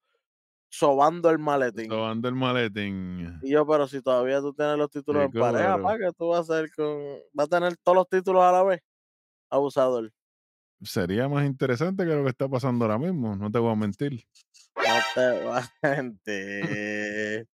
sobando 0.70 1.28
el 1.30 1.38
maletín. 1.38 1.90
Sobando 1.90 2.28
el 2.28 2.34
maletín. 2.34 3.38
Y 3.42 3.50
yo, 3.50 3.66
pero 3.66 3.86
si 3.88 4.00
todavía 4.00 4.40
tú 4.40 4.54
tienes 4.54 4.78
los 4.78 4.90
títulos 4.90 5.24
en 5.24 5.32
pareja, 5.32 5.82
¿para 5.82 5.98
qué 5.98 6.12
tú 6.16 6.28
vas 6.28 6.48
a 6.48 6.54
hacer 6.54 6.70
con...? 6.74 6.96
¿Va 7.38 7.44
a 7.44 7.46
tener 7.46 7.76
todos 7.78 7.96
los 7.96 8.08
títulos 8.08 8.42
a 8.42 8.52
la 8.52 8.62
vez? 8.62 8.80
Abusador. 9.50 10.10
Sería 10.82 11.28
más 11.28 11.44
interesante 11.44 12.06
que 12.06 12.14
lo 12.14 12.22
que 12.22 12.30
está 12.30 12.48
pasando 12.48 12.84
ahora 12.84 12.98
mismo. 12.98 13.36
No 13.36 13.50
te 13.50 13.58
voy 13.58 13.72
a 13.72 13.76
mentir. 13.76 14.24
No 14.76 14.82
te 15.14 15.44
vas 15.44 15.70
a 15.82 15.88
mentir. 15.88 17.48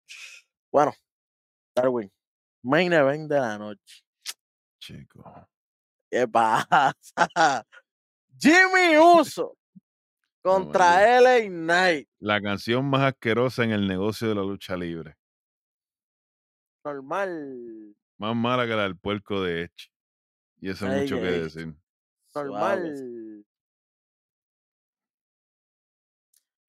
Bueno, 0.71 0.93
Darwin, 1.75 2.13
main 2.63 2.93
event 2.93 3.29
de 3.31 3.41
la 3.41 3.59
noche. 3.59 4.05
Chico. 4.79 5.49
¿Qué 6.11 6.29
pasa? 6.29 6.93
Jimmy 8.39 8.99
Uso 8.99 9.57
contra 10.47 11.03
LA 11.19 11.49
Knight. 11.49 12.09
La 12.21 12.43
canción 12.43 12.85
más 12.91 13.01
asquerosa 13.01 13.65
en 13.65 13.71
el 13.71 13.89
negocio 13.89 14.29
de 14.29 14.35
la 14.35 14.43
lucha 14.43 14.77
libre. 14.77 15.17
Normal. 16.85 17.95
Más 18.19 18.37
mala 18.37 18.67
que 18.67 18.75
la 18.75 18.83
del 18.83 18.99
puerco 18.99 19.43
de 19.43 19.63
Edge. 19.63 19.91
Y 20.61 20.71
eso 20.71 20.87
es 20.87 20.93
Ey, 20.93 20.93
mucho 20.93 21.21
que 21.21 21.27
decir. 21.29 21.75
normal. 22.35 23.45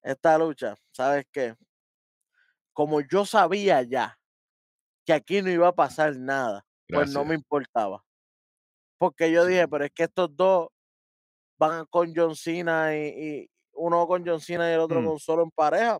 Esta 0.02 0.36
lucha, 0.38 0.74
¿sabes 0.90 1.24
qué? 1.30 1.54
Como 2.72 3.00
yo 3.00 3.24
sabía 3.24 3.82
ya 3.82 4.18
que 5.06 5.12
aquí 5.14 5.42
no 5.42 5.50
iba 5.50 5.68
a 5.68 5.74
pasar 5.74 6.16
nada, 6.16 6.64
pues 6.92 7.08
no 7.08 7.24
me 7.24 7.34
importaba. 7.36 8.04
Porque 8.98 9.32
yo 9.32 9.44
Sí. 9.44 9.52
dije, 9.52 9.68
pero 9.68 9.84
es 9.84 9.92
que 9.92 10.04
estos 10.04 10.34
dos 10.36 10.68
van 11.58 11.86
con 11.86 12.12
John 12.14 12.36
Cena 12.36 12.96
y 12.96 13.50
uno 13.78 14.06
con 14.06 14.26
John 14.26 14.40
Cena 14.40 14.68
y 14.70 14.74
el 14.74 14.80
otro 14.80 15.00
Mm. 15.00 15.06
con 15.06 15.18
solo 15.18 15.42
en 15.42 15.50
pareja 15.50 15.98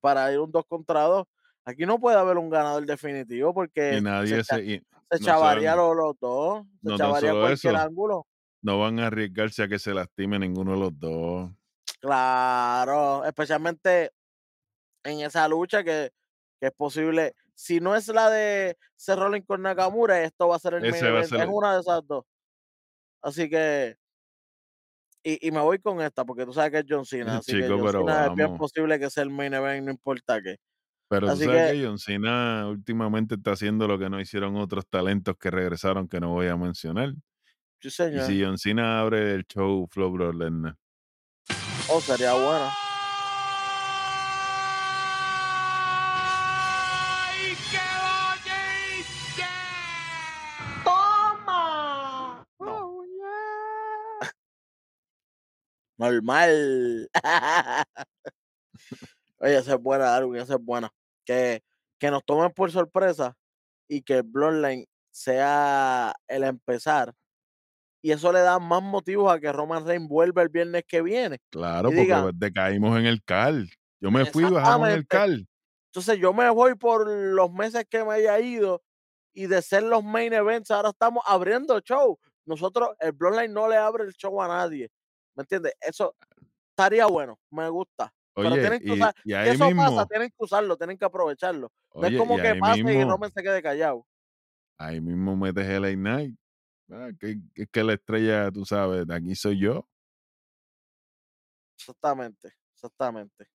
para 0.00 0.30
ir 0.32 0.38
un 0.38 0.52
dos 0.52 0.64
contra 0.66 1.02
dos. 1.02 1.26
Aquí 1.64 1.86
no 1.86 1.98
puede 1.98 2.18
haber 2.18 2.36
un 2.36 2.50
ganador 2.50 2.84
definitivo 2.84 3.54
porque 3.54 3.96
Y 3.96 4.00
nadie 4.02 4.36
se, 4.36 4.44
cha- 4.44 4.56
se, 4.56 4.64
y 4.64 4.78
se 5.10 5.18
no 5.20 5.26
chavaría 5.26 5.74
los, 5.76 5.96
los 5.96 6.18
dos, 6.20 6.64
se 6.82 6.88
no 6.90 6.98
chavaría 6.98 7.32
cualquier 7.32 7.74
eso. 7.74 7.82
ángulo. 7.82 8.26
no 8.62 8.78
van 8.78 8.98
a 9.00 9.06
arriesgarse 9.08 9.62
a 9.62 9.68
que 9.68 9.78
se 9.78 9.92
lastime 9.94 10.38
ninguno 10.38 10.72
de 10.72 10.78
los 10.78 10.98
dos. 10.98 11.50
Claro, 12.00 13.24
especialmente 13.24 14.12
en 15.04 15.20
esa 15.20 15.48
lucha 15.48 15.82
que, 15.82 16.10
que 16.60 16.66
es 16.66 16.72
posible. 16.72 17.34
Si 17.54 17.80
no 17.80 17.94
es 17.94 18.08
la 18.08 18.28
de 18.30 18.76
Rollins 19.08 19.46
con 19.46 19.62
Nakamura, 19.62 20.22
esto 20.22 20.48
va 20.48 20.56
a 20.56 20.58
ser 20.58 20.74
el 20.74 20.80
main 20.82 20.94
Ese 20.94 21.06
a 21.06 21.08
event, 21.08 21.26
ser 21.28 21.40
Es 21.40 21.48
una 21.50 21.74
de 21.74 21.80
esas 21.80 22.06
dos. 22.06 22.24
Así 23.22 23.48
que. 23.48 23.96
Y, 25.26 25.48
y 25.48 25.50
me 25.50 25.60
voy 25.60 25.78
con 25.78 26.00
esta, 26.02 26.24
porque 26.24 26.44
tú 26.44 26.52
sabes 26.52 26.70
que 26.70 26.78
es 26.80 26.84
John 26.88 27.04
Cena. 27.06 27.38
Así 27.38 27.52
que 27.52 27.62
Chico, 27.62 27.76
John 27.78 27.86
pero 27.86 28.00
Cena 28.00 28.26
es 28.26 28.34
bien 28.34 28.56
posible 28.58 28.98
que 28.98 29.10
sea 29.10 29.22
el 29.22 29.30
main 29.30 29.54
event, 29.54 29.86
no 29.86 29.90
importa 29.90 30.40
qué. 30.42 30.56
Pero 31.08 31.28
Así 31.30 31.44
tú 31.44 31.50
sabes 31.50 31.72
que- 31.72 31.78
que 31.80 31.86
John 31.86 31.98
Cena 31.98 32.68
últimamente 32.68 33.34
está 33.36 33.52
haciendo 33.52 33.88
lo 33.88 33.98
que 33.98 34.08
no 34.10 34.20
hicieron 34.20 34.56
otros 34.56 34.86
talentos 34.88 35.36
que 35.38 35.50
regresaron 35.50 36.08
que 36.08 36.20
no 36.20 36.30
voy 36.30 36.48
a 36.48 36.56
mencionar. 36.56 37.12
Sí, 37.80 37.88
Y 37.88 37.90
señor. 37.90 38.26
si 38.26 38.42
John 38.42 38.58
Cena 38.58 39.00
abre 39.00 39.34
el 39.34 39.44
show 39.46 39.86
Flow 39.90 40.10
Bro 40.12 40.32
Lesnar. 40.32 40.76
Oh, 41.90 42.00
sería 42.00 42.32
bueno. 42.32 42.68
Normal. 55.96 57.08
Oye, 59.38 59.58
esa 59.58 59.74
es 59.74 59.80
buena, 59.80 60.04
Darwin, 60.06 60.40
esa 60.40 60.54
es 60.54 60.60
buena. 60.60 60.90
Que, 61.24 61.62
que 61.98 62.10
nos 62.10 62.24
tomen 62.24 62.52
por 62.52 62.70
sorpresa 62.70 63.36
y 63.88 64.02
que 64.02 64.18
el 64.18 64.22
Bloodline 64.22 64.86
sea 65.10 66.14
el 66.26 66.42
empezar 66.42 67.14
Y 68.02 68.10
eso 68.10 68.32
le 68.32 68.40
da 68.40 68.58
más 68.58 68.82
motivos 68.82 69.32
a 69.32 69.38
que 69.38 69.52
Roman 69.52 69.86
Reigns 69.86 70.08
vuelva 70.08 70.42
el 70.42 70.48
viernes 70.48 70.84
que 70.86 71.02
viene. 71.02 71.38
Claro, 71.50 71.88
porque 71.88 72.00
diga 72.00 72.30
decaímos 72.34 72.98
en 72.98 73.06
el 73.06 73.22
cal. 73.22 73.70
Yo 74.00 74.10
me 74.10 74.26
fui 74.26 74.44
bajamos 74.44 74.88
en 74.88 74.94
el 74.94 75.06
cal. 75.06 75.48
Entonces 75.86 76.18
yo 76.18 76.34
me 76.34 76.50
voy 76.50 76.74
por 76.74 77.08
los 77.08 77.52
meses 77.52 77.86
que 77.88 78.04
me 78.04 78.14
haya 78.14 78.40
ido 78.40 78.82
y 79.32 79.46
de 79.46 79.62
ser 79.62 79.82
los 79.84 80.02
main 80.02 80.32
events, 80.32 80.70
ahora 80.70 80.90
estamos 80.90 81.22
abriendo 81.26 81.78
show. 81.80 82.18
Nosotros, 82.46 82.90
el 83.00 83.12
Bloodline 83.12 83.52
no 83.52 83.68
le 83.68 83.76
abre 83.76 84.04
el 84.04 84.12
show 84.12 84.40
a 84.42 84.48
nadie. 84.48 84.90
¿Me 85.34 85.42
entiendes? 85.42 85.74
Eso 85.80 86.14
estaría 86.70 87.06
bueno, 87.06 87.38
me 87.50 87.68
gusta. 87.68 88.12
Pero 88.34 88.54
tienen 88.54 88.80
que 88.80 88.88
y, 88.88 88.92
usar, 88.92 89.14
y 89.24 89.32
ahí 89.32 89.50
eso 89.50 89.68
pasa, 89.76 90.06
tienen 90.06 90.28
que 90.28 90.36
usarlo, 90.38 90.76
tienen 90.76 90.98
que 90.98 91.04
aprovecharlo. 91.04 91.70
No 91.94 92.06
es 92.06 92.16
como 92.16 92.36
y 92.36 92.42
que 92.42 92.54
pase 92.56 92.80
y 92.80 92.84
mismo, 92.84 93.10
Roman 93.10 93.30
se 93.32 93.42
quede 93.42 93.62
callado. 93.62 94.04
ahí 94.76 95.00
mismo 95.00 95.36
metes 95.36 95.68
el 95.68 95.84
LA 95.84 95.96
Night. 95.96 96.36
Ah, 96.90 97.10
que, 97.18 97.38
que 97.54 97.66
que 97.66 97.84
la 97.84 97.94
estrella, 97.94 98.50
tú 98.50 98.64
sabes, 98.64 99.06
de 99.06 99.14
aquí 99.14 99.34
soy 99.34 99.58
yo. 99.58 99.88
Exactamente, 101.78 102.52
exactamente. 102.74 103.46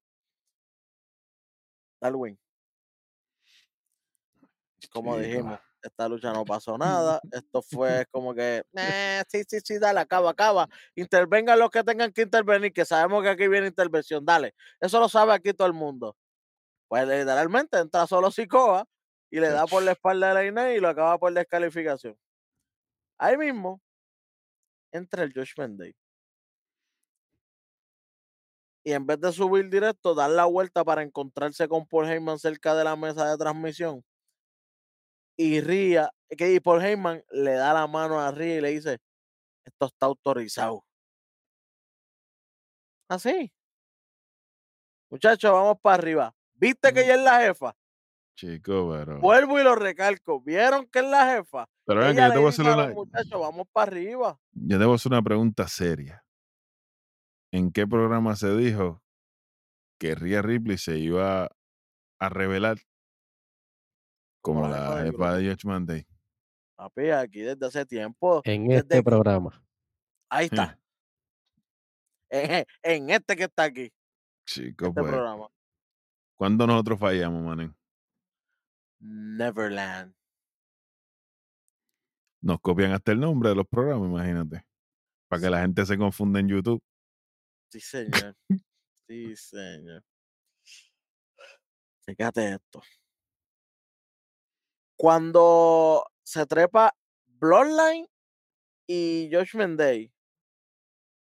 Darwin, 2.01 2.39
como 4.91 5.17
dijimos, 5.17 5.59
esta 5.81 6.07
lucha 6.09 6.31
no 6.33 6.45
pasó 6.45 6.77
nada. 6.79 7.21
Esto 7.31 7.61
fue 7.61 8.05
como 8.11 8.33
que, 8.35 8.63
"Eh, 8.81 9.23
sí, 9.29 9.43
sí, 9.47 9.59
sí, 9.63 9.79
dale, 9.79 9.99
acaba, 10.01 10.31
acaba. 10.31 10.67
Intervengan 10.95 11.59
los 11.59 11.69
que 11.71 11.83
tengan 11.83 12.11
que 12.13 12.23
intervenir, 12.23 12.73
que 12.73 12.85
sabemos 12.85 13.23
que 13.23 13.29
aquí 13.29 13.47
viene 13.47 13.67
intervención. 13.67 14.25
Dale, 14.25 14.53
eso 14.79 14.99
lo 14.99 15.09
sabe 15.09 15.33
aquí 15.33 15.53
todo 15.53 15.67
el 15.67 15.73
mundo. 15.73 16.15
Pues 16.87 17.07
literalmente 17.07 17.79
entra 17.79 18.07
solo 18.07 18.31
Sikoa 18.31 18.85
y 19.31 19.39
le 19.39 19.49
da 19.49 19.67
por 19.67 19.83
la 19.83 19.91
espalda 19.93 20.33
de 20.33 20.51
la 20.51 20.73
y 20.75 20.79
lo 20.79 20.89
acaba 20.89 21.17
por 21.19 21.33
descalificación. 21.33 22.17
Ahí 23.17 23.37
mismo 23.37 23.81
entra 24.91 25.23
el 25.23 25.33
Josh 25.33 25.53
Day. 25.55 25.95
Y 28.83 28.91
en 28.91 29.05
vez 29.05 29.19
de 29.21 29.31
subir 29.31 29.69
directo, 29.69 30.13
dar 30.15 30.29
la 30.31 30.43
vuelta 30.45 30.83
para 30.83 31.01
encontrarse 31.01 31.69
con 31.69 31.85
Paul 31.87 32.09
Heyman 32.09 32.39
cerca 32.39 32.75
de 32.75 32.83
la 32.83 32.95
mesa 32.97 33.29
de 33.29 33.37
transmisión. 33.37 34.03
Y 35.41 35.61
Ría, 35.61 36.11
que 36.37 36.53
y 36.53 36.59
Paul 36.59 36.83
Heyman 36.83 37.23
le 37.31 37.53
da 37.53 37.73
la 37.73 37.87
mano 37.87 38.19
a 38.19 38.29
Ría 38.29 38.57
y 38.57 38.61
le 38.61 38.71
dice, 38.71 38.99
esto 39.63 39.85
está 39.85 40.07
autorizado. 40.07 40.83
Así. 43.07 43.49
Muchachos, 45.09 45.49
vamos 45.49 45.77
para 45.81 45.95
arriba. 45.95 46.35
¿Viste 46.55 46.91
que 46.91 47.03
ella 47.05 47.15
es 47.15 47.21
la 47.21 47.39
jefa? 47.39 47.73
Chico, 48.35 48.91
pero. 48.91 49.21
Vuelvo 49.21 49.57
y 49.57 49.63
lo 49.63 49.75
recalco. 49.75 50.41
¿Vieron 50.41 50.85
que 50.87 50.99
es 50.99 51.05
la 51.05 51.37
jefa? 51.37 51.69
Pero 51.85 52.01
ven 52.01 52.17
que 52.17 52.21
Ella 52.21 52.27
yo 52.27 52.33
te 52.33 52.39
voy 52.39 52.45
a 52.45 52.49
hacer 52.49 52.65
una. 52.65 52.87
muchachos, 52.89 53.39
vamos 53.39 53.67
para 53.71 53.91
arriba. 53.91 54.37
Yo 54.51 54.77
debo 54.77 54.95
hacer 54.95 55.13
una 55.13 55.21
pregunta 55.21 55.69
seria. 55.69 56.21
¿En 57.53 57.71
qué 57.71 57.87
programa 57.87 58.35
se 58.35 58.53
dijo 58.57 59.01
que 59.97 60.15
Rhea 60.15 60.41
Ripley 60.41 60.77
se 60.77 60.97
iba 60.97 61.49
a 62.19 62.29
revelar 62.29 62.79
como 64.41 64.67
la 64.67 64.75
jefa 64.75 64.89
la 64.95 64.95
del 65.03 65.11
jefa 65.11 65.35
de 65.37 65.49
Judgment 65.49 65.87
Day? 65.89 66.07
Papi, 66.75 67.09
aquí 67.09 67.39
desde 67.41 67.65
hace 67.65 67.85
tiempo. 67.85 68.41
En 68.45 68.71
este 68.71 68.97
que- 68.97 69.03
programa. 69.03 69.63
Ahí 70.29 70.45
está. 70.51 70.79
En, 72.31 72.65
en 72.83 73.09
este 73.09 73.35
que 73.35 73.43
está 73.45 73.63
aquí, 73.63 73.91
Chico, 74.45 74.87
este 74.87 75.01
pues, 75.01 75.11
programa. 75.11 75.47
¿cuándo 76.37 76.67
nosotros 76.67 76.99
fallamos, 76.99 77.41
manen? 77.43 77.75
Neverland. 79.01 80.13
Nos 82.41 82.59
copian 82.61 82.91
hasta 82.91 83.11
el 83.11 83.19
nombre 83.19 83.49
de 83.49 83.55
los 83.55 83.67
programas, 83.67 84.07
imagínate. 84.09 84.63
Para 85.27 85.41
que 85.41 85.49
la 85.49 85.61
gente 85.61 85.85
se 85.85 85.97
confunda 85.97 86.39
en 86.39 86.47
YouTube. 86.49 86.81
Sí, 87.71 87.79
señor. 87.79 88.35
Sí, 89.07 89.35
señor. 89.35 90.03
Fíjate 92.05 92.53
esto. 92.53 92.81
Cuando 94.99 96.03
se 96.23 96.45
trepa 96.45 96.93
Bloodline 97.25 98.05
y 98.85 99.29
Josh 99.31 99.55
Day, 99.77 100.11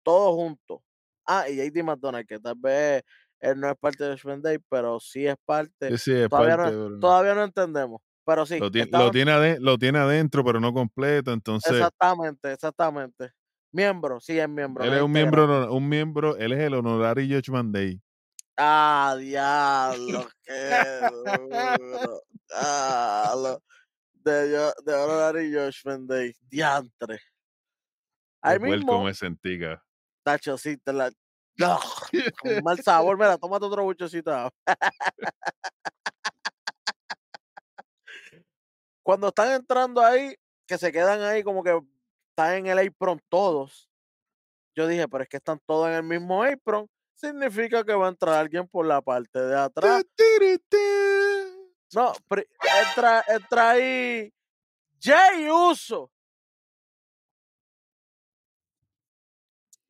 todos 0.03 0.35
juntos. 0.35 0.81
Ah, 1.25 1.49
y 1.49 1.55
JD 1.57 1.85
McDonald, 1.85 2.27
que 2.27 2.41
tal 2.41 2.57
vez 2.57 3.05
él 3.39 3.61
no 3.61 3.71
es 3.71 3.77
parte 3.79 4.03
de 4.03 4.19
Josh 4.19 4.41
Day, 4.41 4.59
pero 4.69 4.99
sí 4.99 5.29
es 5.29 5.37
parte. 5.45 5.91
Sí, 5.93 5.99
sí, 5.99 6.13
es 6.13 6.29
Todavía 6.29 6.57
parte, 6.57 6.77
no, 6.77 6.85
pero 6.87 6.99
todavía 6.99 7.35
no 7.37 7.45
entendemos. 7.45 8.01
Pero 8.25 8.47
sí. 8.47 8.59
lo, 8.59 8.69
tiene, 8.69 8.91
lo, 8.91 9.11
tiene 9.13 9.31
ade- 9.31 9.59
lo 9.61 9.79
tiene 9.79 9.99
adentro, 10.01 10.45
pero 10.45 10.59
no 10.59 10.73
completo. 10.75 11.33
Entonces, 11.33 11.71
Exactamente, 11.71 12.53
exactamente. 12.53 13.31
Miembro, 13.71 14.19
sí 14.19 14.37
es 14.41 14.49
miembro. 14.49 14.83
él 14.85 14.93
es 14.95 15.03
un 15.03 15.13
miembro, 15.13 15.45
honor- 15.45 15.71
un 15.71 15.89
miembro, 15.89 16.37
él 16.37 16.51
es 16.51 16.59
el 16.59 16.75
honorario 16.75 17.37
Judgment 17.39 17.73
Day. 17.73 18.01
Ah, 18.57 19.15
diablo, 19.17 20.27
qué 20.43 21.01
duro. 21.25 22.23
Diablo. 22.49 23.63
De, 24.13 24.51
yo- 24.51 24.75
de 24.85 24.95
Honorary 24.95 25.53
Josh 25.53 25.83
Day. 26.07 26.35
Diantre. 26.49 27.21
Ahí 28.43 28.59
mismo, 28.59 29.03
me 29.05 29.15
sentiga. 29.15 29.83
Tacho, 30.25 30.57
sí, 30.59 30.77
te 30.77 30.93
la. 30.93 31.09
¡Ugh! 31.61 32.33
Con 32.41 32.51
mal 32.65 32.83
sabor, 32.83 33.17
mira, 33.19 33.37
tómate 33.37 33.67
otro 33.67 33.83
agua. 33.83 34.53
Cuando 39.03 39.29
están 39.29 39.53
entrando 39.53 40.03
ahí, 40.03 40.35
que 40.67 40.77
se 40.77 40.93
quedan 40.93 41.23
ahí 41.23 41.43
como 41.43 41.65
que 41.65 41.81
están 42.31 42.55
en 42.55 42.67
el 42.67 42.79
apron 42.89 43.21
todos. 43.31 43.89
Yo 44.77 44.87
dije, 44.87 45.09
pero 45.09 45.25
es 45.25 45.29
que 45.29 45.39
están 45.39 45.59
todos 45.67 45.89
en 45.89 45.95
el 45.95 46.03
mismo 46.03 46.45
apron. 46.45 46.89
Significa 47.15 47.83
que 47.83 47.95
va 47.95 48.07
a 48.07 48.11
entrar 48.11 48.35
alguien 48.35 48.69
por 48.69 48.87
la 48.87 49.01
parte 49.01 49.41
de 49.41 49.59
atrás. 49.59 50.05
No, 51.95 52.13
pri- 52.29 52.47
entra, 52.83 53.25
entra 53.29 53.71
ahí 53.71 54.33
Jay 55.01 55.49
Uso. 55.51 56.11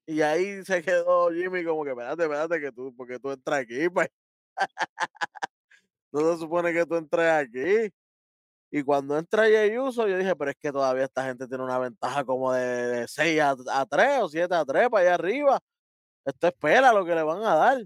Y 0.07 0.23
ahí 0.23 0.65
se 0.65 0.83
quedó 0.83 1.31
Jimmy 1.31 1.65
como 1.65 1.85
que, 1.85 1.91
espérate, 1.91 2.23
espérate, 2.23 2.61
que 2.61 2.73
tú, 2.73 2.95
porque 2.97 3.19
tú 3.19 3.31
entras 3.31 3.61
aquí, 3.61 3.89
pues. 3.91 4.09
no 6.13 6.33
se 6.33 6.39
supone 6.39 6.73
que 6.73 6.87
tú 6.87 6.97
entres 6.97 7.31
aquí. 7.31 7.93
Y 8.71 8.83
cuando 8.83 9.19
entra 9.19 9.45
Jay 9.45 9.77
Uso, 9.79 10.07
yo 10.09 10.17
dije, 10.19 10.35
pero 10.37 10.51
es 10.51 10.57
que 10.59 10.73
todavía 10.73 11.05
esta 11.05 11.25
gente 11.25 11.47
tiene 11.49 11.65
una 11.65 11.79
ventaja 11.79 12.25
como 12.25 12.53
de, 12.53 12.63
de 12.63 13.09
6 13.09 13.41
a, 13.41 13.57
a 13.73 13.87
3 13.87 14.23
o 14.23 14.29
7 14.29 14.55
a 14.55 14.65
3 14.65 14.89
para 14.91 15.03
allá 15.05 15.15
arriba. 15.15 15.61
Esto 16.25 16.49
espera 16.49 16.93
lo 16.93 17.05
que 17.05 17.15
le 17.15 17.23
van 17.23 17.43
a 17.45 17.55
dar. 17.55 17.79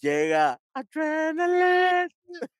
Llega 0.00 0.58
Adrenaline. 0.72 2.08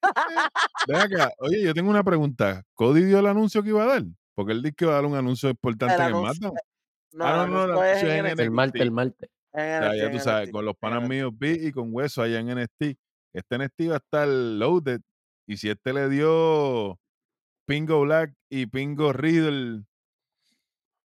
Ven 0.89 0.97
acá, 0.97 1.33
oye, 1.39 1.63
yo 1.63 1.75
tengo 1.75 1.91
una 1.91 2.03
pregunta. 2.05 2.63
¿Cody 2.75 3.03
dio 3.05 3.19
el 3.19 3.27
anuncio 3.27 3.63
que 3.63 3.69
iba 3.71 3.83
a 3.85 3.87
dar? 3.87 4.03
Porque 4.35 4.53
él 4.53 4.63
dijo 4.63 4.75
que 4.77 4.85
iba 4.85 4.93
a 4.93 4.97
dar 4.97 5.05
un 5.07 5.17
anuncio 5.17 5.49
importante 5.51 5.95
El 5.95 6.01
en 6.01 6.07
el 6.07 6.13
anuncio- 6.15 6.35
SmackDown. 6.35 6.59
No, 7.13 7.25
Ah, 7.25 7.45
el 7.45 7.51
no, 7.53 7.67
no, 7.67 7.85
el 7.85 8.11
en 8.11 8.25
NXT, 8.27 8.41
El 8.41 8.51
martes, 8.51 8.83
el 8.83 8.91
martes. 8.93 9.31
O 9.53 9.59
sea, 9.59 9.97
ya 9.97 10.11
tú 10.13 10.19
sabes, 10.21 10.43
NXT, 10.49 10.53
con 10.53 10.65
los 10.65 10.77
panas 10.77 11.01
NXT. 11.01 11.11
míos 11.11 11.33
B 11.37 11.59
y 11.61 11.73
con 11.73 11.89
Hueso 11.93 12.23
allá 12.23 12.39
en 12.39 12.49
NXT. 12.57 12.97
Este 13.35 13.59
NXT 13.59 13.81
va 13.91 13.95
a 13.95 13.97
estar 13.99 14.29
loaded. 14.29 15.01
Y 15.49 15.57
si 15.57 15.69
este 15.71 15.93
le 15.93 16.09
dio 16.09 16.99
Pingo 17.67 18.01
Black 18.03 18.33
y 18.49 18.67
Pingo 18.67 19.13
Riddle 19.13 19.83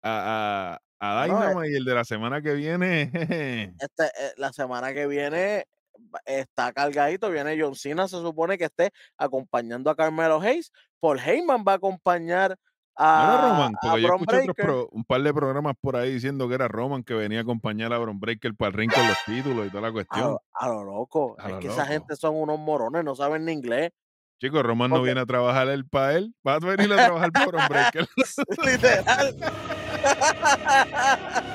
a, 0.03 0.80
a, 0.99 1.24
a 1.24 1.28
No, 1.28 1.53
no, 1.53 1.64
eh. 1.64 1.72
Y 1.72 1.76
el 1.76 1.86
de 1.86 1.95
la 1.95 2.03
semana 2.05 2.41
que 2.41 2.53
viene, 2.53 3.12
Este, 3.80 4.05
eh, 4.05 4.34
la 4.38 4.53
semana 4.53 4.93
que 4.93 5.08
viene 5.08 5.66
va- 5.68 5.76
está 6.25 6.71
cargadito, 6.73 7.29
viene 7.29 7.57
John 7.59 7.75
Cena, 7.75 8.07
se 8.07 8.17
supone 8.17 8.57
que 8.57 8.65
esté 8.65 8.91
acompañando 9.17 9.89
a 9.89 9.95
Carmelo 9.95 10.41
Hayes. 10.41 10.71
Paul 10.99 11.19
Heyman 11.19 11.63
va 11.67 11.73
a 11.73 11.75
acompañar 11.75 12.57
no 12.99 13.05
era 13.05 13.45
a, 13.45 13.49
Roman, 13.51 13.75
a 13.75 13.79
porque 13.79 14.01
yo 14.01 14.07
escuché 14.07 14.37
otros 14.41 14.55
pro- 14.55 14.89
un 14.91 15.03
par 15.05 15.21
de 15.21 15.31
programas 15.31 15.75
por 15.79 15.95
ahí 15.95 16.13
diciendo 16.13 16.49
que 16.49 16.55
era 16.55 16.67
Roman 16.67 17.03
que 17.03 17.13
venía 17.13 17.37
a 17.39 17.41
acompañar 17.43 17.93
a 17.93 17.99
Bron 17.99 18.19
Breaker 18.19 18.55
para 18.55 18.69
el 18.69 18.73
ring 18.73 18.91
con 18.91 19.07
los 19.07 19.17
títulos 19.23 19.67
y 19.67 19.69
toda 19.69 19.83
la 19.83 19.91
cuestión. 19.91 20.37
a 20.53 20.67
lo 20.67 20.83
loco. 20.83 21.35
A 21.37 21.45
es 21.47 21.53
lo 21.53 21.59
que 21.59 21.67
esa 21.67 21.85
gente 21.85 22.15
son 22.15 22.35
unos 22.35 22.57
morones, 22.57 23.03
no 23.03 23.15
saben 23.15 23.45
ni 23.45 23.51
inglés. 23.51 23.91
Chicos, 24.39 24.63
Roman 24.63 24.89
no 24.89 25.03
viene 25.03 25.21
a 25.21 25.25
trabajar 25.27 25.67
él 25.67 25.87
para 25.87 26.15
él, 26.15 26.33
va 26.47 26.55
a 26.55 26.59
venir 26.59 26.91
a 26.93 27.05
trabajar 27.05 27.31
para 27.31 27.45
Bron 27.45 27.67
Breaker. 27.69 28.07
Literal. 28.65 29.35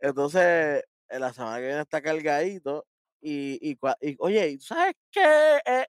Entonces, 0.00 0.84
en 0.84 0.91
la 1.20 1.32
semana 1.32 1.58
que 1.58 1.66
viene 1.66 1.80
está 1.80 2.00
cargadito. 2.02 2.86
Y, 3.20 3.58
y, 3.70 3.78
y, 4.00 4.16
oye, 4.18 4.48
¿y 4.50 4.58
tú 4.58 4.64
¿sabes 4.64 4.94
qué? 5.10 5.22
Eh, 5.66 5.86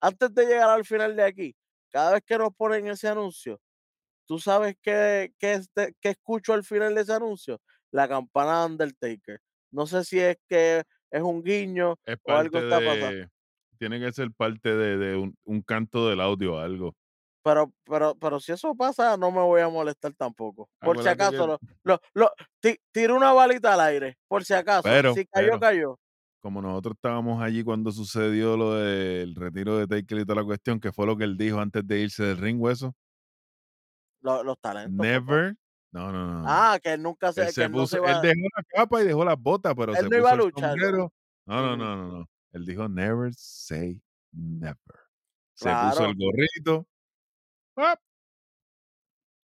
antes 0.00 0.34
de 0.34 0.46
llegar 0.46 0.70
al 0.70 0.84
final 0.84 1.16
de 1.16 1.24
aquí, 1.24 1.56
cada 1.90 2.12
vez 2.14 2.22
que 2.26 2.38
nos 2.38 2.54
ponen 2.54 2.86
ese 2.88 3.08
anuncio, 3.08 3.60
¿tú 4.26 4.38
sabes 4.38 4.76
qué, 4.82 5.32
qué, 5.38 5.60
qué 6.00 6.08
escucho 6.10 6.52
al 6.54 6.64
final 6.64 6.94
de 6.94 7.02
ese 7.02 7.12
anuncio? 7.14 7.60
La 7.92 8.08
campana 8.08 8.60
de 8.60 8.66
Undertaker. 8.66 9.40
No 9.72 9.86
sé 9.86 10.04
si 10.04 10.20
es 10.20 10.36
que 10.48 10.82
es 11.10 11.22
un 11.22 11.42
guiño 11.42 11.96
Es 12.04 12.18
o 12.24 12.32
algo 12.32 12.58
está 12.58 12.78
pasando. 12.82 13.16
de. 13.16 13.28
Tiene 13.78 14.00
que 14.00 14.12
ser 14.12 14.30
parte 14.32 14.74
de, 14.74 14.96
de 14.96 15.16
un, 15.16 15.36
un 15.44 15.62
canto 15.62 16.08
del 16.08 16.20
audio 16.20 16.54
o 16.54 16.58
algo. 16.58 16.94
Pero, 17.46 17.72
pero, 17.84 18.16
pero 18.16 18.40
si 18.40 18.50
eso 18.50 18.74
pasa, 18.74 19.16
no 19.16 19.30
me 19.30 19.40
voy 19.40 19.60
a 19.60 19.68
molestar 19.68 20.12
tampoco. 20.14 20.68
Por 20.80 21.00
si 21.00 21.06
acaso, 21.08 21.30
que- 21.30 21.36
lo, 21.46 21.58
lo, 21.84 22.00
lo- 22.14 22.32
ti- 22.58 22.76
tiro 22.90 23.14
una 23.16 23.32
balita 23.32 23.74
al 23.74 23.80
aire. 23.82 24.18
Por 24.26 24.44
si 24.44 24.52
acaso. 24.52 24.82
Pero, 24.82 25.14
si 25.14 25.24
cayó, 25.26 25.50
pero. 25.50 25.60
cayó. 25.60 26.00
como 26.40 26.60
nosotros 26.60 26.94
estábamos 26.96 27.40
allí 27.40 27.62
cuando 27.62 27.92
sucedió 27.92 28.56
lo 28.56 28.74
del 28.74 29.36
retiro 29.36 29.78
de 29.78 29.86
Taker 29.86 30.18
y 30.18 30.24
toda 30.24 30.40
la 30.40 30.44
cuestión, 30.44 30.80
que 30.80 30.90
fue 30.90 31.06
lo 31.06 31.16
que 31.16 31.22
él 31.22 31.36
dijo 31.36 31.60
antes 31.60 31.86
de 31.86 32.00
irse 32.00 32.24
del 32.24 32.38
ring, 32.38 32.60
hueso. 32.60 32.96
Lo- 34.22 34.42
los 34.42 34.58
talentos. 34.60 35.06
Never. 35.06 35.54
No, 35.92 36.10
no, 36.10 36.26
no. 36.26 36.40
no. 36.40 36.44
Ah, 36.48 36.80
que 36.82 36.94
él 36.94 37.02
nunca 37.02 37.32
se, 37.32 37.42
él, 37.42 37.46
que 37.46 37.52
se 37.52 37.68
no 37.68 37.76
puso, 37.78 37.98
iba 37.98 38.10
él 38.10 38.22
dejó 38.22 38.48
la 38.56 38.62
capa 38.74 39.02
y 39.02 39.06
dejó 39.06 39.24
las 39.24 39.38
botas, 39.40 39.72
pero 39.76 39.92
Él 39.92 39.98
se 39.98 40.08
no 40.08 40.16
iba 40.18 40.30
a 40.30 40.32
puso 40.36 40.42
el 40.48 40.52
luchar, 40.52 40.76
¿no? 40.76 41.12
No, 41.46 41.62
no, 41.62 41.76
Mm. 41.76 41.78
no, 41.78 41.96
no, 41.96 42.18
no. 42.18 42.28
Él 42.52 42.66
dijo 42.66 42.88
never 42.88 43.32
say 43.34 44.00
never. 44.32 44.76
Se 45.54 45.70
puso 45.70 46.04
el 46.06 46.16
gorrito. 46.16 46.86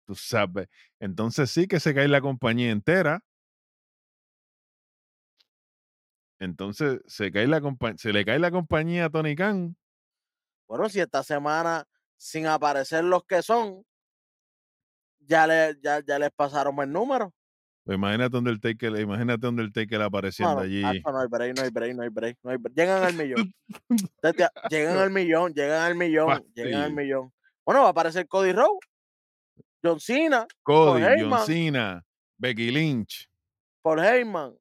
Tú 0.06 0.14
sabes. 0.14 0.68
Entonces 0.98 1.50
sí 1.50 1.66
que 1.66 1.80
se 1.80 1.94
cae 1.94 2.08
la 2.08 2.20
compañía 2.20 2.70
entera. 2.70 3.22
Entonces 6.38 7.00
se 7.06 7.30
cae 7.30 7.46
la 7.46 7.60
se 7.96 8.12
le 8.12 8.24
cae 8.24 8.38
la 8.38 8.50
compañía 8.50 9.06
a 9.06 9.10
Tony 9.10 9.36
Khan. 9.36 9.76
Bueno, 10.66 10.88
si 10.88 11.00
esta 11.00 11.22
semana, 11.22 11.84
sin 12.16 12.46
aparecer 12.46 13.04
los 13.04 13.24
que 13.24 13.42
son, 13.42 13.84
ya, 15.18 15.46
le, 15.46 15.76
ya, 15.82 16.00
ya 16.04 16.18
les 16.18 16.30
pasaron 16.30 16.78
el 16.80 16.90
número. 16.90 17.34
Pues 17.84 17.96
imagínate 17.96 18.36
Undertaker, 18.36 19.00
imagínate 19.00 19.46
Undertaker 19.46 20.02
apareciendo 20.02 20.54
No, 20.54 20.60
no, 20.60 20.64
allí. 20.64 20.82
no 20.82 21.18
hay 21.18 21.26
break, 21.28 21.56
no 21.56 21.62
hay 21.62 21.70
break, 21.70 21.96
no 21.96 22.02
hay 22.02 22.08
break, 22.08 22.38
no 22.42 22.50
hay 22.50 22.56
break. 22.56 22.76
Llegan 22.76 23.02
al 23.02 23.14
millón. 23.14 23.54
Llegan 24.70 24.96
al 24.98 25.10
millón, 25.10 25.52
llegan 25.54 25.82
al 25.82 25.94
millón, 25.94 26.44
llegan 26.54 26.82
al 26.82 26.92
millón. 26.94 27.32
Bueno, 27.70 27.82
va 27.82 27.86
a 27.86 27.90
aparecer 27.92 28.26
Cody 28.26 28.50
Rowe, 28.50 28.80
John 29.80 30.00
Cena, 30.00 30.44
Cody, 30.64 31.02
John 31.04 31.12
Heyman. 31.12 31.46
Cena, 31.46 32.04
Becky 32.36 32.68
Lynch. 32.72 33.30
Paul 33.80 34.00
Heyman. 34.00 34.56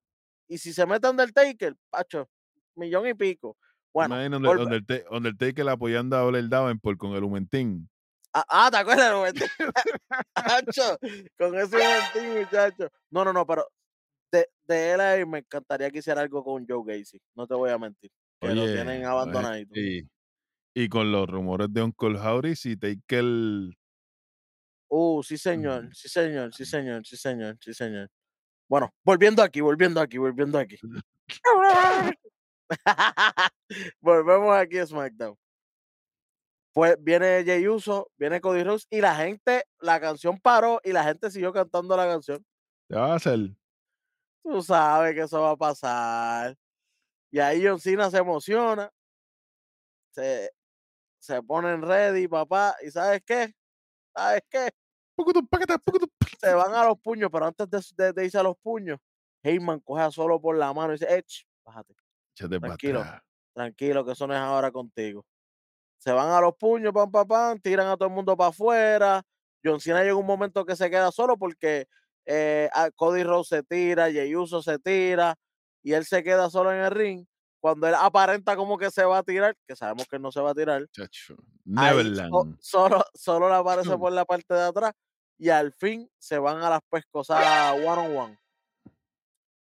Y 0.47 0.59
si 0.59 0.71
se 0.71 0.85
mete 0.85 1.07
Undertaker, 1.07 1.75
pacho, 1.89 2.29
millón 2.75 3.07
y 3.07 3.15
pico. 3.15 3.57
Bueno, 3.91 4.13
Under- 4.13 4.39
volve- 4.39 4.63
Underta- 4.63 5.03
Undertaker 5.09 5.67
apoyando 5.69 6.17
a 6.17 6.25
Blair 6.25 6.47
Davenport 6.47 6.99
con 6.99 7.13
el 7.15 7.23
Humentín. 7.23 7.89
Ah, 8.31 8.45
ah, 8.47 8.69
¿te 8.69 8.77
acuerdas, 8.77 9.11
Roberto? 9.11 9.43
Hacho, 10.35 10.99
con 11.39 11.57
ese 11.57 11.77
momentín, 11.79 12.41
muchacho. 12.41 12.89
No, 13.09 13.25
no, 13.25 13.33
no, 13.33 13.43
pero 13.47 13.65
de, 14.31 14.47
de 14.67 14.91
él 14.91 15.01
ahí 15.01 15.25
me 15.25 15.39
encantaría 15.39 15.89
que 15.89 15.97
hiciera 15.97 16.21
algo 16.21 16.43
con 16.43 16.63
Joe 16.67 16.83
Gacy. 16.85 17.19
No 17.35 17.47
te 17.47 17.55
voy 17.55 17.71
a 17.71 17.79
mentir. 17.79 18.11
Que 18.39 18.53
lo 18.53 18.65
tienen 18.65 19.03
abandonadito. 19.03 19.71
Y, 19.79 20.07
y 20.73 20.89
con 20.89 21.11
los 21.11 21.29
rumores 21.29 21.67
de 21.71 21.83
Uncle 21.83 22.17
Howdy, 22.19 22.55
si 22.55 22.77
Taker 22.77 23.25
Uh, 24.91 25.21
sí, 25.21 25.37
señor, 25.37 25.83
Mm. 25.85 25.91
sí, 25.93 26.09
señor, 26.09 26.51
sí, 26.53 26.65
señor, 26.65 27.05
sí, 27.05 27.15
señor, 27.15 27.57
sí, 27.61 27.73
señor. 27.75 28.09
Bueno, 28.67 28.91
volviendo 29.03 29.43
aquí, 29.43 29.61
volviendo 29.61 30.01
aquí, 30.01 30.17
volviendo 30.17 30.57
aquí. 30.57 30.77
Volvemos 34.01 34.55
aquí 34.55 34.79
a 34.79 34.87
SmackDown. 34.87 35.37
Pues 36.73 36.95
viene 36.99 37.43
Jey 37.43 37.67
Uso, 37.67 38.11
viene 38.17 38.39
Cody 38.41 38.63
Rhodes 38.63 38.87
y 38.89 39.01
la 39.01 39.15
gente, 39.15 39.63
la 39.79 39.99
canción 39.99 40.39
paró 40.39 40.79
y 40.83 40.91
la 40.91 41.03
gente 41.03 41.29
siguió 41.31 41.51
cantando 41.51 41.95
la 41.97 42.07
canción. 42.07 42.45
¿qué 42.87 42.95
va 42.95 43.13
a 43.13 43.15
hacer? 43.15 43.39
Tú 44.43 44.61
sabes 44.63 45.13
que 45.13 45.21
eso 45.21 45.41
va 45.41 45.51
a 45.51 45.57
pasar. 45.57 46.55
Y 47.31 47.39
ahí 47.39 47.63
John 47.65 47.79
Cena 47.79 48.09
se 48.09 48.17
emociona. 48.17 48.89
Se, 50.11 50.51
se 51.19 51.41
ponen 51.43 51.81
ready, 51.81 52.27
papá. 52.27 52.75
¿Y 52.85 52.91
sabes 52.91 53.21
qué? 53.25 53.53
¿Sabes 54.15 54.41
qué? 54.49 54.69
Se 56.39 56.53
van 56.53 56.73
a 56.73 56.85
los 56.85 56.97
puños, 56.99 57.29
pero 57.31 57.45
antes 57.45 57.69
de, 57.69 58.05
de- 58.05 58.13
de 58.13 58.25
irse 58.25 58.37
a 58.37 58.43
los 58.43 58.57
puños, 58.57 58.99
Heyman 59.43 59.79
coge 59.81 60.01
a 60.03 60.11
solo 60.11 60.39
por 60.41 60.57
la 60.57 60.73
mano 60.73 60.93
y 60.93 60.97
dice, 60.97 61.13
Ech, 61.17 61.45
bájate, 61.65 61.93
Échate 62.33 62.59
pa' 62.59 62.67
Tranquilo. 62.67 62.99
tranquilo, 63.53 64.05
que 64.05 64.11
eso 64.13 64.27
no 64.27 64.33
es 64.33 64.39
ahora 64.39 64.71
contigo. 64.71 65.25
Se 65.97 66.11
van 66.13 66.29
a 66.29 66.39
los 66.39 66.55
puños, 66.55 66.93
pam, 66.93 67.11
pam, 67.11 67.27
pam, 67.27 67.59
tiran 67.59 67.87
a 67.87 67.97
todo 67.97 68.07
el 68.07 68.15
mundo 68.15 68.37
para 68.37 68.49
afuera. 68.49 69.21
John 69.63 69.81
Cena 69.81 70.01
llega 70.01 70.15
un 70.15 70.25
momento 70.25 70.63
que 70.65 70.77
se 70.77 70.89
queda 70.89 71.11
solo 71.11 71.37
porque 71.37 71.87
eh, 72.25 72.69
Cody 72.95 73.23
Rhodes 73.23 73.47
se 73.49 73.63
tira, 73.63 74.09
Jey 74.09 74.33
Uso 74.35 74.61
se 74.61 74.79
tira 74.79 75.35
y 75.83 75.91
él 75.91 76.05
se 76.05 76.23
queda 76.23 76.49
solo 76.49 76.71
en 76.71 76.79
el 76.79 76.91
ring. 76.91 77.25
Cuando 77.61 77.87
él 77.87 77.95
aparenta 77.95 78.55
como 78.55 78.77
que 78.77 78.89
se 78.89 79.03
va 79.03 79.17
a 79.17 79.23
tirar, 79.23 79.55
que 79.67 79.75
sabemos 79.75 80.07
que 80.07 80.17
no 80.17 80.31
se 80.31 80.39
va 80.39 80.51
a 80.51 80.55
tirar, 80.55 80.87
Chacho. 80.91 81.33
ahí 81.33 81.37
so- 81.37 81.43
Neverland. 81.65 82.57
solo, 82.61 83.03
solo 83.13 83.49
le 83.49 83.55
aparece 83.55 83.83
por 84.01 84.11
la 84.13 84.23
parte 84.25 84.53
de 84.53 84.61
atrás 84.63 84.93
y 85.37 85.49
al 85.49 85.73
fin 85.73 86.09
se 86.17 86.37
van 86.37 86.57
a 86.61 86.69
las 86.69 86.81
pescosas 86.89 87.73
one 87.73 87.87
on 87.87 88.17
one. 88.17 88.39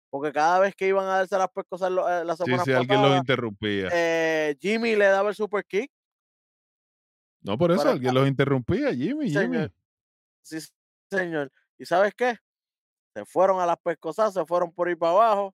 Porque 0.09 0.31
cada 0.31 0.59
vez 0.59 0.73
que 0.75 0.87
iban 0.87 1.05
a 1.05 1.17
darse 1.17 1.37
las 1.37 1.49
pescosas 1.49 1.91
eh, 1.91 2.23
la 2.25 2.35
semana 2.35 2.63
sí, 2.63 2.71
alguien 2.71 3.01
los 3.01 3.17
interrumpía. 3.17 3.89
eh, 3.91 4.57
Jimmy 4.59 4.95
le 4.95 5.05
daba 5.05 5.29
el 5.29 5.35
super 5.35 5.63
kick. 5.65 5.91
no, 7.41 7.57
por 7.57 7.71
eso 7.71 7.89
alguien 7.89 8.13
los 8.15 8.27
interrumpía, 8.27 8.93
Jimmy, 8.93 9.29
Jimmy. 9.29 9.33
señor. 9.33 9.73
Sí, 10.41 10.57
señor. 11.11 11.51
¿Y 11.77 11.85
sabes 11.85 12.13
qué? 12.15 12.37
Se 13.13 13.25
fueron 13.25 13.59
a 13.59 13.65
las 13.65 13.77
pescosas, 13.77 14.33
se 14.33 14.45
fueron 14.45 14.71
por 14.71 14.87
ahí 14.87 14.95
para 14.95 15.11
abajo. 15.11 15.53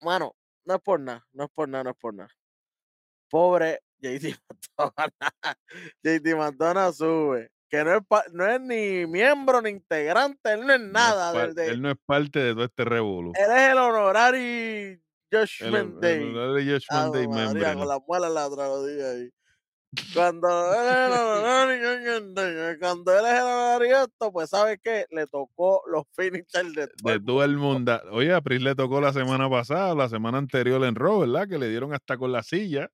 Mano, 0.00 0.34
no 0.64 0.74
es 0.76 0.80
por 0.80 1.00
nada, 1.00 1.26
no 1.32 1.44
es 1.44 1.50
por 1.50 1.68
nada, 1.68 1.84
no 1.84 1.90
es 1.90 1.96
por 1.96 2.14
nada. 2.14 2.30
Pobre 3.30 3.80
JD 4.00 4.34
Madonna. 4.78 5.12
JD 6.02 6.36
Madonna 6.36 6.92
sube. 6.92 7.50
Que 7.70 7.82
no 7.84 7.96
es, 7.96 8.02
pa- 8.06 8.24
no 8.32 8.46
es 8.46 8.60
ni 8.60 9.06
miembro 9.06 9.62
ni 9.62 9.70
integrante, 9.70 10.52
él 10.52 10.66
no 10.66 10.74
es 10.74 10.80
No 10.80 10.86
es 10.86 10.92
nada. 10.92 11.46
de- 11.54 11.68
él 11.68 11.80
no 11.80 11.90
es 11.90 11.96
parte 12.04 12.38
de 12.38 12.52
todo 12.52 12.64
este 12.64 12.84
revolú. 12.84 13.32
él 13.34 13.50
es 13.50 13.70
el 13.72 13.78
honorary 13.78 15.00
El, 15.30 15.48
Judgment 15.48 15.94
Day. 16.02 16.20
el, 16.22 16.36
el 16.36 16.80
Judgment 16.80 17.14
Day 17.14 17.28
María, 17.28 17.44
member. 17.46 17.74
con 17.78 17.88
la 18.34 18.50
traducía 18.50 19.10
ahí. 19.12 19.30
Cuando 19.30 19.30
él 19.30 19.30
es 19.30 19.30
el 19.30 19.41
cuando 22.78 23.12
él 23.18 23.26
es 23.26 23.32
el 23.38 23.42
honorario 23.44 24.02
esto, 24.04 24.32
pues 24.32 24.50
¿sabes 24.50 24.78
qué? 24.82 25.06
Le 25.10 25.26
tocó 25.26 25.82
los 25.90 26.04
finishers 26.16 26.72
de 26.74 26.86
todo 26.88 27.10
de 27.10 27.12
el 27.14 27.20
mundo. 27.20 27.32
todo 27.32 27.44
el 27.44 27.56
mundo. 27.56 28.02
Oye, 28.12 28.32
a 28.32 28.40
Pris 28.40 28.62
le 28.62 28.74
tocó 28.74 29.00
la 29.00 29.12
semana 29.12 29.48
pasada, 29.50 29.94
la 29.94 30.08
semana 30.08 30.38
anterior 30.38 30.82
en 30.84 30.94
Raw, 30.94 31.20
¿verdad? 31.20 31.48
Que 31.48 31.58
le 31.58 31.68
dieron 31.68 31.92
hasta 31.94 32.16
con 32.16 32.32
la 32.32 32.42
silla. 32.42 32.88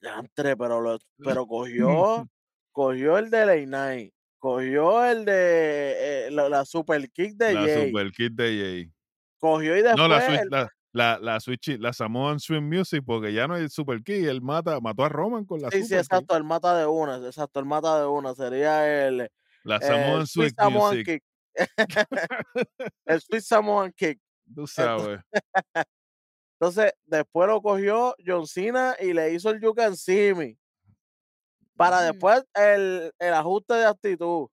Yantre, 0.00 0.56
pero, 0.56 0.80
lo- 0.80 0.98
pero 1.18 1.46
cogió, 1.46 2.28
cogió 2.72 3.16
el 3.18 3.30
de 3.30 3.46
Late 3.46 3.66
Night, 3.66 4.12
cogió 4.38 5.04
el 5.04 5.24
de 5.24 6.26
eh, 6.26 6.30
la, 6.30 6.48
la 6.48 6.64
super 6.64 7.08
kick 7.10 7.34
de 7.36 7.54
la 7.54 7.60
Jay, 7.62 7.86
super 7.88 8.10
kit 8.12 8.32
de 8.34 8.44
Jay. 8.44 8.92
cogió 9.38 9.72
y 9.76 9.82
después 9.82 9.96
No, 9.96 10.08
la, 10.08 10.26
el- 10.26 10.48
la, 10.50 10.68
la, 10.94 11.18
la, 11.18 11.40
switch, 11.40 11.76
la 11.78 11.92
Samoan 11.92 12.38
Swing 12.40 12.62
Music, 12.62 13.02
porque 13.04 13.32
ya 13.32 13.46
no 13.48 13.54
hay 13.54 13.68
super 13.68 14.02
key. 14.02 14.24
Él 14.26 14.40
mata, 14.40 14.80
mató 14.80 15.04
a 15.04 15.08
Roman 15.08 15.44
con 15.44 15.60
la 15.60 15.68
sí, 15.70 15.78
sí, 15.78 15.82
super 15.82 15.96
key. 15.96 16.00
exacto, 16.00 16.36
el 16.36 16.44
mata 16.44 16.78
de 16.78 16.86
una, 16.86 17.16
exacto, 17.26 17.58
el 17.60 17.66
mata 17.66 18.00
de 18.00 18.06
una, 18.06 18.34
sería 18.34 19.06
el, 19.08 19.28
La 19.64 19.76
el 19.76 19.82
Samoan 19.82 20.26
Sweet 20.26 20.54
Samoan 20.56 20.96
Music. 20.96 21.06
Kick. 21.06 21.24
el 23.06 23.20
Sweet 23.20 23.42
Samoan 23.42 23.92
Kick. 23.92 24.20
Tú 24.54 24.66
sabes. 24.66 25.20
Entonces, 26.60 26.92
después 27.04 27.48
lo 27.48 27.60
cogió 27.60 28.14
John 28.24 28.46
Cena 28.46 28.94
y 29.00 29.12
le 29.12 29.32
hizo 29.32 29.50
el 29.50 29.60
You 29.60 29.74
Can 29.74 29.96
See 29.96 30.32
Me. 30.34 30.56
Para 31.76 32.00
Mm. 32.02 32.12
después 32.12 32.44
el, 32.54 33.12
el 33.18 33.34
ajuste 33.34 33.74
de 33.74 33.84
actitud. 33.86 34.46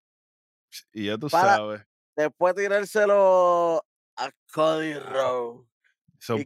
Y 0.91 1.05
ya 1.05 1.17
tú 1.17 1.27
para- 1.29 1.57
sabes. 1.57 1.81
Después 2.15 2.55
tirárselo 2.55 3.85
a 4.17 4.31
Cody 4.53 4.95
Rowe. 4.95 5.67
Y 6.29 6.45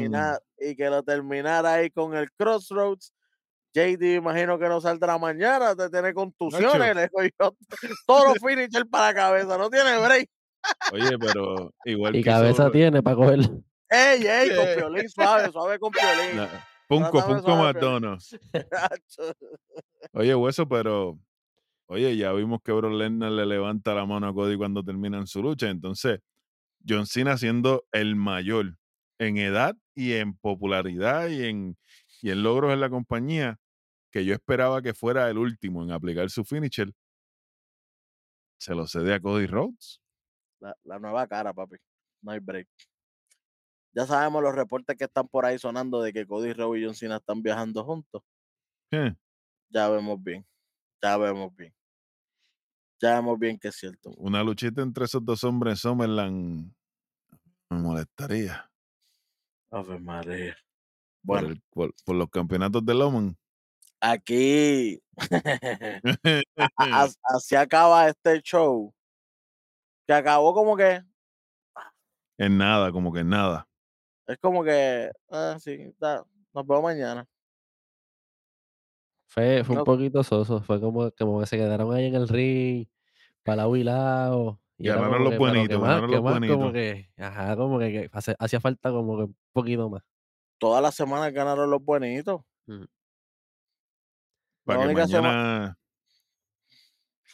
termina- 0.00 0.38
y 0.58 0.74
que 0.76 0.90
lo 0.90 1.02
terminara 1.02 1.74
ahí 1.74 1.90
con 1.90 2.14
el 2.16 2.30
Crossroads. 2.32 3.12
JD, 3.74 4.14
imagino 4.16 4.58
que 4.58 4.68
no 4.68 4.80
saldrá 4.80 5.18
mañana, 5.18 5.76
te 5.76 5.90
tiene 5.90 6.14
contusiones. 6.14 6.96
Le 6.96 7.08
cogió 7.10 7.56
todos 8.06 8.24
los 8.28 8.38
finishers 8.38 8.88
para 8.90 9.08
la 9.08 9.14
cabeza, 9.14 9.58
no 9.58 9.68
tiene 9.70 9.98
break. 9.98 10.28
Oye, 10.92 11.18
pero 11.18 11.72
igual 11.84 12.16
Y 12.16 12.22
que 12.24 12.30
cabeza 12.30 12.70
tiene 12.70 13.02
para 13.02 13.16
coger. 13.16 13.40
Ey, 13.90 14.26
ey, 14.26 14.48
con 14.56 14.66
piolín 14.76 15.08
suave, 15.08 15.52
suave 15.52 15.78
con 15.78 15.92
piolín. 15.92 16.36
la- 16.38 16.66
Punco, 16.88 17.10
Trátame 17.10 17.34
Punco 17.42 17.56
McDonald's. 17.56 18.38
Oye, 20.12 20.34
hueso, 20.34 20.68
pero. 20.68 21.18
Oye, 21.88 22.16
ya 22.16 22.32
vimos 22.32 22.60
que 22.64 22.72
Bro 22.72 22.90
Lesnar 22.90 23.30
le 23.30 23.46
levanta 23.46 23.94
la 23.94 24.06
mano 24.06 24.26
a 24.28 24.34
Cody 24.34 24.56
cuando 24.56 24.82
terminan 24.82 25.26
su 25.26 25.40
lucha. 25.42 25.68
Entonces, 25.68 26.20
John 26.88 27.06
Cena 27.06 27.36
siendo 27.38 27.84
el 27.92 28.16
mayor 28.16 28.76
en 29.18 29.36
edad 29.38 29.76
y 29.94 30.14
en 30.14 30.36
popularidad 30.36 31.28
y 31.28 31.44
en, 31.44 31.76
y 32.22 32.30
en 32.30 32.42
logros 32.42 32.72
en 32.72 32.80
la 32.80 32.90
compañía, 32.90 33.58
que 34.10 34.24
yo 34.24 34.34
esperaba 34.34 34.82
que 34.82 34.94
fuera 34.94 35.28
el 35.30 35.38
último 35.38 35.82
en 35.82 35.90
aplicar 35.90 36.30
su 36.30 36.44
finisher, 36.44 36.92
se 38.58 38.74
lo 38.74 38.86
cede 38.86 39.14
a 39.14 39.20
Cody 39.20 39.46
Rhodes. 39.46 40.00
La, 40.60 40.74
la 40.84 40.98
nueva 40.98 41.26
cara, 41.26 41.52
papi. 41.52 41.76
No 42.22 42.32
hay 42.32 42.40
break. 42.40 42.68
Ya 43.92 44.06
sabemos 44.06 44.42
los 44.42 44.54
reportes 44.54 44.96
que 44.96 45.04
están 45.04 45.26
por 45.28 45.46
ahí 45.46 45.58
sonando 45.58 46.02
de 46.02 46.12
que 46.12 46.26
Cody 46.26 46.52
Rowe 46.52 46.78
y 46.78 46.84
John 46.84 46.94
Cena 46.94 47.16
están 47.16 47.42
viajando 47.42 47.82
juntos. 47.84 48.22
Ya 48.90 49.88
vemos 49.88 50.22
bien. 50.22 50.46
Ya 51.02 51.16
vemos 51.16 51.54
bien. 51.56 51.74
Ya 53.00 53.14
vemos 53.16 53.38
bien 53.38 53.58
que 53.58 53.68
es 53.68 53.76
cierto. 53.76 54.10
Una 54.16 54.42
luchita 54.42 54.82
entre 54.82 55.04
esos 55.04 55.24
dos 55.24 55.44
hombres 55.44 55.72
en 55.72 55.76
Summerland 55.76 56.74
me 57.70 57.78
molestaría. 57.78 58.70
Ave 59.70 59.98
María. 59.98 60.54
Por, 61.24 61.40
Bueno, 61.42 61.48
el- 61.48 61.62
por, 61.70 61.94
por 62.04 62.16
los 62.16 62.30
campeonatos 62.30 62.84
de 62.84 62.94
Loman. 62.94 63.36
aquí 64.00 65.00
a- 66.76 67.08
así 67.34 67.56
acaba 67.56 68.08
este 68.08 68.40
show. 68.42 68.92
Que 70.06 70.12
acabó 70.14 70.54
como 70.54 70.76
que, 70.76 71.02
en 72.38 72.58
nada, 72.58 72.92
como 72.92 73.12
que 73.12 73.20
en 73.20 73.28
nada. 73.30 73.66
es 74.28 74.38
como 74.38 74.62
que, 74.62 75.10
ah, 75.30 75.56
sí, 75.58 75.92
da, 75.98 76.24
nos 76.54 76.66
vemos 76.66 76.82
mañana. 76.84 77.26
Fue, 79.28 79.64
fue 79.64 79.76
un 79.76 79.84
poquito 79.84 80.22
soso, 80.22 80.62
fue 80.62 80.80
como, 80.80 81.10
como 81.12 81.40
que 81.40 81.46
se 81.46 81.56
quedaron 81.56 81.92
ahí 81.92 82.06
en 82.06 82.14
el 82.14 82.28
ring, 82.28 82.86
para 83.42 83.66
lado 83.66 84.60
y 84.78 84.88
Ganaron 84.88 85.24
los 85.24 85.38
buenitos, 85.38 85.68
que 85.68 85.78
más, 85.78 85.88
ganaron 85.88 86.10
los 86.10 86.22
más, 86.22 86.32
como 86.34 86.56
buenitos. 86.70 86.72
que, 86.72 87.10
ajá, 87.22 87.56
como 87.56 87.78
que, 87.78 87.92
que 87.92 88.08
hace- 88.12 88.36
hacía 88.38 88.60
falta 88.60 88.90
como 88.90 89.16
que 89.16 89.22
un 89.24 89.36
poquito 89.52 89.88
más. 89.88 90.02
Todas 90.58 90.82
las 90.82 90.94
semanas 90.94 91.32
ganaron 91.32 91.70
los 91.70 91.82
buenitos. 91.82 92.42
Para 94.64 94.80
La 94.86 94.88
que 94.88 94.94
mañana 94.94 95.76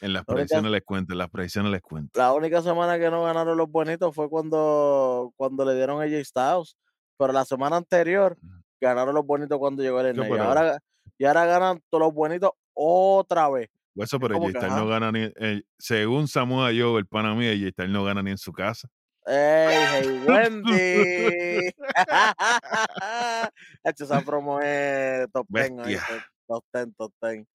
en 0.01 0.13
las 0.13 0.25
La 0.27 0.33
única- 0.33 0.35
predicciones 0.35 0.73
les 0.73 0.83
cuente, 0.83 1.13
en 1.13 1.19
las 1.19 1.31
predicciones 1.31 1.73
les 1.73 1.81
cuente. 1.83 2.19
La 2.19 2.33
única 2.33 2.61
semana 2.61 2.99
que 2.99 3.11
no 3.11 3.23
ganaron 3.23 3.57
los 3.57 3.71
bonitos 3.71 4.15
fue 4.15 4.29
cuando, 4.29 5.33
cuando 5.37 5.65
le 5.65 5.75
dieron 5.75 6.03
a 6.03 6.05
J 6.07 6.25
Styles. 6.25 6.77
Pero 7.17 7.33
la 7.33 7.45
semana 7.45 7.77
anterior 7.77 8.37
ganaron 8.81 9.15
los 9.15 9.25
bonitos 9.25 9.59
cuando 9.59 9.83
llegó 9.83 10.01
el 10.01 10.17
NA. 10.17 10.29
Y 10.29 10.33
ahora, 10.39 10.79
y 11.19 11.25
ahora 11.25 11.47
ganan 11.47 11.81
todos 11.89 12.03
los 12.05 12.13
bonitos 12.15 12.51
otra 12.75 13.49
vez. 13.49 13.69
Eso, 13.95 14.19
pero 14.19 14.35
como 14.35 14.47
J 14.49 14.53
que, 14.53 14.59
Styles 14.59 14.77
no 14.77 14.87
gana 14.89 15.13
ni. 15.13 15.31
eh, 15.37 15.63
según 15.79 16.29
Samoa 16.29 16.71
Joe, 16.77 16.99
el 16.99 17.07
pana 17.07 17.35
mío, 17.35 17.53
J 17.53 17.71
Styles 17.71 17.93
no 17.93 18.05
gana 18.05 18.23
ni 18.23 18.31
en 18.31 18.39
su 18.39 18.53
casa. 18.53 18.89
¡Ey, 19.27 19.87
hey, 19.91 20.11
Wendy! 20.11 21.71
Hecho, 23.85 24.05
esa 24.05 24.23
promo 24.23 24.61
es 24.61 25.31
top 25.33 25.47
10, 25.55 25.71
Bestia. 25.71 25.85
¿oíste? 25.85 26.27
top 26.49 26.65
10, 26.73 26.89
top 26.97 27.13
10. 27.23 27.47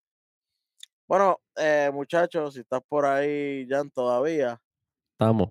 Bueno, 1.07 1.39
eh, 1.55 1.89
muchachos, 1.93 2.53
si 2.53 2.59
estás 2.61 2.81
por 2.87 3.05
ahí, 3.05 3.65
Jan, 3.69 3.89
todavía, 3.89 4.61
Estamos. 5.13 5.49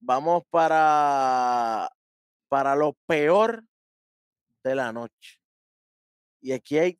vamos 0.00 0.42
para, 0.50 1.88
para 2.48 2.74
lo 2.76 2.94
peor 3.06 3.64
de 4.64 4.74
la 4.74 4.92
noche. 4.92 5.38
Y 6.40 6.52
aquí 6.52 6.78
hay 6.78 6.98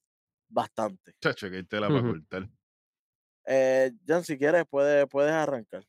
bastante. 0.49 1.13
Chacho, 1.21 1.51
que 1.51 1.57
hay 1.57 1.65
tela 1.65 1.89
para 1.89 2.01
Ujú. 2.01 2.09
cortar. 2.13 2.49
Eh, 3.47 3.93
Jan, 4.07 4.25
si 4.25 4.39
quieres, 4.39 4.65
puedes, 4.69 5.07
puedes 5.09 5.33
arrancar. 5.33 5.85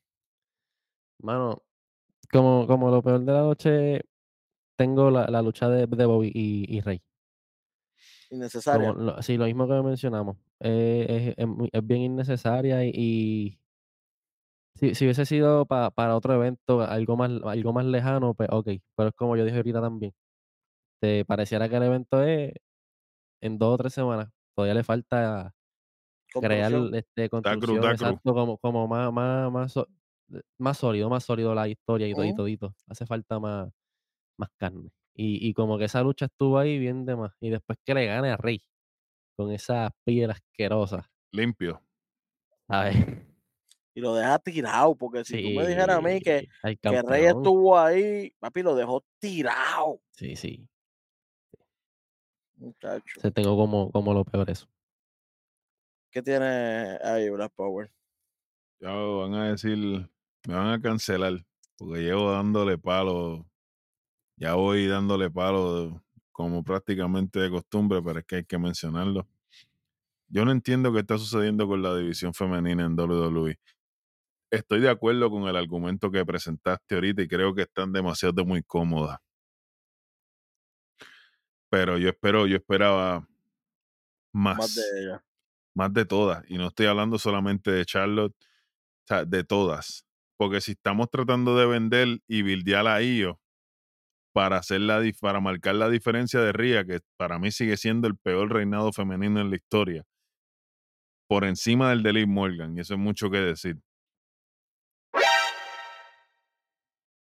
Mano, 1.20 1.62
como, 2.32 2.66
como 2.66 2.90
lo 2.90 3.02
peor 3.02 3.20
de 3.20 3.32
la 3.32 3.40
noche, 3.42 4.02
tengo 4.76 5.10
la, 5.10 5.26
la 5.28 5.42
lucha 5.42 5.68
de, 5.68 5.86
de 5.86 6.06
Bobby 6.06 6.30
y, 6.34 6.76
y 6.76 6.80
Rey. 6.80 7.02
Innecesaria. 8.30 8.92
Como 8.92 9.00
lo- 9.02 9.22
sí, 9.22 9.36
lo 9.36 9.46
mismo 9.46 9.66
que 9.68 9.74
mencionamos. 9.82 10.36
eh, 10.60 11.34
es, 11.36 11.46
es 11.72 11.86
bien 11.86 12.02
innecesaria 12.02 12.84
y, 12.84 12.90
y 12.94 13.60
si, 14.76 14.94
si 14.94 15.04
hubiese 15.04 15.26
sido 15.26 15.66
pa- 15.66 15.90
para 15.90 16.16
otro 16.16 16.34
evento, 16.34 16.80
algo 16.82 17.16
más, 17.16 17.30
algo 17.44 17.72
más 17.72 17.84
lejano, 17.86 18.34
pues 18.34 18.48
ok. 18.52 18.68
Pero 18.96 19.08
es 19.10 19.14
como 19.14 19.36
yo 19.36 19.44
dije 19.44 19.56
ahorita 19.58 19.80
también. 19.80 20.12
Te 21.00 21.24
pareciera 21.24 21.68
que 21.68 21.76
el 21.76 21.82
evento 21.84 22.22
es 22.22 22.52
en 23.42 23.58
dos 23.58 23.74
o 23.74 23.78
tres 23.78 23.94
semanas. 23.94 24.30
Todavía 24.56 24.74
le 24.74 24.84
falta 24.84 25.54
crear 26.40 26.72
Construcción. 26.72 26.94
este, 26.94 27.28
cru, 27.28 27.42
construcción, 27.42 27.92
está 27.92 27.96
cru. 27.96 28.08
exacto, 28.08 28.34
como, 28.34 28.58
como 28.58 28.88
más, 28.88 29.12
más, 29.12 29.52
más, 29.52 29.74
más 30.58 30.78
sólido, 30.78 31.08
más 31.10 31.24
sólido 31.24 31.54
la 31.54 31.68
historia 31.68 32.08
y 32.08 32.12
todo 32.14 32.24
y 32.24 32.28
Ujú. 32.30 32.36
todito. 32.38 32.74
Hace 32.88 33.06
falta 33.06 33.38
más, 33.38 33.70
más 34.38 34.50
carne. 34.58 34.90
Y, 35.14 35.46
y 35.48 35.54
como 35.54 35.78
que 35.78 35.84
esa 35.84 36.02
lucha 36.02 36.26
estuvo 36.26 36.58
ahí 36.58 36.78
bien 36.78 37.06
de 37.06 37.16
más. 37.16 37.32
Y 37.40 37.50
después 37.50 37.78
que 37.84 37.94
le 37.94 38.06
gane 38.06 38.30
a 38.30 38.36
Rey 38.36 38.64
con 39.36 39.52
esa 39.52 39.90
piel 40.04 40.30
asquerosa, 40.30 41.10
Limpio. 41.32 41.82
¿sabes? 42.68 42.96
Y 43.94 44.00
lo 44.00 44.14
deja 44.14 44.38
tirado, 44.40 44.96
porque 44.96 45.24
si 45.24 45.40
tú 45.42 45.50
me 45.50 45.66
dijeras 45.66 45.98
a 45.98 46.00
mí 46.00 46.20
que, 46.20 46.48
que 46.82 47.02
Rey 47.02 47.24
estuvo 47.26 47.78
ahí, 47.78 48.32
papi, 48.40 48.62
lo 48.62 48.74
dejó 48.74 49.04
tirado, 49.20 50.00
Sí, 50.12 50.34
sí. 50.36 50.68
muchacho. 52.56 53.20
Se 53.20 53.30
tengo 53.30 53.56
como, 53.56 53.90
como 53.92 54.14
lo 54.14 54.24
peor 54.24 54.50
eso. 54.50 54.66
¿Qué 56.14 56.22
tiene 56.22 56.96
ahí 57.02 57.28
Black 57.28 57.52
Power? 57.56 57.90
Ya 58.78 58.92
van 58.92 59.34
a 59.34 59.50
decir, 59.50 60.08
me 60.46 60.54
van 60.54 60.68
a 60.68 60.80
cancelar, 60.80 61.44
porque 61.76 62.02
llevo 62.02 62.30
dándole 62.30 62.78
palo, 62.78 63.44
ya 64.36 64.54
voy 64.54 64.86
dándole 64.86 65.28
palo 65.28 66.04
como 66.30 66.62
prácticamente 66.62 67.40
de 67.40 67.50
costumbre, 67.50 68.00
pero 68.00 68.20
es 68.20 68.26
que 68.26 68.36
hay 68.36 68.44
que 68.44 68.58
mencionarlo. 68.58 69.26
Yo 70.28 70.44
no 70.44 70.52
entiendo 70.52 70.92
qué 70.92 71.00
está 71.00 71.18
sucediendo 71.18 71.66
con 71.66 71.82
la 71.82 71.96
división 71.96 72.32
femenina 72.32 72.84
en 72.84 72.94
WWE. 72.94 73.58
Estoy 74.52 74.82
de 74.82 74.90
acuerdo 74.90 75.28
con 75.30 75.48
el 75.48 75.56
argumento 75.56 76.12
que 76.12 76.24
presentaste 76.24 76.94
ahorita 76.94 77.22
y 77.22 77.28
creo 77.28 77.56
que 77.56 77.62
están 77.62 77.92
demasiado 77.92 78.44
muy 78.44 78.62
cómodas. 78.62 79.18
Pero 81.68 81.98
yo 81.98 82.08
espero, 82.08 82.46
yo 82.46 82.54
esperaba 82.54 83.28
más, 84.32 84.58
Más 84.58 84.74
de 84.76 84.82
ella. 85.02 85.24
Más 85.74 85.92
de 85.92 86.04
todas. 86.04 86.44
Y 86.48 86.58
no 86.58 86.68
estoy 86.68 86.86
hablando 86.86 87.18
solamente 87.18 87.70
de 87.70 87.84
Charlotte, 87.84 88.34
o 88.34 89.06
sea, 89.06 89.24
de 89.24 89.44
todas. 89.44 90.06
Porque 90.36 90.60
si 90.60 90.72
estamos 90.72 91.10
tratando 91.10 91.56
de 91.56 91.66
vender 91.66 92.20
y 92.26 92.42
bildear 92.42 92.86
a 92.86 93.02
Io 93.02 93.40
para, 94.32 94.58
hacer 94.58 94.80
la, 94.80 95.02
para 95.20 95.40
marcar 95.40 95.76
la 95.76 95.88
diferencia 95.88 96.40
de 96.40 96.52
Ria, 96.52 96.84
que 96.84 97.00
para 97.16 97.38
mí 97.38 97.52
sigue 97.52 97.76
siendo 97.76 98.08
el 98.08 98.16
peor 98.16 98.52
reinado 98.52 98.92
femenino 98.92 99.40
en 99.40 99.50
la 99.50 99.56
historia, 99.56 100.04
por 101.28 101.44
encima 101.44 101.90
del 101.90 102.02
de 102.02 102.12
Liv 102.12 102.28
Morgan, 102.28 102.76
y 102.76 102.80
eso 102.80 102.94
es 102.94 103.00
mucho 103.00 103.30
que 103.30 103.38
decir. 103.38 103.80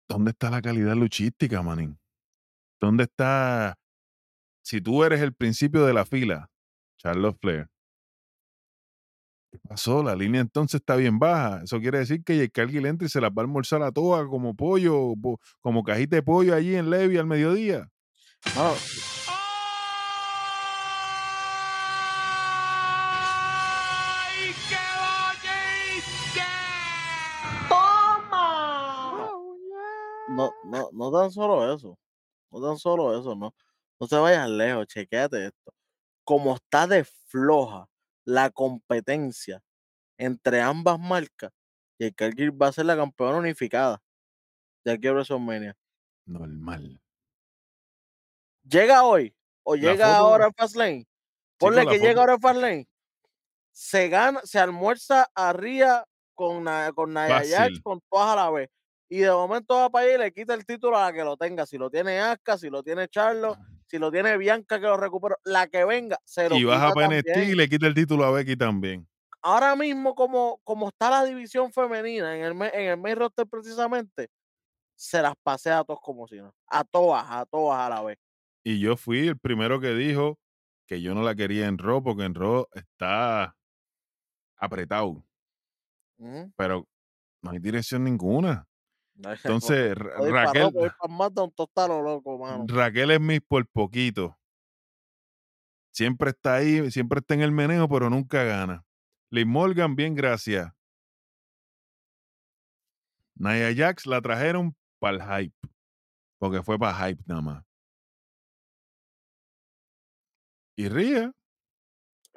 ¿Dónde 0.08 0.32
está 0.32 0.50
la 0.50 0.60
calidad 0.60 0.96
luchística, 0.96 1.62
manín? 1.62 1.98
¿Dónde 2.80 3.04
está? 3.04 3.76
Si 4.62 4.80
tú 4.80 5.04
eres 5.04 5.20
el 5.20 5.34
principio 5.34 5.84
de 5.84 5.94
la 5.94 6.04
fila, 6.04 6.50
Charlotte 6.98 7.38
Flair, 7.40 7.68
¿qué 9.50 9.58
pasó? 9.68 10.02
La 10.02 10.14
línea 10.14 10.40
entonces 10.40 10.80
está 10.80 10.96
bien 10.96 11.18
baja. 11.18 11.62
Eso 11.64 11.78
quiere 11.80 11.98
decir 11.98 12.22
que 12.24 12.36
Jake 12.36 12.50
Cargill 12.50 12.86
entra 12.86 13.06
y 13.06 13.10
se 13.10 13.20
las 13.20 13.30
va 13.30 13.34
a 13.38 13.42
almorzar 13.42 13.82
a 13.82 13.92
todas 13.92 14.26
como 14.28 14.54
pollo, 14.54 15.14
po- 15.20 15.40
como 15.60 15.82
cajita 15.82 16.16
de 16.16 16.22
pollo 16.22 16.54
allí 16.54 16.74
en 16.76 16.90
Levi 16.90 17.16
al 17.18 17.26
mediodía. 17.26 17.88
Mano, 18.56 18.74
¡Ay, 23.12 24.54
qué 24.68 24.76
bonito! 25.00 26.46
no, 30.28 30.52
no, 30.64 30.90
no 30.92 31.10
tan 31.12 31.30
solo 31.30 31.74
eso. 31.74 31.98
No 32.50 32.60
tan 32.66 32.78
solo 32.78 33.18
eso, 33.18 33.34
no. 33.34 33.54
No 34.00 34.06
te 34.08 34.16
vayas 34.16 34.48
lejos, 34.48 34.86
chequéate 34.86 35.46
esto. 35.46 35.72
Como 36.24 36.54
está 36.56 36.86
de 36.86 37.04
floja 37.04 37.86
la 38.30 38.50
competencia 38.50 39.62
entre 40.18 40.60
ambas 40.60 40.98
marcas, 40.98 41.50
y 41.98 42.04
el 42.06 42.14
Cargill 42.14 42.50
va 42.60 42.68
a 42.68 42.72
ser 42.72 42.86
la 42.86 42.96
campeona 42.96 43.38
unificada 43.38 44.00
de 44.84 44.92
aquí 44.92 45.08
a 45.08 45.12
WrestleMania. 45.12 45.76
Normal. 46.26 47.00
Llega 48.62 49.04
hoy 49.04 49.34
o 49.62 49.74
La 49.76 49.82
llega 49.82 50.06
foto- 50.06 50.16
ahora 50.18 50.46
en 50.46 50.54
Fastlane. 50.54 51.06
Ponle 51.58 51.86
que 51.86 51.98
llega 51.98 52.20
ahora 52.20 52.34
en 52.34 52.40
Fastlane. 52.40 52.88
Se 53.72 54.08
gana, 54.08 54.40
se 54.44 54.58
almuerza 54.58 55.28
a 55.34 55.52
con, 56.34 56.64
con 56.94 57.12
Fácil. 57.14 57.82
con 57.82 58.00
todas 58.10 58.28
a 58.32 58.36
la 58.36 58.50
vez. 58.50 58.70
Y 59.08 59.18
de 59.18 59.30
momento 59.30 59.74
va 59.74 59.90
para 59.90 60.04
allá 60.06 60.14
y 60.14 60.18
le 60.18 60.32
quita 60.32 60.54
el 60.54 60.64
título 60.64 60.96
a 60.96 61.06
la 61.06 61.12
que 61.12 61.24
lo 61.24 61.36
tenga. 61.36 61.66
Si 61.66 61.76
lo 61.76 61.90
tiene 61.90 62.20
Asuka, 62.20 62.56
si 62.58 62.70
lo 62.70 62.82
tiene 62.82 63.08
Charlo, 63.08 63.56
si 63.90 63.98
lo 63.98 64.12
tiene 64.12 64.36
Bianca 64.38 64.78
que 64.78 64.86
lo 64.86 64.96
recupera, 64.96 65.34
la 65.42 65.66
que 65.66 65.84
venga, 65.84 66.16
se 66.24 66.48
lo 66.48 66.54
Y 66.56 66.64
NXT 66.64 67.26
también. 67.26 67.50
y 67.50 67.54
le 67.56 67.68
quita 67.68 67.88
el 67.88 67.94
título 67.94 68.24
a 68.24 68.30
Becky 68.30 68.56
también. 68.56 69.08
Ahora 69.42 69.74
mismo, 69.74 70.14
como, 70.14 70.60
como 70.62 70.90
está 70.90 71.10
la 71.10 71.24
división 71.24 71.72
femenina 71.72 72.36
en 72.36 72.44
el, 72.44 72.52
en 72.72 72.90
el 72.90 72.96
main 72.98 73.16
roster 73.16 73.48
precisamente, 73.48 74.28
se 74.94 75.20
las 75.20 75.34
pasea 75.42 75.80
a 75.80 75.84
todos 75.84 75.98
como 76.00 76.28
si 76.28 76.36
no. 76.36 76.54
A 76.68 76.84
todas, 76.84 77.24
a 77.28 77.44
todas 77.46 77.80
a 77.80 77.88
la 77.88 78.02
vez. 78.02 78.18
Y 78.62 78.78
yo 78.78 78.96
fui 78.96 79.26
el 79.26 79.38
primero 79.38 79.80
que 79.80 79.92
dijo 79.92 80.38
que 80.86 81.02
yo 81.02 81.12
no 81.12 81.22
la 81.22 81.34
quería 81.34 81.66
en 81.66 81.78
Raw 81.78 82.00
porque 82.00 82.24
en 82.24 82.34
Raw 82.34 82.66
está 82.74 83.56
apretado, 84.56 85.24
pero 86.56 86.86
no 87.42 87.50
hay 87.50 87.58
dirección 87.58 88.04
ninguna. 88.04 88.69
Entonces, 89.44 89.94
Raquel. 89.96 90.70
Raquel 92.66 93.16
Smith 93.16 93.44
por 93.46 93.66
poquito. 93.68 94.36
Siempre 95.92 96.30
está 96.30 96.54
ahí, 96.54 96.90
siempre 96.90 97.18
está 97.18 97.34
en 97.34 97.42
el 97.42 97.52
meneo, 97.52 97.88
pero 97.88 98.08
nunca 98.08 98.44
gana. 98.44 98.84
Liv 99.30 99.46
Morgan, 99.46 99.96
bien, 99.96 100.14
gracias. 100.14 100.72
Nia 103.34 103.74
Jax 103.74 104.06
la 104.06 104.20
trajeron 104.20 104.76
para 104.98 105.16
el 105.16 105.22
hype. 105.22 105.68
Porque 106.38 106.62
fue 106.62 106.78
para 106.78 106.94
hype 106.94 107.22
nada 107.26 107.40
más. 107.40 107.64
Y 110.76 110.88
Ría, 110.88 111.32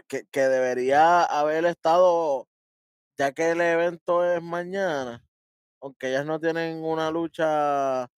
Que, 0.07 0.25
que 0.29 0.41
debería 0.41 1.23
haber 1.23 1.65
estado, 1.65 2.49
ya 3.17 3.31
que 3.31 3.51
el 3.51 3.61
evento 3.61 4.25
es 4.25 4.41
mañana, 4.41 5.23
aunque 5.83 6.07
ellas 6.07 6.25
no 6.25 6.39
tienen 6.39 6.81
una 6.81 7.11
lucha 7.11 8.09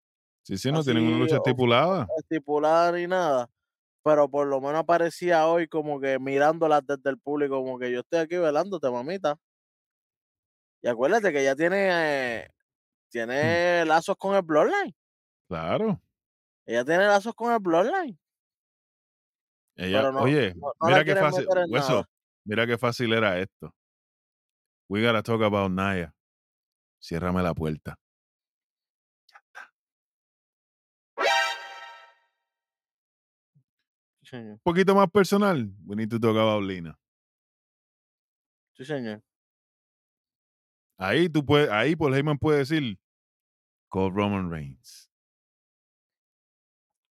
sí, 0.44 0.56
sí, 0.58 0.72
no 0.72 0.84
tienen 0.84 1.08
una 1.08 1.18
lucha 1.18 1.38
estipulada. 1.38 2.08
estipulada 2.20 2.92
ni 2.92 3.08
nada, 3.08 3.50
pero 4.04 4.30
por 4.30 4.46
lo 4.46 4.62
menos 4.62 4.82
aparecía 4.82 5.48
hoy 5.48 5.68
como 5.68 6.00
que 6.00 6.20
mirándolas 6.20 6.86
desde 6.86 7.10
el 7.10 7.18
público, 7.20 7.56
como 7.56 7.80
que 7.80 7.92
yo 7.92 8.02
estoy 8.02 8.20
aquí 8.20 8.38
velándote, 8.38 8.90
mamita. 8.90 9.36
Y 10.84 10.88
acuérdate 10.88 11.32
que 11.34 11.42
ella 11.42 11.56
tiene, 11.56 11.88
eh, 11.90 12.50
tiene 13.10 13.84
lazos 13.86 14.16
con 14.18 14.36
el 14.36 14.44
Bloodline. 14.44 14.96
Claro. 15.48 16.00
Ella 16.68 16.86
tiene 16.86 17.06
lazos 17.08 17.34
con 17.34 17.52
el 17.52 17.60
Bloodline. 17.60 18.20
Ella, 19.76 20.00
Pero 20.00 20.12
no- 20.12 20.22
oye, 20.22 20.54
no- 20.54 20.72
no 20.80 20.90
la 20.90 20.98
mira 21.00 21.04
qué 21.04 21.16
fácil, 21.20 21.48
Hueso, 21.68 22.06
mira 22.46 22.68
qué 22.68 22.78
fácil 22.78 23.12
era 23.12 23.40
esto. 23.40 23.74
We 24.88 25.04
gotta 25.04 25.24
talk 25.24 25.42
about 25.42 25.72
Naya. 25.72 26.15
Ciérrame 27.06 27.44
la 27.44 27.54
puerta. 27.54 28.00
Sí, 34.24 34.30
señor. 34.32 34.54
Un 34.54 34.60
poquito 34.64 34.96
más 34.96 35.12
personal. 35.12 35.72
We 35.86 35.96
need 35.96 36.10
to 36.10 36.20
talk 36.20 36.36
about 36.36 36.64
Lina. 36.64 36.98
Sí, 38.74 38.86
señor. 38.86 39.22
Ahí 40.98 41.30
tú 41.30 41.46
puedes, 41.46 41.70
ahí 41.70 41.96
Paul 41.96 42.16
Heyman 42.16 42.40
puede 42.40 42.60
decir, 42.60 42.98
call 43.92 44.12
Roman 44.12 44.50
Reigns. 44.50 45.08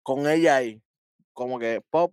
Con 0.01 0.27
ella 0.27 0.55
ahí, 0.55 0.81
como 1.33 1.59
que 1.59 1.81
pop. 1.91 2.11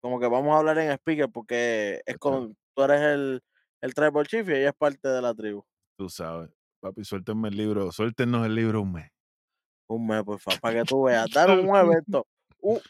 Como 0.00 0.18
que 0.18 0.28
vamos 0.28 0.54
a 0.54 0.60
hablar 0.60 0.78
en 0.78 0.92
speaker 0.92 1.28
porque 1.30 2.00
es 2.06 2.16
con, 2.16 2.56
tú 2.74 2.82
eres 2.84 3.02
el, 3.02 3.42
el 3.82 3.94
tribal 3.94 4.26
chief 4.26 4.48
y 4.48 4.52
ella 4.52 4.70
es 4.70 4.74
parte 4.74 5.08
de 5.08 5.20
la 5.20 5.34
tribu. 5.34 5.64
Tú 5.96 6.08
sabes. 6.08 6.50
Papi, 6.80 7.04
suéltenme 7.04 7.48
el 7.48 7.56
libro, 7.56 7.92
suéltenos 7.92 8.46
el 8.46 8.54
libro 8.54 8.80
un 8.80 8.92
mes. 8.92 9.10
Un 9.88 10.06
mes, 10.06 10.22
por 10.22 10.38
favor, 10.38 10.60
para 10.60 10.78
que 10.78 10.84
tú 10.84 11.02
veas. 11.02 11.28
Dar 11.34 11.50
un 11.50 11.76
evento. 11.76 12.26
Un, 12.60 12.80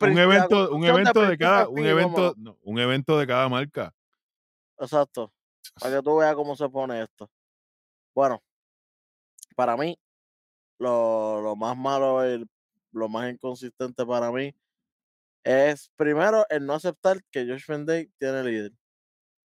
Un 0.00 0.18
evento, 0.18 0.70
un 0.70 0.80
de 0.82 0.88
evento 0.88 1.20
de 1.20 1.26
principio 1.26 1.46
cada, 1.46 1.68
un 1.68 1.84
evento, 1.84 2.34
no, 2.36 2.58
un 2.62 2.78
evento 2.78 3.18
de 3.18 3.26
cada 3.26 3.48
marca. 3.48 3.94
Exacto. 4.78 5.32
Para 5.80 5.96
que 5.96 6.02
tú 6.02 6.16
veas 6.16 6.34
cómo 6.34 6.56
se 6.56 6.68
pone 6.68 7.02
esto. 7.02 7.30
Bueno, 8.14 8.42
para 9.54 9.76
mí, 9.76 9.98
lo, 10.78 11.40
lo 11.42 11.56
más 11.56 11.76
malo, 11.76 12.22
el, 12.24 12.48
lo 12.92 13.08
más 13.08 13.30
inconsistente 13.32 14.04
para 14.06 14.30
mí 14.30 14.54
es 15.44 15.90
primero 15.96 16.44
el 16.50 16.66
no 16.66 16.74
aceptar 16.74 17.22
que 17.30 17.46
Josh 17.46 17.66
Day 17.84 18.10
tiene 18.18 18.44
líder. 18.44 18.72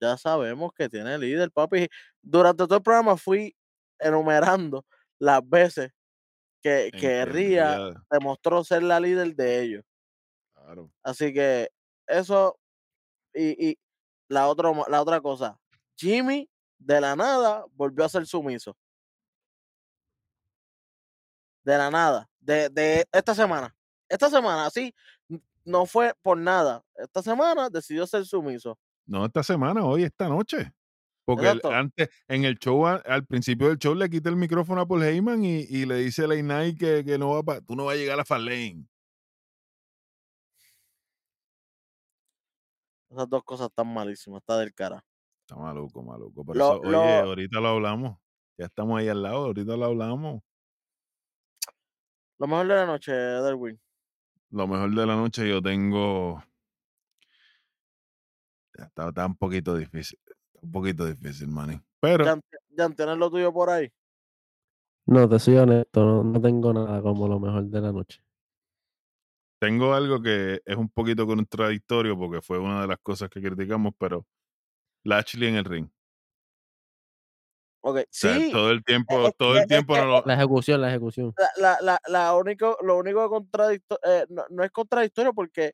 Ya 0.04 0.18
sabemos 0.18 0.74
que 0.74 0.90
tiene 0.90 1.18
líder, 1.18 1.50
papi. 1.52 1.88
Durante 2.22 2.66
todo 2.66 2.76
el 2.76 2.84
programa 2.84 3.16
fui 3.16 3.56
enumerando 4.00 4.86
las 5.18 5.48
veces 5.48 5.92
que, 6.62 6.92
que 7.00 7.26
Ria- 7.26 7.94
demostró 8.12 8.64
ser 8.66 8.84
la 8.84 9.00
líder 9.00 9.34
de 9.36 9.62
ellos. 9.62 9.86
claro. 10.54 10.92
Así 11.04 11.34
que 11.34 11.70
eso 12.08 12.60
y, 13.34 13.70
y 13.72 13.80
la, 14.28 14.48
otra, 14.50 14.72
la 14.90 15.02
otra 15.02 15.22
cosa, 15.22 15.58
Jimmy 15.98 16.50
de 16.78 17.00
la 17.02 17.16
nada 17.16 17.66
volvió 17.74 18.04
a 18.06 18.10
ser 18.10 18.26
sumiso. 18.28 18.76
De 21.64 21.78
la 21.78 21.90
nada, 21.90 22.30
de, 22.42 22.68
de 22.70 23.08
esta 23.12 23.34
semana. 23.34 23.74
Esta 24.10 24.30
semana, 24.30 24.66
así, 24.66 24.94
no 25.64 25.86
fue 25.86 26.14
por 26.22 26.38
nada. 26.38 26.84
Esta 26.96 27.22
semana 27.22 27.70
decidió 27.70 28.06
ser 28.06 28.26
sumiso. 28.26 28.78
No 29.06 29.26
esta 29.26 29.44
semana, 29.44 29.84
hoy, 29.84 30.04
esta 30.04 30.28
noche. 30.30 30.74
Porque 31.26 31.46
el- 31.52 31.62
antes, 31.74 32.10
en 32.28 32.44
el 32.44 32.58
show, 32.58 32.86
al 32.86 33.26
principio 33.26 33.70
del 33.70 33.78
show, 33.78 33.96
le 33.96 34.10
quita 34.10 34.30
el 34.30 34.36
micrófono 34.36 34.82
a 34.82 34.86
Paul 34.88 35.04
Heyman 35.04 35.44
y, 35.46 35.60
y 35.62 35.86
le 35.86 35.96
dice 35.98 36.26
a 36.26 36.28
Night 36.28 36.78
que, 36.78 37.04
que 37.06 37.18
no 37.18 37.30
va 37.32 37.44
pa- 37.44 37.62
tú 37.62 37.76
no 37.76 37.86
vas 37.86 37.96
a 37.96 37.98
llegar 37.98 38.20
a 38.20 38.26
Farlane. 38.26 38.86
Esas 43.10 43.30
dos 43.30 43.44
cosas 43.44 43.68
están 43.70 43.94
malísimas, 43.94 44.40
está 44.42 44.58
del 44.58 44.74
cara. 44.74 45.06
Está 45.42 45.56
maluco, 45.56 46.02
maluco. 46.04 46.44
Lo- 46.48 46.54
eso, 46.54 46.80
oye, 46.82 47.20
ahorita 47.20 47.60
lo 47.60 47.68
hablamos. 47.70 48.18
Ya 48.58 48.66
estamos 48.66 49.00
ahí 49.00 49.08
al 49.08 49.22
lado, 49.22 49.46
ahorita 49.46 49.78
lo 49.78 49.86
hablamos. 49.86 50.42
Lo 52.40 52.48
mejor 52.48 52.68
de 52.68 52.76
la 52.76 52.86
noche, 52.86 53.12
Derwin. 53.14 53.80
Lo 54.50 54.68
mejor 54.68 54.94
de 54.94 55.06
la 55.06 55.16
noche 55.16 55.48
yo 55.48 55.62
tengo. 55.62 56.44
Está, 58.74 59.10
está 59.10 59.26
un 59.26 59.36
poquito 59.36 59.76
difícil. 59.76 60.20
está 60.26 60.60
Un 60.62 60.72
poquito 60.72 61.06
difícil, 61.06 61.48
Manny. 61.48 61.80
Pero 62.00 62.26
Jan, 62.26 62.42
Jan, 62.76 62.96
¿tienes 62.96 63.18
lo 63.18 63.30
tuyo 63.30 63.52
por 63.54 63.70
ahí? 63.70 63.92
No, 65.06 65.28
te 65.28 65.38
soy 65.40 65.58
honesto, 65.58 66.04
no, 66.06 66.24
no 66.24 66.42
tengo 66.42 66.74
nada 66.74 67.02
como 67.02 67.28
lo 67.28 67.40
mejor 67.40 67.64
de 67.66 67.82
la 67.82 67.92
noche. 67.92 68.22
tengo 69.60 69.94
algo 69.94 70.22
que 70.22 70.62
es 70.66 70.76
un 70.76 70.90
poquito 70.90 71.26
contradictorio 71.26 72.18
porque 72.18 72.42
fue 72.42 72.60
una 72.60 72.82
de 72.82 72.88
las 72.88 73.00
cosas 73.00 73.30
que 73.30 73.42
criticamos, 73.42 73.94
pero 73.98 74.26
Lashley 75.04 75.48
en 75.50 75.56
el 75.56 75.66
ring. 75.66 75.90
Ok, 77.82 77.98
O 77.98 78.04
sea, 78.10 78.36
sí. 78.36 78.50
todo 78.52 78.72
el 78.72 78.84
tiempo, 78.84 79.28
es 79.28 79.36
todo 79.38 79.58
el 79.58 79.68
tiempo 79.68 79.96
no 79.98 80.06
lo- 80.06 80.24
La 80.26 80.34
ejecución, 80.36 80.80
la 80.82 80.90
ejecución. 80.90 81.34
la, 81.38 81.50
la, 81.58 81.78
la, 81.82 82.00
la 82.08 82.36
único, 82.36 82.78
lo 82.82 82.98
único 82.98 83.30
contradictorio, 83.30 84.26
no, 84.30 84.46
no 84.50 84.64
es 84.64 84.72
contradictorio 84.72 85.34
porque 85.34 85.74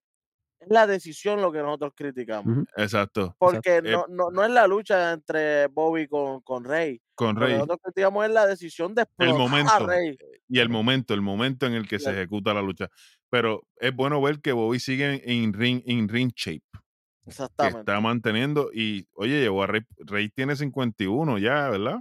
es 0.60 0.68
la 0.70 0.86
decisión 0.88 1.41
lo 1.41 1.51
que 1.51 1.60
nosotros 1.60 1.93
criticamos. 1.95 2.66
Exacto. 2.76 3.36
Porque 3.39 3.78
Eh, 3.78 3.82
no, 3.84 4.05
no, 4.10 4.30
no 4.30 4.43
es 4.43 4.51
la 4.51 4.68
lucha 4.68 5.14
entre 5.14 5.68
Bobby 5.68 6.07
con, 6.07 6.41
con 6.41 6.64
Rey. 6.66 7.01
Con 7.16 7.36
Lo 7.36 7.41
que 7.41 7.45
Rey. 7.47 7.53
nosotros 7.55 7.80
criticamos 7.84 8.26
es 8.26 8.32
la 8.32 8.45
decisión 8.45 8.93
de 8.93 9.03
El 9.18 9.30
explotar 9.30 9.36
a 9.36 9.38
momento. 9.38 9.88
Rey. 9.88 10.18
Y 10.47 10.60
el 10.60 10.70
momento, 10.70 11.14
el 11.14 11.22
momento 11.22 11.66
en 11.66 11.74
el 11.74 11.88
que 11.88 11.99
se 11.99 12.12
ejecuta 12.12 12.53
la 12.53 12.62
lucha. 12.62 12.89
Pero 13.30 13.64
es 13.78 13.95
bueno 13.95 14.22
ver 14.22 14.39
que 14.41 14.51
Bobby 14.51 14.80
sigue 14.80 15.22
en 15.32 15.53
ring, 15.53 15.82
en 15.86 16.07
ring 16.10 16.32
shape. 16.36 16.62
Que 17.24 17.30
Exactamente. 17.32 17.80
está 17.80 17.99
manteniendo. 18.01 18.70
Y 18.74 19.07
oye, 19.14 19.39
llegó 19.41 19.64
a 19.64 19.68
Rey. 19.68 19.82
Rey 19.99 20.30
tiene 20.30 20.55
51 20.55 21.38
ya, 21.38 21.70
¿verdad? 21.70 21.99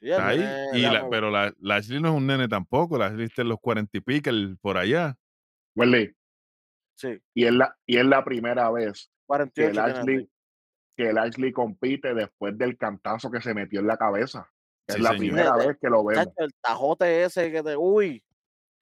Sí, 0.00 0.10
Está 0.10 0.28
ahí. 0.28 0.38
nene, 0.38 0.78
Y 0.78 0.82
la- 0.82 1.08
pero 1.10 1.30
la, 1.30 1.52
Lashley 1.60 2.00
no 2.00 2.08
es 2.08 2.14
un 2.14 2.26
nene 2.26 2.46
tampoco. 2.48 2.98
Lashley 2.98 3.24
está 3.26 3.42
en 3.42 3.48
los 3.48 3.58
40 3.60 3.96
y 3.98 4.00
pico 4.00 4.30
el- 4.30 4.56
por 4.60 4.76
allá. 4.76 5.16
Welly, 5.74 6.12
Sí, 6.98 7.16
y 7.32 7.44
es 7.44 7.52
la, 7.52 7.76
y 7.86 7.96
es 7.98 8.04
la 8.04 8.24
primera 8.24 8.70
vez 8.72 9.06
que 9.06 9.26
48 9.26 9.52
tiene 9.72 9.74
Lashley, 9.74 10.16
Rey. 10.16 10.30
que 10.96 11.12
Lashley 11.12 11.52
compite 11.52 12.12
después 12.12 12.58
del 12.58 12.76
cantazo 12.76 13.30
que 13.30 13.40
se 13.40 13.54
metió 13.54 13.78
en 13.80 13.86
la 13.86 13.96
cabeza. 13.96 14.50
Es 14.88 14.98
la 14.98 15.10
señor. 15.10 15.18
primera 15.20 15.56
vez 15.56 15.76
que 15.80 15.88
lo 15.88 16.02
vemos. 16.04 16.26
El 16.38 16.52
tajote 16.60 17.22
ese 17.22 17.52
que 17.52 17.62
te. 17.62 17.76
Uy. 17.76 18.24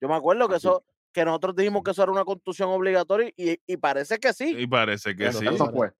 Yo 0.00 0.08
me 0.08 0.14
acuerdo 0.14 0.48
que 0.48 0.54
Así. 0.54 0.66
eso, 0.66 0.84
que 1.12 1.24
nosotros 1.26 1.56
dijimos 1.56 1.82
que 1.82 1.90
eso 1.90 2.02
era 2.02 2.12
una 2.12 2.24
contusión 2.24 2.70
obligatoria 2.70 3.30
y, 3.36 3.60
y 3.66 3.76
parece 3.76 4.18
que 4.18 4.32
sí. 4.32 4.54
Y 4.56 4.66
parece 4.66 5.14
que 5.14 5.26
Eso 5.26 5.40
sí. 5.40 5.46
Eso 5.48 5.70
fue. 5.70 5.88
eh, 5.88 5.92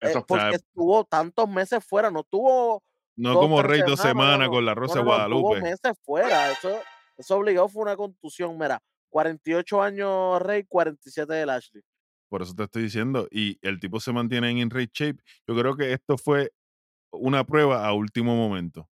Eso 0.00 0.24
fue. 0.26 0.38
porque 0.40 0.56
estuvo 0.56 1.04
tantos 1.04 1.48
meses 1.48 1.82
fuera, 1.84 2.10
no 2.10 2.22
tuvo 2.24 2.82
No 3.16 3.32
dos, 3.34 3.40
como 3.42 3.62
Rey 3.62 3.80
dos 3.86 4.00
semanas, 4.00 4.48
no, 4.48 4.50
con 4.50 4.64
la 4.66 4.74
Rosa 4.74 4.98
no, 4.98 5.04
Guadalupe. 5.06 5.60
meses 5.62 5.92
fuera. 6.04 6.50
Eso, 6.50 6.78
eso 7.16 7.36
obligado 7.36 7.68
fue 7.68 7.82
una 7.84 7.96
contusión. 7.96 8.58
Mira, 8.58 8.82
48 9.10 9.82
años 9.82 10.40
Rey, 10.42 10.64
47 10.64 11.32
de 11.32 11.46
Lashley. 11.46 11.82
Por 12.28 12.42
eso 12.42 12.54
te 12.54 12.64
estoy 12.64 12.82
diciendo. 12.84 13.28
Y 13.30 13.58
el 13.62 13.78
tipo 13.80 14.00
se 14.00 14.12
mantiene 14.12 14.50
en 14.50 14.58
in-ring 14.58 14.90
shape. 14.92 15.22
Yo 15.46 15.56
creo 15.56 15.76
que 15.76 15.92
esto 15.92 16.18
fue 16.18 16.52
una 17.12 17.44
prueba 17.44 17.86
a 17.86 17.92
último 17.92 18.34
momento. 18.36 18.88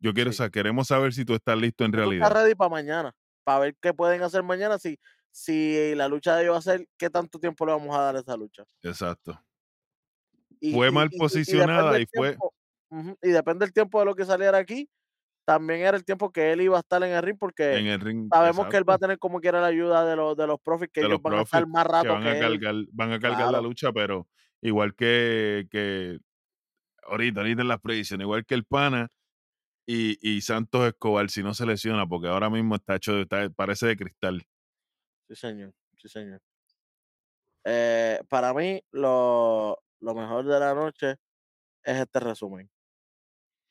Yo 0.00 0.14
quiero 0.14 0.30
Sí. 0.30 0.38
saber, 0.38 0.52
queremos 0.52 0.86
saber 0.88 1.12
si 1.12 1.24
tú 1.24 1.34
estás 1.34 1.58
listo 1.58 1.84
en 1.84 1.92
realidad. 1.92 2.30
ready 2.32 2.54
para 2.54 2.70
mañana, 2.70 3.12
para 3.44 3.58
ver 3.60 3.76
qué 3.80 3.92
pueden 3.92 4.22
hacer 4.22 4.44
mañana, 4.44 4.78
si, 4.78 4.96
si 5.32 5.92
la 5.96 6.06
lucha 6.08 6.36
de 6.36 6.42
ellos 6.44 6.54
va 6.54 6.58
a 6.58 6.62
ser, 6.62 6.86
qué 6.96 7.10
tanto 7.10 7.38
tiempo 7.40 7.66
le 7.66 7.72
vamos 7.72 7.96
a 7.96 8.00
dar 8.02 8.16
a 8.16 8.20
esa 8.20 8.36
lucha. 8.36 8.64
Exacto. 8.82 9.42
Y, 10.60 10.72
Fue 10.72 10.88
y- 10.88 10.92
mal 10.92 11.08
y- 11.10 11.14
y- 11.14 11.16
y 11.16 11.18
posicionada 11.18 11.98
y 11.98 12.06
fue- 12.06 12.28
tiempo- 12.36 12.54
y 13.22 13.28
depende 13.30 13.64
del 13.66 13.72
tiempo 13.72 13.98
de 13.98 14.06
lo 14.06 14.14
que 14.14 14.24
saliera 14.24 14.56
aquí, 14.58 14.88
también 15.48 15.80
era 15.80 15.96
el 15.96 16.04
tiempo 16.04 16.30
que 16.30 16.52
él 16.52 16.60
iba 16.60 16.76
a 16.76 16.80
estar 16.80 17.02
en 17.02 17.10
el 17.12 17.22
ring, 17.22 17.38
porque 17.38 17.78
En 17.78 17.86
el 17.86 18.00
ring. 18.00 18.28
sabemos 18.30 18.66
que 18.68 18.76
él 18.76 18.88
va 18.88 18.94
a 18.94 18.98
tener 18.98 19.18
como 19.18 19.40
quiera 19.40 19.60
la 19.62 19.68
ayuda 19.68 20.04
de 20.04 20.14
los, 20.14 20.36
de 20.36 20.46
los 20.46 20.60
profits, 20.60 20.92
que 20.92 21.00
de 21.00 21.06
ellos 21.06 21.12
los 21.14 21.22
van 21.22 21.38
a 21.38 21.42
estar 21.42 21.66
más 21.66 21.84
que 21.84 21.90
rato 21.92 22.12
van 22.12 22.22
que, 22.22 22.28
a 22.28 22.32
él. 22.38 22.60
cargar, 22.60 22.74
van 22.92 23.12
a 23.12 23.18
cargar 23.18 23.48
la 23.48 23.60
lucha, 23.62 23.90
pero 23.92 24.28
igual 24.60 24.94
que, 24.94 25.66
que 25.70 26.18
ahorita, 27.04 27.40
ahorita 27.40 27.62
en 27.62 27.68
las 27.68 27.80
predicciones, 27.80 28.24
igual 28.26 28.44
que 28.46 28.54
el 28.54 28.64
pana 28.64 29.08
y, 29.86 30.18
y 30.22 30.42
Santos 30.42 30.86
Escobar, 30.88 31.30
si 31.30 31.42
no 31.42 31.54
se 31.54 31.66
lesiona, 31.66 32.06
porque 32.06 32.28
ahora 32.28 32.50
mismo 32.50 32.76
está 32.76 32.96
hecho, 32.96 33.14
de- 33.14 33.22
está- 33.22 33.50
parece 33.50 33.86
de 33.86 33.96
cristal. 33.96 34.44
Sí, 35.28 35.34
señor, 35.36 35.72
sí, 35.96 36.08
señor. 36.08 36.40
Eh, 37.64 38.20
para 38.28 38.54
mí, 38.54 38.80
lo, 38.92 39.78
lo 40.00 40.14
mejor 40.14 40.44
de 40.46 40.58
la 40.60 40.74
noche 40.74 41.12
es 41.84 41.96
este 42.00 42.20
resumen. 42.20 42.70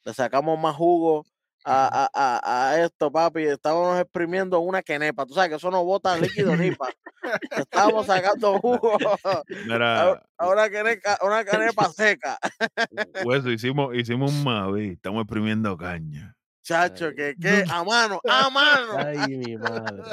Le 0.06 0.14
sacamos 0.14 0.58
más 0.60 0.76
jugo 0.76 1.24
a, 1.70 2.09
a, 2.13 2.39
a, 2.41 2.70
a 2.72 2.84
esto, 2.84 3.11
papi. 3.11 3.43
Estábamos 3.43 3.99
exprimiendo 3.99 4.59
una 4.59 4.82
quenepa. 4.82 5.26
Tú 5.26 5.34
sabes 5.34 5.49
que 5.49 5.55
eso 5.55 5.70
no 5.70 5.84
bota 5.84 6.18
líquido 6.18 6.55
ni 6.55 6.72
pa. 6.72 6.89
Estábamos 7.51 8.05
sacando 8.05 8.57
jugo 8.59 8.97
Mira, 9.65 10.24
a 10.38 10.47
una, 10.47 10.70
queneca, 10.70 11.18
una 11.22 11.43
canepa 11.43 11.89
seca. 11.91 12.38
Hueso, 13.26 13.51
hicimos, 13.51 13.93
hicimos 13.95 14.32
un 14.32 14.43
Mavi, 14.43 14.91
estamos 14.91 15.24
exprimiendo 15.24 15.76
caña. 15.76 16.36
Chacho, 16.63 17.13
que, 17.13 17.36
que 17.39 17.63
a 17.70 17.84
mano, 17.84 18.22
a 18.28 18.49
mano. 18.49 18.97
Ay, 18.97 19.38
mi 19.38 19.57
madre. 19.57 20.03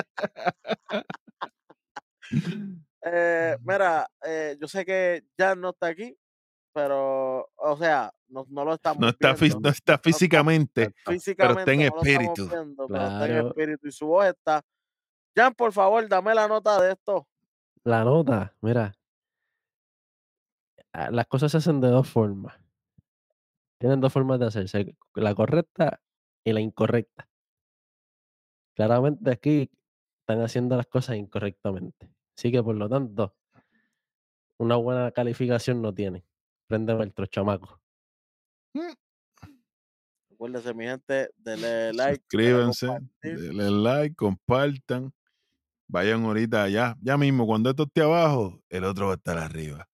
Eh, 3.07 3.59
mira, 3.61 4.09
eh, 4.25 4.57
yo 4.59 4.67
sé 4.67 4.83
que 4.83 5.25
ya 5.37 5.55
no 5.55 5.71
está 5.71 5.89
aquí, 5.89 6.17
pero, 6.73 7.51
o 7.55 7.77
sea, 7.77 8.11
no, 8.35 8.47
no 8.51 8.65
lo 8.65 8.75
estamos 8.75 9.01
No 9.01 9.09
está, 9.09 9.33
viendo. 9.35 9.61
no 9.61 9.69
está 9.71 9.99
físicamente, 9.99 10.93
Físicamente 11.07 11.73
en 11.73 11.79
no 11.79 11.85
lo 11.85 11.87
estamos 12.03 12.07
espíritu. 12.07 12.49
viendo, 12.49 12.87
pero 12.89 13.03
está 13.05 13.25
en 13.27 13.33
Claro. 13.33 13.49
espíritu 13.49 13.89
y 13.89 13.93
su 13.93 14.07
voz 14.07 14.27
está. 14.27 14.63
Jan, 15.37 15.55
por 15.55 15.73
favor, 15.73 16.07
dame 16.09 16.35
la 16.35 16.47
nota 16.49 16.81
de 16.83 16.93
esto. 16.93 17.27
La 17.85 18.05
nota, 18.05 18.55
mira. 18.61 18.95
ah, 20.93 21.11
Las 21.11 21.27
cosas 21.27 21.51
se 21.53 21.59
hacen 21.59 21.81
de 21.81 21.89
dos 21.89 22.09
formas. 22.09 22.59
Tienen 23.79 24.01
dos 24.01 24.13
formas 24.13 24.39
de 24.41 24.47
hacerse, 24.47 24.97
la 25.15 25.35
correcta 25.35 26.01
y 26.45 26.53
la 26.53 26.61
incorrecta. 26.61 27.29
Claramente 28.77 29.31
aquí 29.31 29.71
están 30.21 30.41
haciendo 30.43 30.77
las 30.77 30.87
cosas 30.87 31.17
incorrectamente. 31.17 32.11
Así 32.37 32.51
que 32.51 32.63
por 32.63 32.75
lo 32.77 32.89
tanto, 32.89 33.37
una 34.59 34.77
buena 34.77 35.11
calificación 35.13 35.83
no 35.83 35.93
tienen. 35.95 36.25
Préndeme 36.67 37.05
el 37.05 37.29
chamaco. 37.29 37.81
Recuérdense, 40.31 40.75
mi 40.75 40.85
gente, 40.85 41.31
denle 41.37 41.93
like. 41.95 42.23
Suscríbanse, 42.23 42.89
denle 43.23 43.71
like, 43.71 44.15
compartan. 44.15 45.13
Vayan 45.87 46.25
ahorita 46.25 46.65
allá, 46.65 46.97
ya 47.01 47.17
mismo, 47.19 47.47
cuando 47.47 47.71
esto 47.71 47.85
esté 47.85 48.03
abajo, 48.03 48.61
el 48.71 48.85
otro 48.85 49.07
va 49.09 49.13
a 49.13 49.17
estar 49.17 49.39
arriba. 49.39 49.87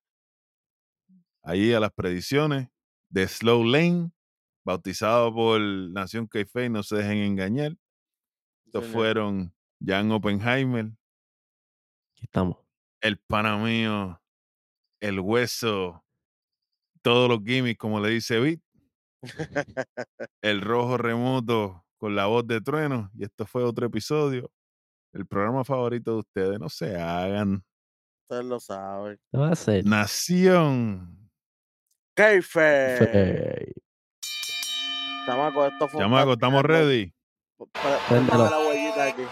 Ahí 1.43 1.73
a 1.73 1.81
las 1.81 1.93
predicciones 1.93 2.69
de 3.09 3.27
Slow 3.27 3.65
Lane, 3.65 4.13
bautizado 4.65 5.35
por 5.35 5.61
Nación 5.61 6.27
Café, 6.27 6.69
no 6.71 6.83
se 6.83 6.97
dejen 6.97 7.19
engañar. 7.19 7.77
Estos 8.67 8.87
fueron 8.87 9.53
Jan 9.85 10.13
Oppenheimer, 10.13 10.93
Aquí 12.13 12.23
estamos. 12.25 12.57
el 13.01 13.19
pana 13.19 13.57
mío, 13.59 14.23
el 15.01 15.19
hueso, 15.19 16.05
todos 17.03 17.29
los 17.29 17.41
gimmicks, 17.45 17.79
como 17.79 17.99
le 18.01 18.11
dice 18.11 18.39
Vic, 18.39 18.63
el 20.43 20.61
rojo 20.61 20.97
remoto 20.97 21.85
con 21.99 22.15
la 22.17 22.27
voz 22.27 22.47
de 22.47 22.61
trueno. 22.61 23.11
Y 23.15 23.25
esto 23.25 23.47
fue 23.47 23.63
otro 23.63 23.87
episodio, 23.87 24.51
el 25.13 25.27
programa 25.27 25.65
favorito 25.65 26.13
de 26.13 26.19
ustedes. 26.19 26.59
No 26.59 26.69
se 26.69 26.97
hagan. 26.97 27.63
Ustedes 28.29 28.45
lo 28.47 28.61
saben. 28.61 29.19
¿Qué 29.31 29.39
va 29.39 29.49
a 29.49 29.53
hacer? 29.53 29.85
Nación. 29.85 31.31
Keife. 32.17 32.97
Fe- 32.99 33.73
Chamaco, 35.27 35.67
esto 35.67 35.89
fue 35.89 35.99
un 35.99 36.05
Chamaco, 36.11 36.33
¿estamos 36.33 36.63
ready? 36.63 37.13
Pre- 37.59 37.69
Préndelo. 38.09 38.49
préndame 38.49 38.51
la 38.51 38.59
huellita 38.69 39.05
aquí. 39.07 39.23